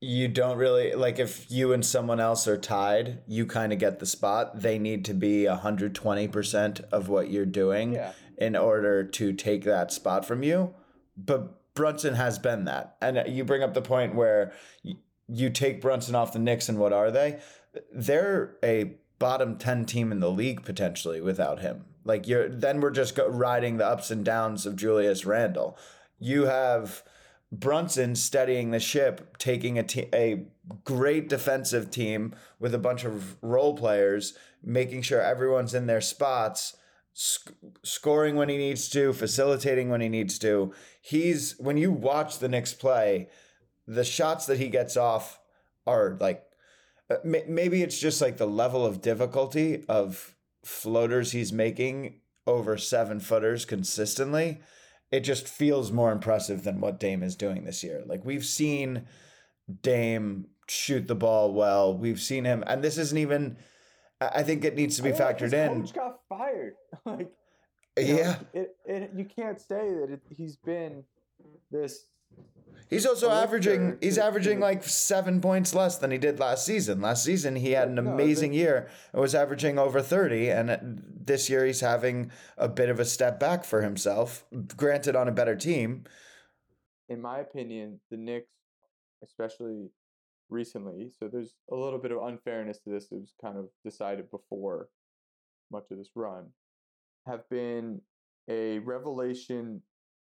you 0.00 0.28
don't 0.28 0.56
really 0.56 0.94
like 0.94 1.18
if 1.18 1.50
you 1.50 1.74
and 1.74 1.84
someone 1.84 2.20
else 2.20 2.48
are 2.48 2.56
tied, 2.56 3.18
you 3.26 3.44
kind 3.44 3.70
of 3.70 3.78
get 3.78 3.98
the 3.98 4.06
spot. 4.06 4.62
They 4.62 4.78
need 4.78 5.04
to 5.04 5.14
be 5.14 5.44
120% 5.44 6.80
of 6.90 7.10
what 7.10 7.30
you're 7.30 7.44
doing 7.44 7.92
yeah, 7.92 8.12
in 8.38 8.56
order 8.56 9.04
to 9.04 9.34
take 9.34 9.64
that 9.64 9.92
spot 9.92 10.24
from 10.24 10.42
you. 10.42 10.74
But 11.18 11.61
Brunson 11.74 12.14
has 12.14 12.38
been 12.38 12.64
that. 12.64 12.96
And 13.00 13.22
you 13.34 13.44
bring 13.44 13.62
up 13.62 13.74
the 13.74 13.82
point 13.82 14.14
where 14.14 14.52
you 15.28 15.50
take 15.50 15.80
Brunson 15.80 16.14
off 16.14 16.32
the 16.32 16.38
Knicks, 16.38 16.68
and 16.68 16.78
what 16.78 16.92
are 16.92 17.10
they? 17.10 17.40
They're 17.92 18.56
a 18.62 18.96
bottom 19.18 19.56
10 19.56 19.84
team 19.84 20.10
in 20.10 20.20
the 20.20 20.30
league 20.30 20.64
potentially 20.64 21.20
without 21.20 21.60
him. 21.60 21.84
Like 22.04 22.26
you're 22.26 22.48
then 22.48 22.80
we're 22.80 22.90
just 22.90 23.18
riding 23.28 23.76
the 23.76 23.86
ups 23.86 24.10
and 24.10 24.24
downs 24.24 24.66
of 24.66 24.74
Julius 24.74 25.24
Randle. 25.24 25.78
You 26.18 26.46
have 26.46 27.04
Brunson 27.52 28.16
steadying 28.16 28.70
the 28.70 28.80
ship, 28.80 29.38
taking 29.38 29.78
a 29.78 29.82
te- 29.82 30.08
a 30.12 30.46
great 30.84 31.28
defensive 31.28 31.90
team 31.90 32.34
with 32.58 32.74
a 32.74 32.78
bunch 32.78 33.04
of 33.04 33.36
role 33.42 33.76
players, 33.76 34.36
making 34.62 35.02
sure 35.02 35.20
everyone's 35.20 35.74
in 35.74 35.86
their 35.86 36.00
spots, 36.00 36.76
sc- 37.12 37.52
scoring 37.82 38.36
when 38.36 38.48
he 38.48 38.56
needs 38.56 38.88
to, 38.90 39.12
facilitating 39.12 39.88
when 39.88 40.00
he 40.00 40.08
needs 40.08 40.38
to. 40.40 40.72
He's 41.00 41.58
when 41.58 41.76
you 41.76 41.92
watch 41.92 42.38
the 42.38 42.48
Knicks 42.48 42.74
play, 42.74 43.28
the 43.86 44.04
shots 44.04 44.46
that 44.46 44.58
he 44.58 44.68
gets 44.68 44.96
off 44.96 45.38
are 45.86 46.16
like 46.20 46.44
uh, 47.10 47.16
maybe 47.24 47.82
it's 47.82 47.98
just 47.98 48.20
like 48.20 48.36
the 48.36 48.46
level 48.46 48.86
of 48.86 49.02
difficulty 49.02 49.84
of 49.88 50.36
floaters 50.64 51.32
he's 51.32 51.52
making 51.52 52.20
over 52.46 52.76
seven 52.76 53.20
footers 53.20 53.64
consistently. 53.64 54.60
It 55.10 55.20
just 55.20 55.46
feels 55.46 55.92
more 55.92 56.10
impressive 56.10 56.64
than 56.64 56.80
what 56.80 57.00
Dame 57.00 57.22
is 57.22 57.36
doing 57.36 57.64
this 57.64 57.84
year. 57.84 58.02
Like 58.06 58.24
we've 58.24 58.44
seen 58.44 59.06
Dame 59.82 60.46
shoot 60.68 61.06
the 61.06 61.14
ball 61.14 61.52
well. 61.52 61.96
We've 61.96 62.20
seen 62.20 62.44
him, 62.44 62.64
and 62.66 62.82
this 62.82 62.98
isn't 62.98 63.18
even. 63.18 63.56
I 64.34 64.42
think 64.42 64.64
it 64.64 64.74
needs 64.74 64.96
to 64.96 65.02
be 65.02 65.10
I 65.10 65.12
mean, 65.12 65.20
factored 65.20 65.52
in. 65.52 65.82
Coach 65.82 65.94
got 65.94 66.18
fired. 66.28 66.74
like 67.04 67.30
you 67.98 68.06
know, 68.14 68.18
Yeah, 68.18 68.38
it, 68.54 68.76
it 68.86 69.10
you 69.16 69.24
can't 69.24 69.60
say 69.60 69.92
that 69.94 70.08
it, 70.10 70.20
he's 70.30 70.56
been 70.56 71.04
this. 71.70 72.06
he's 72.88 73.04
also 73.06 73.30
averaging. 73.30 73.98
He's 74.00 74.18
averaging 74.18 74.60
like 74.60 74.82
seven 74.84 75.40
points 75.40 75.74
less 75.74 75.98
than 75.98 76.10
he 76.10 76.18
did 76.18 76.38
last 76.40 76.64
season. 76.64 77.00
Last 77.00 77.24
season 77.24 77.56
he 77.56 77.72
had 77.72 77.88
an 77.88 77.96
No, 77.96 78.10
amazing 78.12 78.52
year 78.54 78.88
and 79.12 79.20
was 79.20 79.34
averaging 79.34 79.78
over 79.78 80.00
thirty, 80.00 80.48
and 80.50 80.70
uh, 80.70 80.78
this 80.82 81.50
year 81.50 81.64
he's 81.66 81.80
having 81.80 82.30
a 82.56 82.68
bit 82.68 82.88
of 82.88 82.98
a 82.98 83.04
step 83.04 83.38
back 83.38 83.64
for 83.64 83.82
himself. 83.82 84.44
Granted, 84.76 85.14
on 85.16 85.28
a 85.28 85.32
better 85.32 85.54
team. 85.56 86.04
in 87.08 87.20
my 87.20 87.40
opinion, 87.40 88.00
the 88.10 88.16
Knicks, 88.16 88.48
especially 89.22 89.90
recently, 90.52 91.10
so 91.10 91.28
there's 91.28 91.54
a 91.70 91.76
little 91.76 91.98
bit 91.98 92.12
of 92.12 92.22
unfairness 92.22 92.78
to 92.80 92.90
this. 92.90 93.10
It 93.10 93.20
was 93.20 93.34
kind 93.40 93.56
of 93.56 93.66
decided 93.84 94.30
before 94.30 94.88
much 95.70 95.90
of 95.90 95.98
this 95.98 96.10
run, 96.14 96.46
have 97.26 97.48
been 97.48 98.00
a 98.48 98.78
revelation 98.80 99.82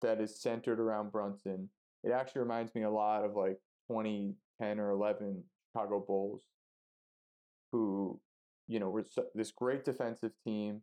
that 0.01 0.21
is 0.21 0.41
centered 0.41 0.79
around 0.79 1.11
Brunson. 1.11 1.69
It 2.03 2.11
actually 2.11 2.41
reminds 2.41 2.75
me 2.75 2.83
a 2.83 2.89
lot 2.89 3.23
of 3.23 3.35
like 3.35 3.59
2010 3.89 4.79
or 4.79 4.91
11 4.91 5.43
Chicago 5.71 6.03
Bulls, 6.05 6.43
who, 7.71 8.19
you 8.67 8.79
know, 8.79 8.89
were 8.89 9.05
this 9.33 9.51
great 9.51 9.83
defensive 9.83 10.31
team, 10.45 10.81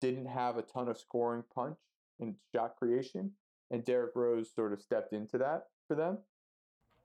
didn't 0.00 0.26
have 0.26 0.56
a 0.56 0.62
ton 0.62 0.88
of 0.88 0.98
scoring 0.98 1.42
punch 1.54 1.78
and 2.20 2.34
shot 2.54 2.76
creation, 2.76 3.32
and 3.70 3.84
Derrick 3.84 4.12
Rose 4.14 4.54
sort 4.54 4.72
of 4.72 4.80
stepped 4.80 5.12
into 5.12 5.38
that 5.38 5.64
for 5.88 5.96
them. 5.96 6.18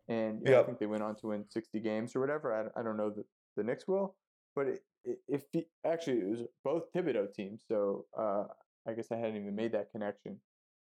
And 0.09 0.41
I 0.59 0.63
think 0.63 0.79
they 0.79 0.87
went 0.87 1.03
on 1.03 1.15
to 1.17 1.27
win 1.27 1.45
60 1.49 1.79
games 1.79 2.15
or 2.15 2.19
whatever. 2.19 2.53
I, 2.53 2.63
don't- 2.63 2.73
I 2.77 2.83
don't 2.83 2.97
know 2.97 3.11
that 3.11 3.25
the 3.55 3.63
Knicks 3.63 3.87
will, 3.87 4.15
but 4.55 4.67
it, 4.67 4.83
it, 5.05 5.19
if 5.27 5.43
he, 5.53 5.67
actually 5.85 6.17
it 6.19 6.27
was 6.27 6.41
both 6.63 6.91
Thibodeau 6.93 7.33
teams, 7.33 7.63
so 7.67 8.05
uh, 8.17 8.45
I 8.87 8.93
guess 8.93 9.11
I 9.11 9.15
hadn't 9.17 9.37
even 9.37 9.55
made 9.55 9.71
that 9.73 9.91
connection. 9.91 10.37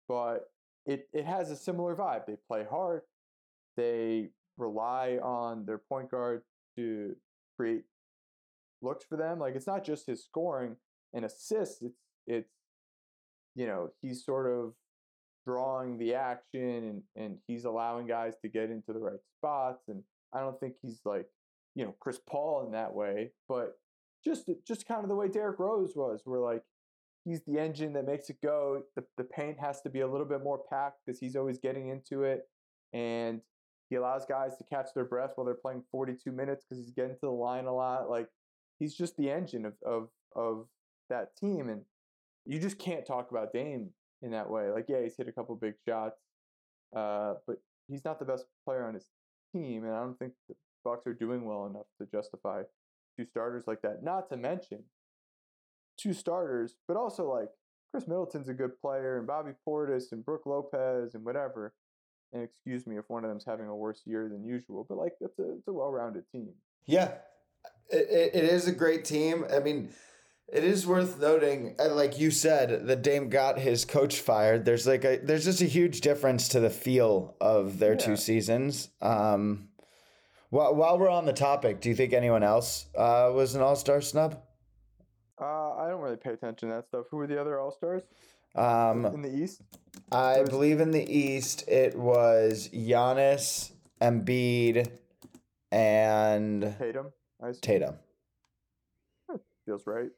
But 0.08 0.50
it, 0.84 1.08
it 1.12 1.24
has 1.24 1.50
a 1.50 1.56
similar 1.56 1.94
vibe. 1.96 2.26
They 2.26 2.36
play 2.48 2.64
hard. 2.68 3.02
They 3.76 4.30
rely 4.58 5.18
on 5.22 5.64
their 5.64 5.78
point 5.78 6.10
guard 6.10 6.42
to 6.76 7.16
create 7.56 7.84
looks 8.82 9.04
for 9.04 9.16
them. 9.16 9.38
Like 9.38 9.54
it's 9.54 9.66
not 9.66 9.84
just 9.84 10.06
his 10.06 10.22
scoring 10.24 10.76
and 11.14 11.24
assists. 11.24 11.82
It's 11.82 11.98
it's 12.26 12.50
you 13.54 13.66
know 13.66 13.90
he's 14.02 14.24
sort 14.24 14.50
of 14.50 14.74
drawing 15.46 15.98
the 15.98 16.14
action 16.14 16.60
and 16.62 17.02
and 17.16 17.38
he's 17.46 17.64
allowing 17.64 18.06
guys 18.06 18.34
to 18.42 18.48
get 18.48 18.70
into 18.70 18.92
the 18.92 18.98
right 18.98 19.20
spots. 19.38 19.84
And 19.88 20.02
I 20.32 20.40
don't 20.40 20.58
think 20.58 20.74
he's 20.82 21.00
like 21.04 21.26
you 21.74 21.84
know 21.84 21.94
Chris 22.00 22.20
Paul 22.28 22.64
in 22.66 22.72
that 22.72 22.94
way, 22.94 23.32
but 23.48 23.78
just 24.24 24.50
just 24.66 24.86
kind 24.86 25.02
of 25.02 25.08
the 25.08 25.16
way 25.16 25.28
Derrick 25.28 25.58
Rose 25.58 25.92
was, 25.94 26.22
where 26.24 26.40
like 26.40 26.62
he's 27.24 27.42
the 27.46 27.58
engine 27.58 27.92
that 27.94 28.06
makes 28.06 28.30
it 28.30 28.40
go. 28.42 28.82
The 28.96 29.04
the 29.16 29.24
paint 29.24 29.58
has 29.60 29.80
to 29.82 29.90
be 29.90 30.00
a 30.00 30.08
little 30.08 30.26
bit 30.26 30.42
more 30.42 30.60
packed 30.70 31.00
because 31.04 31.20
he's 31.20 31.36
always 31.36 31.58
getting 31.58 31.88
into 31.88 32.22
it, 32.22 32.42
and 32.92 33.40
he 33.90 33.96
allows 33.96 34.24
guys 34.24 34.56
to 34.56 34.64
catch 34.64 34.88
their 34.94 35.04
breath 35.04 35.32
while 35.34 35.44
they're 35.44 35.54
playing 35.54 35.82
42 35.90 36.32
minutes 36.32 36.64
because 36.64 36.82
he's 36.82 36.94
getting 36.94 37.14
to 37.14 37.20
the 37.22 37.30
line 37.30 37.66
a 37.66 37.74
lot. 37.74 38.08
Like 38.08 38.28
he's 38.78 38.94
just 38.94 39.16
the 39.16 39.30
engine 39.30 39.66
of 39.66 39.74
of 39.84 40.08
of 40.34 40.66
that 41.10 41.36
team, 41.36 41.68
and 41.68 41.82
you 42.46 42.58
just 42.58 42.78
can't 42.78 43.06
talk 43.06 43.30
about 43.30 43.52
Dame 43.52 43.90
in 44.24 44.30
that 44.32 44.50
way. 44.50 44.70
Like 44.70 44.86
yeah, 44.88 45.02
he's 45.02 45.16
hit 45.16 45.28
a 45.28 45.32
couple 45.32 45.54
big 45.54 45.74
shots, 45.86 46.18
uh, 46.96 47.34
but 47.46 47.56
he's 47.88 48.04
not 48.04 48.18
the 48.18 48.24
best 48.24 48.46
player 48.64 48.86
on 48.86 48.94
his 48.94 49.06
team, 49.52 49.84
and 49.84 49.94
I 49.94 50.00
don't 50.00 50.18
think 50.18 50.32
the 50.48 50.56
Bucks 50.84 51.06
are 51.06 51.14
doing 51.14 51.44
well 51.44 51.66
enough 51.66 51.86
to 52.00 52.06
justify 52.06 52.62
two 53.16 53.26
starters 53.26 53.64
like 53.66 53.82
that. 53.82 54.02
Not 54.02 54.28
to 54.30 54.36
mention 54.36 54.84
two 55.98 56.12
starters, 56.12 56.76
but 56.88 56.96
also 56.96 57.30
like 57.30 57.48
Khris 57.90 58.08
Middleton's 58.08 58.48
a 58.48 58.54
good 58.54 58.80
player, 58.80 59.18
and 59.18 59.26
Bobby 59.26 59.52
Portis 59.66 60.12
and 60.12 60.24
Brook 60.24 60.42
Lopez 60.46 61.14
and 61.14 61.24
whatever. 61.24 61.74
And 62.32 62.42
excuse 62.42 62.84
me 62.86 62.98
if 62.98 63.04
one 63.08 63.24
of 63.24 63.30
them's 63.30 63.44
having 63.44 63.66
a 63.66 63.76
worse 63.76 64.02
year 64.04 64.28
than 64.28 64.44
usual, 64.44 64.84
but 64.88 64.98
like 64.98 65.12
it's 65.20 65.38
a 65.38 65.52
it's 65.52 65.68
a 65.68 65.72
well-rounded 65.72 66.24
team. 66.32 66.50
Yeah, 66.86 67.12
it, 67.88 68.34
it 68.34 68.44
is 68.44 68.66
a 68.66 68.72
great 68.72 69.04
team. 69.04 69.44
I 69.54 69.60
mean, 69.60 69.90
it 70.52 70.62
is 70.64 70.86
worth 70.86 71.18
noting, 71.20 71.74
like 71.78 72.18
you 72.18 72.30
said, 72.30 72.86
that 72.86 73.02
Dame 73.02 73.28
got 73.28 73.58
his 73.58 73.84
coach 73.84 74.20
fired. 74.20 74.64
There's 74.64 74.86
like 74.86 75.04
a 75.04 75.16
there's 75.18 75.44
just 75.44 75.60
a 75.62 75.66
huge 75.66 76.00
difference 76.00 76.48
to 76.48 76.60
the 76.60 76.70
feel 76.70 77.36
of 77.40 77.78
their 77.78 77.92
Yeah. 77.92 77.98
two 77.98 78.16
seasons. 78.16 78.90
Um, 79.00 79.68
while 80.50 80.74
while 80.74 80.98
we're 80.98 81.08
on 81.10 81.24
the 81.26 81.32
topic, 81.32 81.80
do 81.80 81.88
you 81.88 81.94
think 81.94 82.12
anyone 82.12 82.42
else 82.42 82.86
uh, 82.96 83.30
was 83.34 83.54
an 83.54 83.62
All 83.62 83.76
Star 83.76 84.00
snub? 84.00 84.40
Uh, 85.40 85.74
I 85.74 85.88
don't 85.88 86.00
really 86.00 86.16
pay 86.16 86.30
attention 86.30 86.68
to 86.68 86.74
that 86.76 86.86
stuff. 86.86 87.06
Who 87.10 87.16
were 87.16 87.26
the 87.26 87.40
other 87.40 87.58
All 87.58 87.72
Stars? 87.72 88.02
Um, 88.54 89.04
in 89.06 89.22
the 89.22 89.34
East. 89.34 89.62
I 90.12 90.42
was- 90.42 90.50
believe 90.50 90.78
in 90.80 90.92
the 90.92 91.02
East 91.02 91.66
it 91.68 91.96
was 91.98 92.68
Giannis, 92.72 93.72
Embiid, 94.00 94.86
and 95.72 96.76
Tatum. 96.78 97.12
I. 97.42 97.50
Tatum. 97.60 97.96
feels 99.66 99.86
right. 99.86 100.10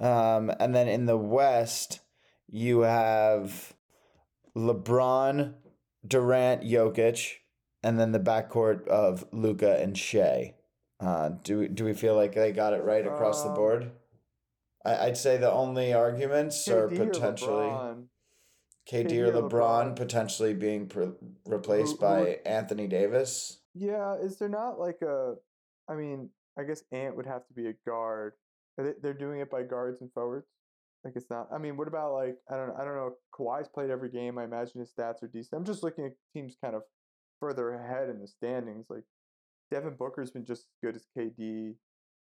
Um, 0.00 0.50
and 0.58 0.74
then 0.74 0.88
in 0.88 1.06
the 1.06 1.16
West, 1.18 2.00
you 2.48 2.80
have 2.80 3.74
LeBron, 4.56 5.54
Durant, 6.06 6.62
Jokic, 6.62 7.34
and 7.82 7.98
then 8.00 8.12
the 8.12 8.18
backcourt 8.20 8.86
of 8.88 9.24
Luka 9.32 9.80
and 9.80 9.96
Shai. 9.96 10.54
Uh, 10.98 11.30
do 11.44 11.58
we, 11.60 11.68
do 11.68 11.84
we 11.84 11.92
feel 11.94 12.14
like 12.14 12.34
they 12.34 12.52
got 12.52 12.72
it 12.72 12.82
right 12.84 13.06
across 13.06 13.42
the 13.42 13.50
Um, 13.50 13.54
board? 13.54 13.90
I, 14.84 15.06
I'd 15.06 15.16
say 15.16 15.36
the 15.36 15.50
only 15.52 15.92
arguments 15.92 16.66
are 16.68 16.88
KD 16.88 16.98
or 17.00 17.06
potentially 17.06 17.50
LeBron? 17.66 18.04
KD, 18.90 19.06
KD 19.06 19.12
or 19.28 19.32
LeBron, 19.32 19.50
LeBron. 19.50 19.96
potentially 19.96 20.54
being 20.54 20.88
pre- 20.88 21.12
replaced 21.46 21.96
who 21.96 22.00
by 22.00 22.20
would- 22.20 22.38
Anthony 22.46 22.86
Davis. 22.86 23.60
Yeah, 23.74 24.16
is 24.16 24.38
there 24.38 24.48
not 24.48 24.80
like 24.80 25.00
a? 25.02 25.34
I 25.88 25.94
mean, 25.94 26.30
I 26.58 26.64
guess 26.64 26.82
Ant 26.90 27.16
would 27.16 27.26
have 27.26 27.46
to 27.46 27.52
be 27.54 27.68
a 27.68 27.74
guard. 27.86 28.32
They're 28.76 29.14
doing 29.14 29.40
it 29.40 29.50
by 29.50 29.62
guards 29.62 30.00
and 30.00 30.10
forwards. 30.12 30.46
Like 31.04 31.14
it's 31.16 31.30
not. 31.30 31.48
I 31.52 31.58
mean, 31.58 31.76
what 31.76 31.88
about 31.88 32.12
like 32.12 32.36
I 32.50 32.56
don't 32.56 32.74
I 32.78 32.84
don't 32.84 32.94
know. 32.94 33.14
Kawhi's 33.34 33.68
played 33.68 33.90
every 33.90 34.10
game. 34.10 34.38
I 34.38 34.44
imagine 34.44 34.80
his 34.80 34.92
stats 34.92 35.22
are 35.22 35.28
decent. 35.28 35.58
I'm 35.58 35.64
just 35.64 35.82
looking 35.82 36.04
at 36.04 36.12
teams 36.34 36.56
kind 36.62 36.74
of 36.74 36.82
further 37.40 37.72
ahead 37.72 38.10
in 38.10 38.20
the 38.20 38.28
standings. 38.28 38.86
Like 38.90 39.04
Devin 39.70 39.96
Booker's 39.98 40.30
been 40.30 40.44
just 40.44 40.62
as 40.62 40.76
good 40.82 40.96
as 40.96 41.06
KD. 41.16 41.74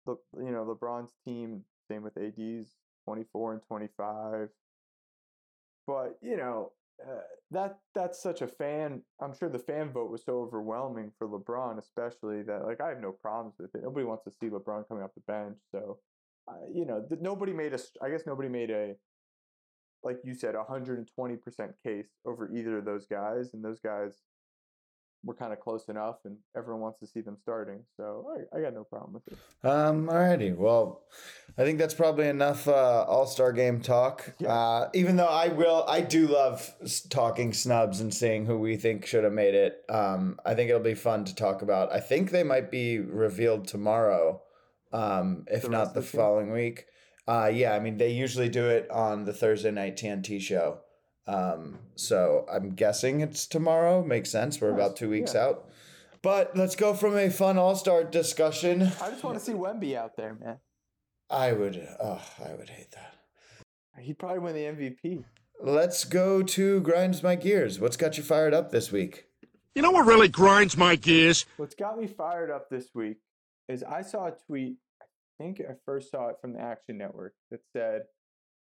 Le, 0.06 0.16
you 0.38 0.52
know 0.52 0.64
LeBron's 0.64 1.12
team. 1.26 1.62
Same 1.90 2.02
with 2.02 2.16
AD's 2.16 2.74
24 3.04 3.54
and 3.54 3.62
25. 3.66 4.48
But 5.86 6.18
you 6.22 6.36
know 6.36 6.70
uh, 7.04 7.20
that 7.50 7.78
that's 7.94 8.22
such 8.22 8.42
a 8.42 8.46
fan. 8.46 9.02
I'm 9.20 9.34
sure 9.34 9.48
the 9.48 9.58
fan 9.58 9.90
vote 9.90 10.10
was 10.10 10.24
so 10.24 10.38
overwhelming 10.40 11.10
for 11.18 11.26
LeBron, 11.26 11.78
especially 11.78 12.42
that 12.42 12.64
like 12.64 12.80
I 12.80 12.90
have 12.90 13.00
no 13.00 13.12
problems 13.12 13.54
with 13.58 13.74
it. 13.74 13.82
Nobody 13.82 14.04
wants 14.04 14.24
to 14.24 14.30
see 14.30 14.48
LeBron 14.48 14.86
coming 14.88 15.02
off 15.02 15.14
the 15.14 15.32
bench, 15.32 15.58
so 15.72 15.98
uh, 16.48 16.66
you 16.72 16.84
know 16.84 17.04
th- 17.08 17.20
nobody 17.20 17.52
made 17.52 17.72
a. 17.74 17.78
I 18.02 18.10
guess 18.10 18.22
nobody 18.26 18.48
made 18.48 18.70
a 18.70 18.94
like 20.04 20.18
you 20.24 20.34
said, 20.34 20.54
120 20.54 21.36
percent 21.36 21.72
case 21.84 22.08
over 22.24 22.50
either 22.54 22.78
of 22.78 22.84
those 22.84 23.06
guys, 23.06 23.54
and 23.54 23.64
those 23.64 23.80
guys 23.80 24.22
were 25.24 25.34
kind 25.34 25.52
of 25.52 25.60
close 25.60 25.88
enough, 25.88 26.16
and 26.24 26.36
everyone 26.56 26.82
wants 26.82 26.98
to 27.00 27.06
see 27.06 27.20
them 27.20 27.36
starting. 27.40 27.80
So 27.96 28.26
I, 28.52 28.58
I 28.58 28.60
got 28.60 28.74
no 28.74 28.84
problem 28.84 29.12
with 29.14 29.22
it. 29.28 29.68
Um, 29.68 30.08
alrighty. 30.08 30.56
Well, 30.56 31.02
I 31.56 31.64
think 31.64 31.78
that's 31.78 31.94
probably 31.94 32.28
enough 32.28 32.66
uh, 32.66 33.04
All 33.04 33.26
Star 33.26 33.52
Game 33.52 33.80
talk. 33.80 34.34
Yeah. 34.38 34.52
Uh, 34.52 34.90
even 34.94 35.16
though 35.16 35.28
I 35.28 35.48
will, 35.48 35.84
I 35.88 36.00
do 36.00 36.26
love 36.26 36.74
talking 37.08 37.52
snubs 37.52 38.00
and 38.00 38.12
seeing 38.12 38.46
who 38.46 38.58
we 38.58 38.76
think 38.76 39.06
should 39.06 39.24
have 39.24 39.32
made 39.32 39.54
it. 39.54 39.84
Um, 39.88 40.40
I 40.44 40.54
think 40.54 40.70
it'll 40.70 40.82
be 40.82 40.94
fun 40.94 41.24
to 41.26 41.34
talk 41.34 41.62
about. 41.62 41.92
I 41.92 42.00
think 42.00 42.30
they 42.30 42.42
might 42.42 42.70
be 42.70 42.98
revealed 42.98 43.68
tomorrow, 43.68 44.42
um, 44.92 45.44
if 45.50 45.62
The 45.62 45.68
not 45.68 45.94
the 45.94 46.00
of 46.00 46.06
the 46.06 46.10
team? 46.12 46.20
following 46.20 46.52
week. 46.52 46.86
Uh, 47.28 47.50
yeah, 47.52 47.72
I 47.74 47.80
mean 47.80 47.96
they 47.98 48.10
usually 48.10 48.48
do 48.48 48.66
it 48.68 48.90
on 48.90 49.24
the 49.24 49.32
Thursday 49.32 49.70
night 49.70 49.96
TNT 49.96 50.40
show. 50.40 50.80
Um, 51.26 51.78
so 51.94 52.46
I'm 52.52 52.70
guessing 52.74 53.20
it's 53.20 53.46
tomorrow. 53.46 54.02
Makes 54.04 54.30
sense. 54.30 54.60
We're 54.60 54.74
about 54.74 54.96
two 54.96 55.08
weeks 55.08 55.34
Yeah. 55.34 55.44
out. 55.46 55.68
But 56.20 56.56
let's 56.56 56.76
go 56.76 56.94
from 56.94 57.16
a 57.16 57.30
fun 57.30 57.58
All 57.58 57.74
Star 57.76 58.04
discussion. 58.04 58.82
I 58.82 59.10
just 59.10 59.24
want 59.24 59.38
to 59.38 59.44
see 59.44 59.52
Wemby 59.52 59.96
out 59.96 60.16
there, 60.16 60.34
man. 60.34 60.58
I 61.30 61.52
would, 61.52 61.88
oh, 62.00 62.22
I 62.44 62.54
would 62.54 62.68
hate 62.68 62.90
that. 62.92 63.14
He'd 63.98 64.18
probably 64.18 64.38
win 64.40 64.54
the 64.54 64.64
MVP. 64.64 65.24
Let's 65.62 66.04
go 66.04 66.42
to 66.42 66.80
grinds 66.80 67.22
my 67.22 67.36
gears. 67.36 67.78
What's 67.80 67.96
got 67.96 68.16
you 68.16 68.22
fired 68.22 68.52
up 68.52 68.70
this 68.70 68.90
week? 68.90 69.26
You 69.74 69.82
know 69.82 69.90
what 69.92 70.06
really 70.06 70.28
grinds 70.28 70.76
my 70.76 70.96
gears? 70.96 71.46
What's 71.56 71.74
got 71.74 71.98
me 71.98 72.06
fired 72.06 72.50
up 72.50 72.68
this 72.68 72.88
week 72.94 73.18
is 73.68 73.82
I 73.82 74.02
saw 74.02 74.26
a 74.26 74.32
tweet. 74.46 74.76
I 75.42 75.44
think 75.44 75.60
I 75.60 75.74
first 75.84 76.10
saw 76.10 76.28
it 76.28 76.36
from 76.40 76.52
the 76.52 76.60
Action 76.60 76.96
Network 76.96 77.34
that 77.50 77.60
said, 77.72 78.02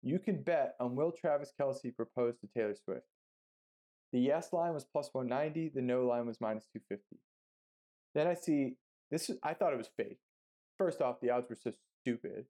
"You 0.02 0.20
can 0.20 0.42
bet 0.42 0.76
on 0.78 0.94
will 0.94 1.10
Travis 1.10 1.52
Kelce 1.60 1.94
propose 1.94 2.38
to 2.38 2.46
Taylor 2.46 2.76
Swift." 2.76 3.06
The 4.12 4.20
yes 4.20 4.52
line 4.52 4.72
was 4.72 4.84
plus 4.84 5.10
190. 5.12 5.70
The 5.70 5.82
no 5.82 6.06
line 6.06 6.26
was 6.26 6.40
minus 6.40 6.66
250. 6.66 7.20
Then 8.14 8.28
I 8.28 8.34
see 8.34 8.76
this. 9.10 9.30
Is, 9.30 9.38
I 9.42 9.54
thought 9.54 9.72
it 9.72 9.78
was 9.78 9.90
fake. 9.96 10.20
First 10.78 11.02
off, 11.02 11.20
the 11.20 11.30
odds 11.30 11.48
were 11.48 11.56
so 11.56 11.72
stupid. 12.02 12.46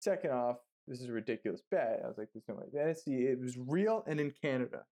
Second 0.00 0.30
off, 0.30 0.56
this 0.86 1.00
is 1.00 1.08
a 1.08 1.12
ridiculous 1.12 1.62
bet. 1.70 2.00
I 2.02 2.08
was 2.08 2.16
like, 2.16 2.32
"There's 2.32 2.48
no 2.48 2.54
way." 2.54 2.68
Then 2.72 2.88
I 2.88 2.92
see 2.94 3.26
it 3.26 3.38
was 3.38 3.58
real 3.58 4.04
and 4.06 4.20
in 4.20 4.30
Canada, 4.30 4.86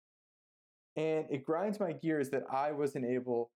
and 0.95 1.29
it 1.29 1.43
grinds 1.43 1.79
my 1.79 1.93
gears 1.93 2.31
that 2.31 2.51
I 2.51 2.71
wasn't 2.71 3.05
able 3.05 3.51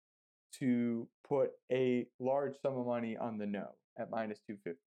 to 0.60 1.10
put 1.24 1.50
a 1.72 2.08
large 2.20 2.60
sum 2.62 2.78
of 2.78 2.86
money 2.86 3.18
on 3.18 3.40
the 3.40 3.48
no 3.48 3.76
at 3.98 4.10
minus 4.12 4.40
250. 4.48 4.80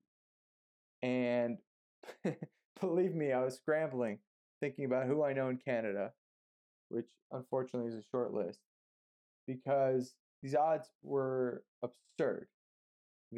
And 1.02 1.58
believe 2.80 3.14
me, 3.14 3.32
I 3.32 3.44
was 3.44 3.56
scrambling 3.56 4.18
thinking 4.60 4.84
about 4.84 5.06
who 5.06 5.22
I 5.22 5.32
know 5.32 5.48
in 5.48 5.58
Canada, 5.58 6.12
which 6.88 7.10
unfortunately 7.32 7.90
is 7.90 7.98
a 7.98 8.08
short 8.10 8.32
list, 8.32 8.60
because 9.46 10.14
these 10.42 10.54
odds 10.54 10.90
were 11.02 11.62
absurdly 11.82 12.46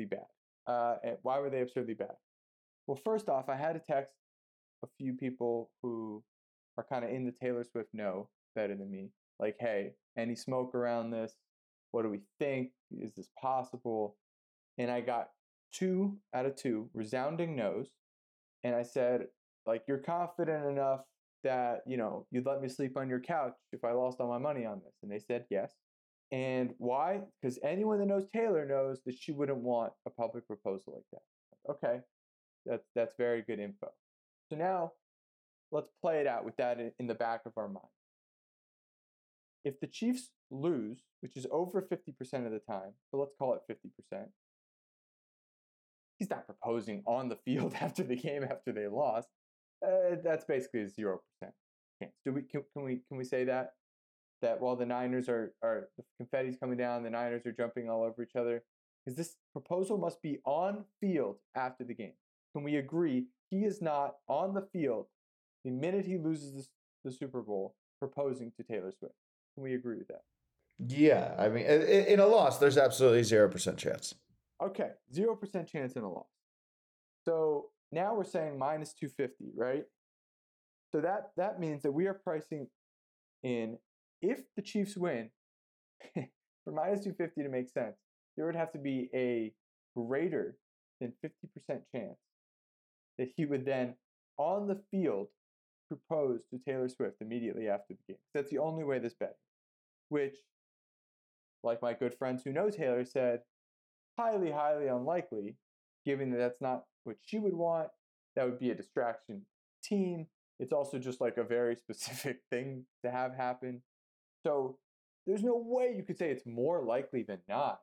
bad. 0.08 0.26
Uh, 0.66 0.96
and 1.02 1.16
why 1.22 1.38
were 1.40 1.50
they 1.50 1.62
absurdly 1.62 1.94
bad? 1.94 2.14
Well, 2.86 3.00
first 3.04 3.28
off, 3.28 3.48
I 3.48 3.56
had 3.56 3.72
to 3.72 3.80
text 3.80 4.14
a 4.84 4.88
few 4.98 5.14
people 5.14 5.70
who 5.82 6.22
are 6.76 6.86
kind 6.88 7.04
of 7.04 7.10
in 7.10 7.24
the 7.24 7.32
Taylor 7.32 7.64
Swift 7.64 7.88
know 7.92 8.28
better 8.54 8.76
than 8.76 8.90
me. 8.90 9.10
Like, 9.40 9.56
hey, 9.58 9.92
any 10.16 10.34
smoke 10.34 10.74
around 10.74 11.10
this? 11.10 11.32
What 11.90 12.02
do 12.02 12.10
we 12.10 12.20
think? 12.38 12.70
Is 12.90 13.14
this 13.14 13.28
possible? 13.40 14.16
And 14.78 14.90
I 14.90 15.00
got 15.00 15.30
two 15.72 16.18
out 16.34 16.46
of 16.46 16.56
two 16.56 16.90
resounding 16.94 17.56
no's. 17.56 17.88
And 18.64 18.74
I 18.74 18.82
said, 18.82 19.26
like, 19.66 19.82
you're 19.86 19.98
confident 19.98 20.66
enough 20.66 21.00
that, 21.44 21.80
you 21.86 21.96
know, 21.96 22.26
you'd 22.30 22.46
let 22.46 22.60
me 22.60 22.68
sleep 22.68 22.96
on 22.96 23.08
your 23.08 23.20
couch 23.20 23.54
if 23.72 23.84
I 23.84 23.92
lost 23.92 24.18
all 24.20 24.28
my 24.28 24.38
money 24.38 24.64
on 24.66 24.80
this. 24.84 24.94
And 25.02 25.10
they 25.10 25.20
said 25.20 25.44
yes. 25.50 25.72
And 26.30 26.74
why? 26.78 27.20
Because 27.40 27.58
anyone 27.62 27.98
that 28.00 28.06
knows 28.06 28.26
Taylor 28.34 28.66
knows 28.66 29.00
that 29.06 29.16
she 29.18 29.32
wouldn't 29.32 29.58
want 29.58 29.92
a 30.06 30.10
public 30.10 30.46
proposal 30.46 30.94
like 30.94 31.04
that. 31.12 31.72
Okay, 31.72 32.00
that's 32.66 32.86
that's 32.94 33.14
very 33.16 33.42
good 33.42 33.58
info. 33.58 33.88
So 34.50 34.56
now 34.56 34.92
let's 35.72 35.90
play 36.02 36.20
it 36.20 36.26
out 36.26 36.44
with 36.44 36.56
that 36.56 36.78
in, 36.98 37.06
the 37.06 37.14
back 37.14 37.42
of 37.46 37.52
our 37.56 37.68
mind. 37.68 37.86
If 39.64 39.80
the 39.80 39.86
Chiefs 39.86 40.30
lose, 40.50 41.02
which 41.20 41.36
is 41.36 41.46
over 41.50 41.82
50% 41.82 42.46
of 42.46 42.52
the 42.52 42.60
time, 42.60 42.92
but 43.12 43.18
let's 43.18 43.34
call 43.38 43.54
it 43.54 43.60
50%, 43.70 44.26
he's 46.18 46.30
not 46.30 46.46
proposing 46.46 47.02
on 47.06 47.28
the 47.28 47.36
field 47.36 47.74
after 47.80 48.02
the 48.02 48.16
game 48.16 48.44
after 48.44 48.72
they 48.72 48.86
lost. 48.86 49.28
Uh, 49.84 50.16
that's 50.22 50.44
basically 50.44 50.82
a 50.82 50.86
0% 50.86 51.18
chance. 51.40 51.54
Do 52.24 52.32
we 52.32 52.42
can, 52.42 52.62
can 52.72 52.84
we 52.84 53.00
can 53.08 53.16
we 53.16 53.24
say 53.24 53.44
that 53.44 53.72
that 54.40 54.60
while 54.60 54.76
the 54.76 54.86
Niners 54.86 55.28
are 55.28 55.52
are 55.62 55.88
the 55.96 56.04
confetti's 56.16 56.56
coming 56.56 56.78
down, 56.78 57.02
the 57.02 57.10
Niners 57.10 57.44
are 57.44 57.52
jumping 57.52 57.90
all 57.90 58.04
over 58.04 58.22
each 58.22 58.36
other 58.36 58.62
because 59.04 59.16
this 59.16 59.36
proposal 59.52 59.98
must 59.98 60.22
be 60.22 60.38
on 60.44 60.84
field 61.00 61.38
after 61.56 61.82
the 61.82 61.94
game. 61.94 62.12
Can 62.54 62.62
we 62.62 62.76
agree 62.76 63.26
he 63.50 63.64
is 63.64 63.82
not 63.82 64.16
on 64.28 64.54
the 64.54 64.68
field 64.72 65.06
the 65.64 65.70
minute 65.70 66.06
he 66.06 66.18
loses 66.18 66.52
the, 67.04 67.10
the 67.10 67.16
Super 67.16 67.42
Bowl 67.42 67.74
proposing 67.98 68.52
to 68.56 68.62
Taylor 68.62 68.92
Swift? 68.96 69.14
Can 69.54 69.64
we 69.64 69.74
agree 69.74 69.98
with 69.98 70.08
that? 70.08 70.22
Yeah, 70.78 71.34
I 71.36 71.48
mean, 71.48 71.64
in 71.64 72.20
a 72.20 72.26
loss, 72.26 72.58
there's 72.58 72.78
absolutely 72.78 73.24
zero 73.24 73.48
percent 73.48 73.76
chance. 73.76 74.14
Okay, 74.62 74.90
zero 75.12 75.36
percent 75.36 75.68
chance 75.68 75.94
in 75.94 76.02
a 76.02 76.10
loss. 76.10 76.26
So 77.24 77.66
now 77.92 78.14
we're 78.14 78.24
saying 78.24 78.58
minus 78.58 78.92
two 78.92 79.08
fifty, 79.08 79.46
right? 79.56 79.84
So 80.92 81.00
that 81.00 81.30
that 81.36 81.60
means 81.60 81.82
that 81.82 81.92
we 81.92 82.06
are 82.06 82.14
pricing 82.14 82.68
in 83.42 83.78
if 84.20 84.40
the 84.56 84.62
Chiefs 84.62 84.96
win 84.96 85.30
for 86.64 86.72
minus 86.72 87.04
two 87.04 87.12
fifty 87.12 87.42
to 87.42 87.48
make 87.48 87.68
sense, 87.68 87.96
there 88.36 88.46
would 88.46 88.56
have 88.56 88.72
to 88.72 88.78
be 88.78 89.08
a 89.14 89.52
greater 89.96 90.56
than 91.00 91.12
fifty 91.22 91.48
percent 91.54 91.82
chance 91.94 92.18
that 93.18 93.28
he 93.36 93.44
would 93.44 93.64
then 93.64 93.94
on 94.38 94.66
the 94.66 94.80
field 94.90 95.28
propose 95.88 96.40
to 96.50 96.58
Taylor 96.58 96.88
Swift 96.88 97.16
immediately 97.20 97.68
after 97.68 97.94
the 97.94 98.12
game. 98.12 98.20
That's 98.34 98.50
the 98.50 98.58
only 98.58 98.84
way 98.84 98.98
this 98.98 99.14
bet, 99.14 99.36
which, 100.08 100.36
like 101.62 101.82
my 101.82 101.94
good 101.94 102.14
friends 102.14 102.42
who 102.44 102.52
know 102.52 102.70
Taylor 102.70 103.04
said, 103.04 103.40
highly, 104.18 104.50
highly 104.50 104.88
unlikely, 104.88 105.56
given 106.04 106.30
that 106.30 106.38
that's 106.38 106.60
not 106.60 106.84
what 107.04 107.16
she 107.24 107.38
would 107.38 107.54
want. 107.54 107.88
That 108.36 108.44
would 108.44 108.58
be 108.58 108.70
a 108.70 108.74
distraction 108.74 109.42
team. 109.82 110.26
It's 110.60 110.72
also 110.72 110.98
just 110.98 111.20
like 111.20 111.36
a 111.36 111.44
very 111.44 111.76
specific 111.84 112.40
thing 112.50 112.84
to 113.04 113.10
have 113.10 113.34
happen. 113.34 113.82
So 114.44 114.78
there's 115.26 115.42
no 115.42 115.56
way 115.56 115.94
you 115.96 116.02
could 116.02 116.18
say 116.18 116.30
it's 116.30 116.46
more 116.46 116.82
likely 116.82 117.22
than 117.22 117.38
not 117.48 117.80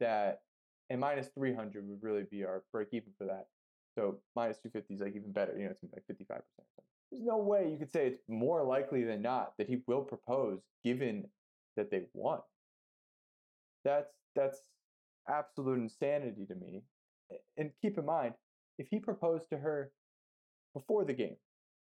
that, 0.00 0.40
and 0.90 1.00
minus 1.00 1.28
300 1.34 1.88
would 1.88 2.02
really 2.02 2.24
be 2.30 2.44
our 2.44 2.62
break 2.72 2.88
even 2.92 3.12
for 3.18 3.26
that. 3.26 3.46
So 3.96 4.18
minus 4.34 4.58
250 4.58 4.94
is 4.94 5.00
like 5.00 5.16
even 5.16 5.32
better. 5.32 5.56
You 5.56 5.64
know, 5.64 5.70
it's 5.70 5.80
gonna 5.80 5.92
be 6.18 6.26
like 6.28 6.40
55%. 6.40 6.42
there's 7.10 7.24
no 7.24 7.38
way 7.38 7.68
you 7.70 7.78
could 7.78 7.92
say 7.92 8.06
it's 8.06 8.18
more 8.28 8.64
likely 8.64 9.04
than 9.04 9.22
not 9.22 9.52
that 9.58 9.68
he 9.68 9.82
will 9.86 10.02
propose 10.02 10.60
given 10.82 11.28
that 11.76 11.90
they 11.90 12.02
won. 12.12 12.40
That's 13.84 14.10
that's 14.34 14.58
absolute 15.28 15.78
insanity 15.78 16.46
to 16.46 16.54
me. 16.54 16.82
And 17.56 17.70
keep 17.80 17.98
in 17.98 18.04
mind, 18.04 18.34
if 18.78 18.88
he 18.88 18.98
proposed 18.98 19.48
to 19.50 19.58
her 19.58 19.90
before 20.74 21.04
the 21.04 21.14
game 21.14 21.36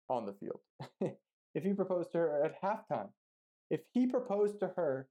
on 0.09 0.25
the 0.25 0.33
field, 0.33 0.59
if 1.55 1.63
he 1.63 1.73
proposed 1.73 2.11
to 2.11 2.17
her 2.17 2.43
at 2.43 2.61
halftime, 2.61 3.09
if 3.69 3.81
he 3.93 4.07
proposed 4.07 4.59
to 4.59 4.71
her 4.75 5.07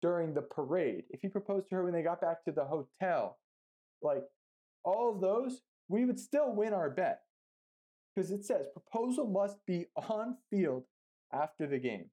during 0.00 0.34
the 0.34 0.42
parade, 0.42 1.04
if 1.10 1.20
he 1.20 1.28
proposed 1.28 1.68
to 1.68 1.76
her 1.76 1.84
when 1.84 1.92
they 1.92 2.02
got 2.02 2.20
back 2.20 2.44
to 2.44 2.52
the 2.52 2.64
hotel, 2.64 3.38
like 4.02 4.24
all 4.84 5.12
of 5.14 5.20
those, 5.20 5.60
we 5.88 6.04
would 6.04 6.18
still 6.18 6.54
win 6.54 6.72
our 6.72 6.90
bet 6.90 7.20
because 8.14 8.30
it 8.30 8.44
says 8.44 8.66
proposal 8.72 9.26
must 9.26 9.58
be 9.66 9.86
on 9.96 10.36
field 10.50 10.84
after 11.32 11.66
the 11.66 11.78
game. 11.78 12.06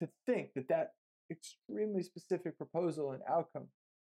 To 0.00 0.08
think 0.26 0.50
that 0.56 0.68
that 0.68 0.92
extremely 1.30 2.02
specific 2.02 2.58
proposal 2.58 3.12
and 3.12 3.22
outcome 3.28 3.68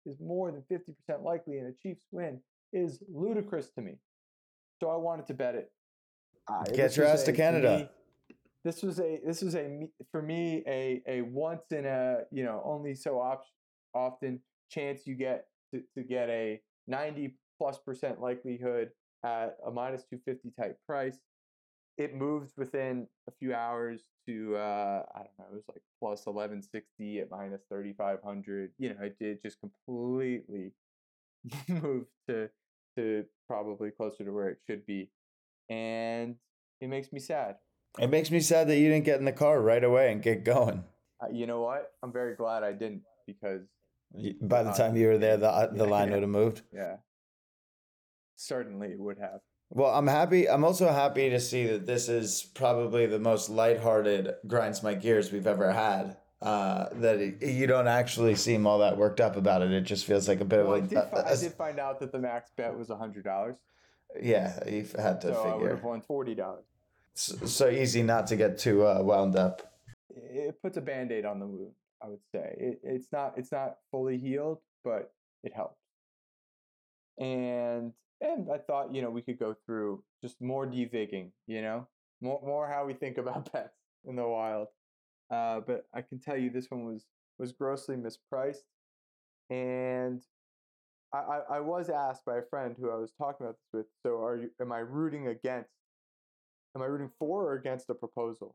is 0.06 0.20
more 0.20 0.50
than 0.52 0.62
50% 0.70 1.22
likely 1.22 1.58
in 1.58 1.66
a 1.66 1.72
Chiefs 1.72 2.04
win 2.10 2.40
is 2.72 3.02
ludicrous 3.12 3.70
to 3.70 3.82
me. 3.82 3.94
So 4.80 4.90
I 4.90 4.96
wanted 4.96 5.26
to 5.26 5.34
bet 5.34 5.54
it. 5.54 5.70
Uh, 6.50 6.64
Get 6.74 6.96
your 6.96 7.06
ass 7.06 7.24
to 7.24 7.32
Canada. 7.32 7.78
Me, 7.78 8.36
this 8.64 8.82
was 8.82 9.00
a 9.00 9.20
this 9.24 9.42
was 9.42 9.54
a 9.54 9.88
for 10.10 10.22
me 10.22 10.62
a 10.66 11.02
a 11.06 11.22
once 11.22 11.62
in 11.70 11.86
a 11.86 12.18
you 12.32 12.44
know 12.44 12.60
only 12.64 12.94
so 12.94 13.20
op- 13.20 13.44
often 13.94 14.40
chance 14.70 15.06
you 15.06 15.14
get 15.14 15.46
to, 15.72 15.80
to 15.96 16.02
get 16.02 16.28
a 16.28 16.60
90 16.88 17.36
plus 17.58 17.78
percent 17.78 18.20
likelihood 18.20 18.90
at 19.24 19.56
a 19.66 19.70
minus 19.70 20.02
250 20.10 20.52
type 20.60 20.78
price. 20.86 21.18
It 21.98 22.14
moved 22.14 22.52
within 22.56 23.06
a 23.28 23.32
few 23.32 23.54
hours 23.54 24.02
to 24.26 24.56
uh, 24.56 25.02
I 25.14 25.18
don't 25.18 25.38
know, 25.38 25.44
it 25.50 25.54
was 25.54 25.64
like 25.68 25.82
plus 25.98 26.26
1160 26.26 27.20
at 27.20 27.30
minus 27.30 27.62
3500. 27.68 28.72
You 28.78 28.90
know, 28.90 29.02
it 29.02 29.16
did 29.18 29.40
just 29.42 29.58
completely 29.60 30.72
move 31.68 32.06
to 32.28 32.50
to 32.96 33.24
probably 33.46 33.90
closer 33.90 34.24
to 34.24 34.30
where 34.30 34.48
it 34.48 34.58
should 34.66 34.84
be, 34.86 35.10
and 35.68 36.36
it 36.80 36.88
makes 36.88 37.12
me 37.12 37.20
sad. 37.20 37.56
It 37.98 38.10
makes 38.10 38.30
me 38.30 38.40
sad 38.40 38.68
that 38.68 38.76
you 38.76 38.88
didn't 38.90 39.04
get 39.04 39.18
in 39.18 39.24
the 39.24 39.32
car 39.32 39.60
right 39.60 39.82
away 39.82 40.12
and 40.12 40.22
get 40.22 40.44
going. 40.44 40.84
Uh, 41.22 41.28
you 41.32 41.46
know 41.46 41.60
what? 41.60 41.92
I'm 42.02 42.12
very 42.12 42.34
glad 42.34 42.62
I 42.62 42.72
didn't 42.72 43.02
because 43.26 43.62
by 44.40 44.62
the 44.62 44.72
time 44.72 44.96
you 44.96 45.08
were 45.08 45.18
there, 45.18 45.36
the 45.38 45.70
the 45.72 45.86
line 45.86 46.08
yeah, 46.08 46.14
would 46.14 46.22
have 46.22 46.30
moved. 46.30 46.62
Yeah, 46.72 46.96
certainly 48.36 48.88
it 48.88 48.98
would 48.98 49.18
have. 49.18 49.40
Well, 49.70 49.92
I'm 49.92 50.06
happy. 50.06 50.48
I'm 50.48 50.64
also 50.64 50.88
happy 50.88 51.30
to 51.30 51.40
see 51.40 51.66
that 51.66 51.86
this 51.86 52.08
is 52.08 52.42
probably 52.54 53.06
the 53.06 53.18
most 53.18 53.48
lighthearted 53.50 54.34
grinds 54.46 54.82
my 54.82 54.94
gears 54.94 55.32
we've 55.32 55.46
ever 55.46 55.72
had. 55.72 56.16
Uh, 56.40 56.88
that 56.92 57.18
it, 57.18 57.42
you 57.42 57.66
don't 57.66 57.88
actually 57.88 58.34
seem 58.34 58.66
all 58.66 58.78
that 58.80 58.96
worked 58.96 59.20
up 59.20 59.36
about 59.36 59.62
it. 59.62 59.72
It 59.72 59.82
just 59.82 60.04
feels 60.04 60.28
like 60.28 60.40
a 60.40 60.44
bit 60.44 60.64
well, 60.64 60.74
of 60.74 60.92
a. 60.92 60.98
I 60.98 61.02
did, 61.02 61.10
fi- 61.10 61.30
I 61.30 61.36
did 61.36 61.52
find 61.54 61.80
out 61.80 61.98
that 62.00 62.12
the 62.12 62.18
max 62.18 62.50
bet 62.56 62.76
was 62.76 62.90
a 62.90 62.96
hundred 62.96 63.24
dollars. 63.24 63.56
Yeah, 64.22 64.58
you 64.68 64.86
had 64.98 65.20
to 65.22 65.28
so 65.28 65.42
figure. 65.42 65.50
I 65.50 65.56
would 65.56 65.70
have 65.70 65.82
won 65.82 66.02
forty 66.02 66.34
dollars. 66.34 66.64
So, 67.14 67.46
so, 67.46 67.68
easy 67.70 68.02
not 68.02 68.26
to 68.28 68.36
get 68.36 68.58
too 68.58 68.86
uh, 68.86 69.00
wound 69.02 69.34
up. 69.34 69.72
It 70.10 70.60
puts 70.60 70.76
a 70.76 70.82
band 70.82 71.10
aid 71.10 71.24
on 71.24 71.40
the 71.40 71.46
wound. 71.46 71.72
I 72.02 72.08
would 72.08 72.20
say 72.30 72.54
it, 72.58 72.80
it's 72.82 73.10
not 73.10 73.34
it's 73.38 73.50
not 73.50 73.76
fully 73.90 74.18
healed, 74.18 74.58
but 74.84 75.12
it 75.42 75.54
helps. 75.54 75.80
And 77.18 77.94
and 78.20 78.48
I 78.50 78.58
thought, 78.58 78.94
you 78.94 79.02
know, 79.02 79.10
we 79.10 79.22
could 79.22 79.38
go 79.38 79.54
through 79.66 80.02
just 80.22 80.40
more 80.40 80.66
devigging, 80.66 81.30
you 81.46 81.62
know, 81.62 81.86
more 82.20 82.40
more 82.44 82.68
how 82.68 82.86
we 82.86 82.94
think 82.94 83.18
about 83.18 83.52
pets 83.52 83.76
in 84.06 84.16
the 84.16 84.26
wild. 84.26 84.68
Uh, 85.30 85.60
but 85.60 85.86
I 85.94 86.02
can 86.02 86.18
tell 86.18 86.36
you 86.36 86.50
this 86.50 86.70
one 86.70 86.84
was 86.84 87.04
was 87.38 87.52
grossly 87.52 87.96
mispriced, 87.96 88.64
and 89.50 90.22
I, 91.12 91.18
I, 91.18 91.40
I 91.56 91.60
was 91.60 91.90
asked 91.90 92.24
by 92.24 92.38
a 92.38 92.42
friend 92.42 92.76
who 92.78 92.90
I 92.90 92.96
was 92.96 93.12
talking 93.18 93.46
about 93.46 93.56
this 93.56 93.80
with. 93.80 93.86
So, 94.02 94.22
are 94.22 94.36
you? 94.36 94.50
Am 94.60 94.72
I 94.72 94.78
rooting 94.78 95.28
against? 95.28 95.70
Am 96.74 96.82
I 96.82 96.86
rooting 96.86 97.10
for 97.18 97.44
or 97.44 97.54
against 97.54 97.90
a 97.90 97.94
proposal? 97.94 98.54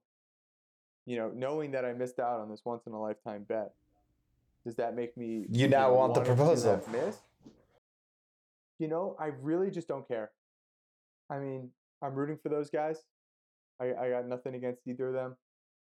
You 1.06 1.18
know, 1.18 1.32
knowing 1.34 1.72
that 1.72 1.84
I 1.84 1.94
missed 1.94 2.20
out 2.20 2.40
on 2.40 2.50
this 2.50 2.62
once 2.64 2.84
in 2.86 2.94
a 2.94 3.02
lifetime 3.02 3.46
bet, 3.48 3.74
does 4.66 4.76
that 4.76 4.96
make 4.96 5.18
me? 5.18 5.46
You 5.52 5.68
now 5.68 5.94
want 5.94 6.14
the 6.14 6.22
proposal? 6.22 6.84
Miss? 6.92 7.18
You 8.82 8.88
know, 8.88 9.16
I 9.20 9.28
really 9.28 9.70
just 9.70 9.88
don't 9.88 10.08
care. 10.08 10.32
I 11.30 11.38
mean, 11.38 11.70
I'm 12.02 12.16
rooting 12.16 12.40
for 12.42 12.50
those 12.50 12.72
guys. 12.72 12.98
I, 13.80 13.94
I 13.94 14.10
got 14.10 14.28
nothing 14.28 14.56
against 14.56 14.82
either 14.88 15.10
of 15.10 15.14
them. 15.14 15.36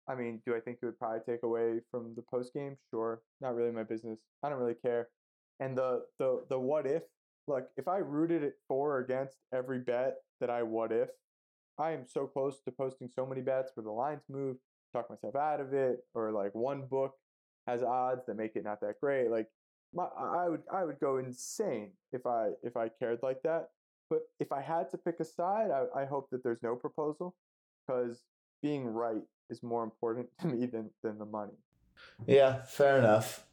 I 0.08 0.14
mean, 0.14 0.40
do 0.46 0.56
I 0.56 0.60
think 0.60 0.78
it 0.80 0.86
would 0.86 0.98
probably 0.98 1.20
take 1.28 1.42
away 1.42 1.80
from 1.90 2.14
the 2.16 2.22
post 2.22 2.54
game? 2.54 2.76
Sure. 2.90 3.20
Not 3.42 3.54
really 3.54 3.70
my 3.70 3.82
business. 3.82 4.18
I 4.42 4.48
don't 4.48 4.58
really 4.58 4.80
care. 4.82 5.08
And 5.60 5.76
the 5.76 6.04
the 6.18 6.46
the 6.48 6.58
what 6.58 6.86
if, 6.86 7.02
look, 7.46 7.68
if 7.76 7.86
I 7.86 7.98
rooted 7.98 8.42
it 8.42 8.54
for 8.66 8.96
or 8.96 9.00
against 9.00 9.36
every 9.52 9.80
bet 9.80 10.14
that 10.40 10.48
I 10.48 10.62
what 10.62 10.90
if, 10.90 11.10
I 11.78 11.90
am 11.92 12.06
so 12.06 12.26
close 12.26 12.60
to 12.64 12.70
posting 12.70 13.10
so 13.14 13.26
many 13.26 13.42
bets 13.42 13.72
where 13.74 13.84
the 13.84 13.90
lines 13.90 14.22
move, 14.30 14.56
talk 14.94 15.10
myself 15.10 15.36
out 15.36 15.60
of 15.60 15.74
it, 15.74 15.98
or 16.14 16.32
like 16.32 16.54
one 16.54 16.86
book 16.86 17.12
has 17.66 17.82
odds 17.82 18.24
that 18.26 18.36
make 18.36 18.56
it 18.56 18.64
not 18.64 18.80
that 18.80 19.00
great. 19.02 19.30
Like 19.30 19.48
my, 19.94 20.04
I 20.04 20.48
would 20.48 20.62
I 20.72 20.84
would 20.84 21.00
go 21.00 21.18
insane 21.18 21.92
if 22.12 22.26
I 22.26 22.50
if 22.62 22.76
I 22.76 22.88
cared 22.88 23.20
like 23.22 23.42
that. 23.42 23.68
But 24.08 24.20
if 24.38 24.52
I 24.52 24.60
had 24.60 24.90
to 24.90 24.98
pick 24.98 25.16
a 25.20 25.24
side, 25.24 25.70
I, 25.70 26.02
I 26.02 26.04
hope 26.04 26.28
that 26.30 26.44
there's 26.44 26.62
no 26.62 26.76
proposal 26.76 27.34
because 27.86 28.22
being 28.62 28.86
right 28.86 29.22
is 29.50 29.62
more 29.62 29.82
important 29.82 30.28
to 30.40 30.46
me 30.46 30.66
than 30.66 30.90
than 31.02 31.18
the 31.18 31.26
money. 31.26 31.58
Yeah, 32.26 32.62
fair 32.62 32.98
enough. 32.98 33.44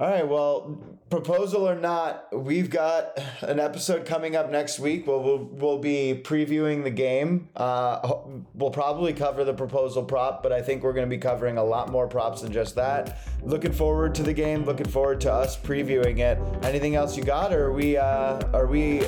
All 0.00 0.08
right, 0.08 0.26
well, 0.26 0.82
proposal 1.08 1.68
or 1.68 1.76
not, 1.76 2.26
we've 2.36 2.68
got 2.68 3.16
an 3.42 3.60
episode 3.60 4.04
coming 4.06 4.34
up 4.34 4.50
next 4.50 4.80
week. 4.80 5.06
We'll 5.06 5.22
we'll, 5.22 5.38
we'll 5.38 5.78
be 5.78 6.20
previewing 6.24 6.82
the 6.82 6.90
game. 6.90 7.48
Uh, 7.54 8.16
we'll 8.54 8.72
probably 8.72 9.12
cover 9.12 9.44
the 9.44 9.54
proposal 9.54 10.02
prop, 10.02 10.42
but 10.42 10.50
I 10.52 10.62
think 10.62 10.82
we're 10.82 10.94
going 10.94 11.08
to 11.08 11.16
be 11.16 11.20
covering 11.20 11.58
a 11.58 11.62
lot 11.62 11.92
more 11.92 12.08
props 12.08 12.42
than 12.42 12.50
just 12.50 12.74
that. 12.74 13.20
Looking 13.44 13.70
forward 13.70 14.16
to 14.16 14.24
the 14.24 14.32
game. 14.32 14.64
Looking 14.64 14.88
forward 14.88 15.20
to 15.20 15.32
us 15.32 15.56
previewing 15.56 16.18
it. 16.18 16.40
Anything 16.64 16.96
else 16.96 17.16
you 17.16 17.22
got, 17.22 17.52
or 17.52 17.66
are 17.66 17.72
we 17.72 17.96
uh, 17.96 18.42
are 18.52 18.66
we 18.66 19.02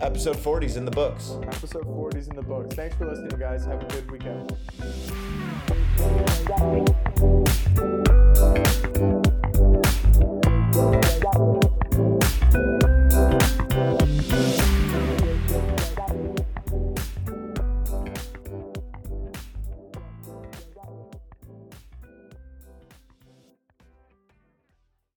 episode 0.00 0.36
40s 0.36 0.78
in 0.78 0.86
the 0.86 0.90
books? 0.90 1.36
Episode 1.42 1.84
40s 1.84 2.30
in 2.30 2.36
the 2.36 2.40
books. 2.40 2.74
Thanks 2.74 2.96
for 2.96 3.04
listening, 3.04 3.38
guys. 3.38 3.66
Have 3.66 3.82
a 3.82 3.86
good 3.86 4.10
weekend. 4.10 4.54